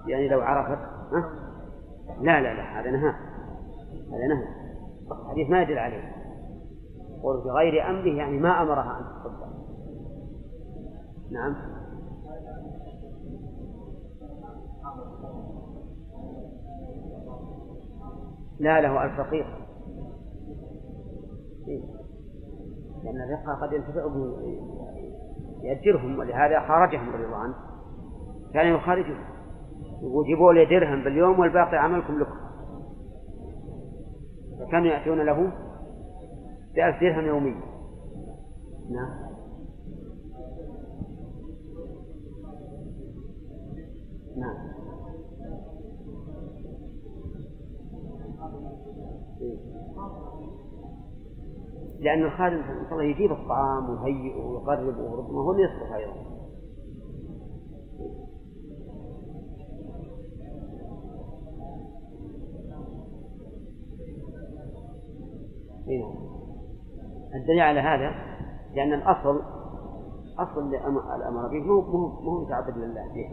[0.07, 0.83] يعني لو عرفت
[1.13, 1.46] ها؟
[2.21, 3.15] لا لا لا هذا نهى
[4.13, 4.67] هذا نهى
[5.13, 6.17] الحديث ما يدل عليه
[7.23, 9.47] قول بغير أمره يعني ما أمرها أن تصدق.
[11.31, 11.57] نعم.
[18.61, 19.47] لا له الفقير
[21.69, 21.83] إيه؟
[23.05, 24.37] لأن الرقة قد ينتفع به
[25.63, 27.55] يأجرهم ولهذا خرجهم رضي الله عنه
[28.55, 29.36] كان يخارجهم.
[30.03, 32.37] يقول جيبوا لي درهم باليوم والباقي عملكم لكم.
[34.61, 35.53] فكانوا يأتون له
[36.75, 37.61] بألف درهم يوميا.
[38.91, 39.27] نعم.
[44.37, 44.77] نعم.
[52.01, 52.63] لأن الخادم
[52.93, 56.26] الله يجيب الطعام ويهيئه ويقربه وربما هو اللي يصرف أيضا.
[67.35, 68.15] الدليل على هذا
[68.75, 69.43] لأن الأصل
[70.39, 70.75] أصل
[71.17, 71.81] الأمر به مو
[72.21, 73.29] مو متعبد لله به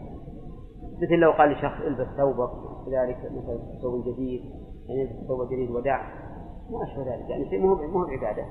[1.02, 2.50] مثل لو قال لشخص البس ثوبك
[2.86, 4.40] كذلك مثلا ثوب جديد
[4.88, 6.02] يعني البس ثوب جديد ودع
[6.70, 8.46] ما أشبه ذلك يعني شيء مو مو عبادة.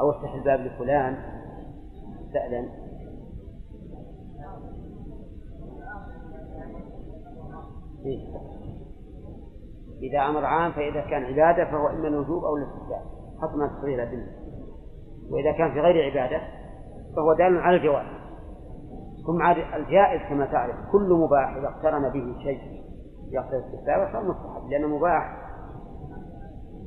[0.00, 1.16] أو افتح الباب لفلان
[2.32, 2.68] سألا.
[8.04, 8.55] إيه؟
[10.02, 13.02] إذا أمر عام فإذا كان عبادة فهو إما الوجوب أو الاستحباب.
[13.42, 14.26] حسب تقتضيه الأدلة
[15.30, 16.40] وإذا كان في غير عبادة
[17.16, 18.06] فهو دال على الجواز.
[19.26, 22.60] ثم عاد الجائز كما تعرف كل مباح إذا اقترن به شيء
[23.30, 25.36] يقتضي الاستحباب فهو مستحب لأن مباح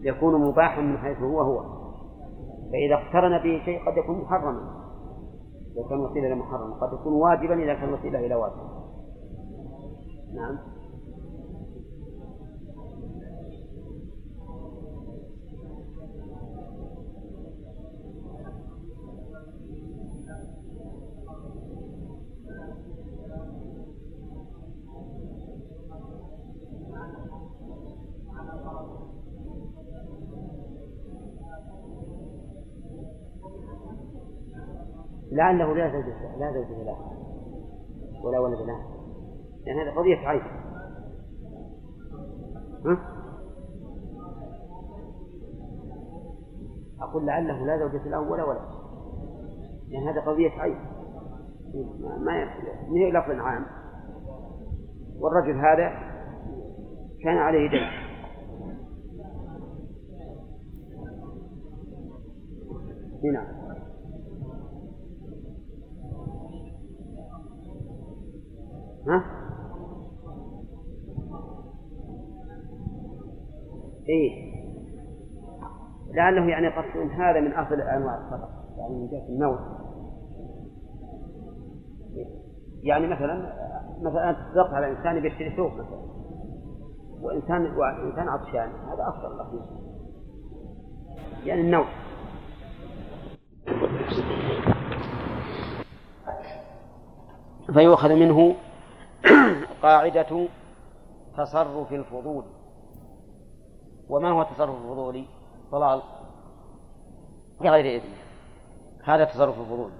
[0.03, 1.64] يكون مباحا من حيث هو هو.
[2.72, 4.80] فإذا اقترن به شيء قد يكون محرما.
[5.72, 8.69] إذا كان وسيلة إلى محرم قد يكون واجبا إذا كان وسيلة إلى واجب.
[10.36, 10.57] نعم.
[35.40, 36.98] لعله لا زوجة لا زوجة له.
[38.24, 38.80] ولا ولد له.
[39.66, 40.41] لأن هذه قضية عيب؟
[47.02, 48.70] أقول لعله لا زوجة له ولا ولد.
[49.90, 50.78] لأن هذه قضية عيب
[52.26, 52.34] ما
[52.94, 53.66] هي لفظ عام.
[55.20, 55.90] والرجل هذا
[57.24, 57.70] كان عليه
[63.22, 63.59] دين نعم
[69.08, 69.24] ها؟
[74.10, 74.50] إيه.
[76.14, 79.60] لعله يعني قصد هذا من أصل أنواع الصدقة يعني من جهة النوع.
[82.84, 83.54] يعني مثلا
[84.02, 86.00] مثلا تصدق على إنسان بيشتري ثوب مثلا
[87.22, 89.62] وإنسان وإنسان عطشان هذا أفضل له
[91.46, 91.86] يعني النوع.
[97.74, 98.56] فيؤخذ منه
[99.84, 100.48] قاعدة
[101.38, 102.44] تصرف الفضول.
[104.10, 105.26] وما هو تصرف الفضول؟
[105.72, 106.02] ضلال.
[107.62, 108.14] بغير إذن.
[109.04, 109.91] هذا تصرف الفضول.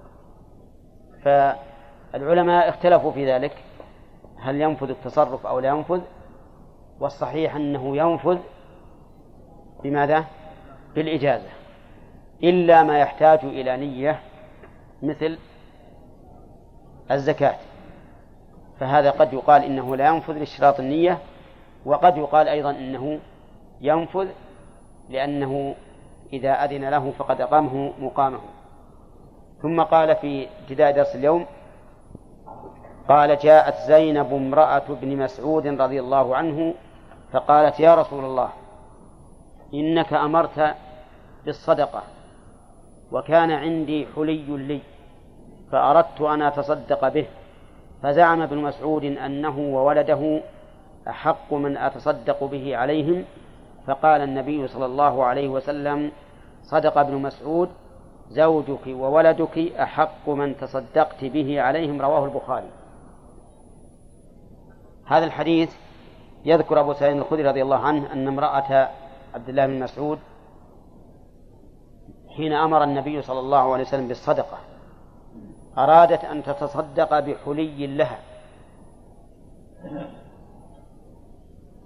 [1.24, 3.64] فالعلماء اختلفوا في ذلك.
[4.40, 6.02] هل ينفذ التصرف أو لا ينفذ؟
[7.00, 8.38] والصحيح أنه ينفذ
[9.84, 10.26] بماذا؟
[10.96, 11.50] بالإجازة.
[12.44, 14.20] إلا ما يحتاج إلى نية
[15.04, 15.38] مثل
[17.12, 17.69] الزكاة.
[18.80, 21.18] فهذا قد يقال إنه لا ينفذ لاشتراط النية
[21.86, 23.20] وقد يقال أيضا إنه
[23.82, 24.28] ينفذ
[25.10, 25.76] لأنه
[26.34, 28.40] إذا أذن له فقد أقامه مقامه.
[29.62, 31.46] ثم قال في ابتداء درس اليوم
[33.10, 36.74] قال جاءت زينب امرأة ابن مسعود رضي الله عنه
[37.32, 38.50] فقالت يا رسول الله
[39.74, 40.76] إنك أمرت
[41.46, 42.04] بالصدقة
[43.12, 44.82] وكان عندي حلي لي
[45.72, 47.26] فأردت أن أتصدق به.
[48.04, 50.42] فزعم ابن مسعود أنه وولده
[51.08, 53.24] أحق من أتصدق به عليهم
[53.88, 56.12] فقال النبي صلى الله عليه وسلم
[56.62, 57.70] صدق ابن مسعود
[58.30, 62.02] زوجك وولدك أحق من تصدقت به عليهم.
[62.02, 62.70] رواه البخاري.
[65.06, 65.76] هذا الحديث
[66.46, 68.90] يذكر أبو سعيد الخدري رضي الله عنه أن امرأة
[69.34, 70.20] عبد الله بن مسعود
[72.38, 74.58] حين أمر النبي صلى الله عليه وسلم بالصدقة
[75.80, 78.20] أرادت أن تتصدق بحلي لها.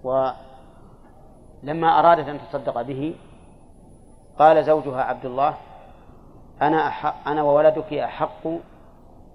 [0.03, 3.15] ولما أرادت أن تصدق به
[4.39, 5.57] قال زوجها عبد الله
[6.61, 8.47] أنا أحق أنا وولدك أحق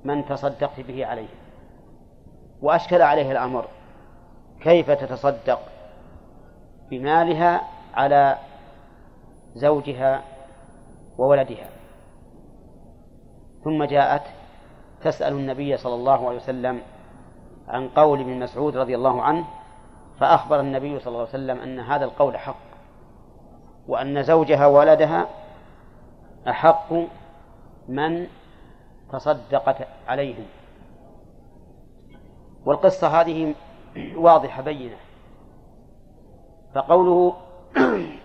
[0.05, 1.28] من تصدقت به عليه.
[2.62, 3.64] وأشكل عليه الأمر
[4.60, 5.60] كيف تتصدق؟
[6.90, 7.62] بمالها
[7.94, 8.39] على
[9.55, 10.22] زوجها
[11.18, 11.68] وولدها.
[13.64, 14.38] ثم جاءت
[15.03, 16.81] تسأل النبي صلى الله عليه وسلم
[17.69, 19.45] عن قول ابن مسعود رضي الله عنه
[20.20, 22.69] فأخبر النبي صلى الله عليه وسلم أن هذا القول حق
[23.89, 25.27] وأن زوجها وولدها
[26.49, 26.93] أحق
[27.89, 28.27] من
[29.12, 30.47] تصدقت عليهم.
[32.65, 33.55] والقصة هذه
[34.16, 34.97] واضحة بينة.
[36.75, 37.35] فقوله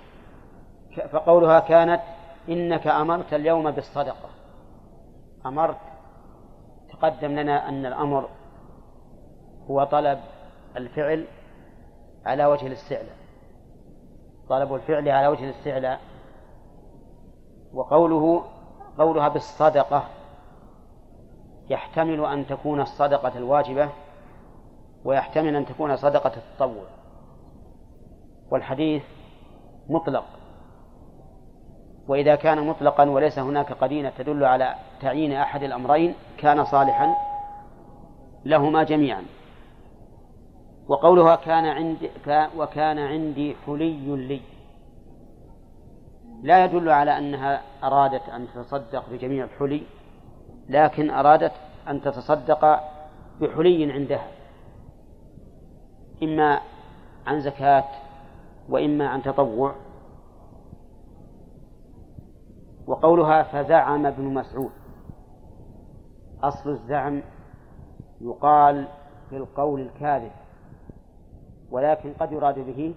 [1.11, 2.01] فقولها كانت
[2.49, 4.29] إنك أمرت اليوم بالصدقة.
[5.45, 5.92] أمرت
[7.03, 8.29] تقدم لنا أن الأمر
[9.69, 10.19] هو طلب
[10.77, 11.25] الفعل
[12.25, 13.15] على وجه الاستعلاء.
[14.49, 15.99] طلب الفعل على وجه الاستعلاء.
[17.73, 18.43] وقوله
[18.97, 20.03] قولها بالصدقة.
[21.69, 23.89] يحتمل أن تكون الصدقة الواجبة
[25.05, 26.85] ويحتمل أن تكون صدقة التطوع.
[28.51, 29.03] والحديث
[29.89, 30.25] مطلق.
[32.07, 37.15] وإذا كان مطلقا وليس هناك قرينة تدل على تعيين أحد الأمرين كان صالحا
[38.45, 39.23] لهما جميعا.
[40.87, 42.09] وقولها كان عندي
[42.57, 44.41] وكان عندي حلي لي.
[46.43, 49.83] لا يدل على أنها أرادت أن تتصدق بجميع الحلي
[50.69, 51.51] لكن أرادت
[51.87, 52.79] أن تتصدق
[53.41, 54.27] بحلي عندها.
[56.23, 56.59] إما
[57.27, 57.85] عن زكاة
[58.69, 59.75] وإما عن تطوع.
[62.87, 64.71] وقولها فزعم ابن مسعود.
[66.43, 67.21] أصل الزعم
[68.21, 68.87] يقال
[69.29, 70.31] في القول الكاذب
[71.71, 72.95] ولكن قد يراد به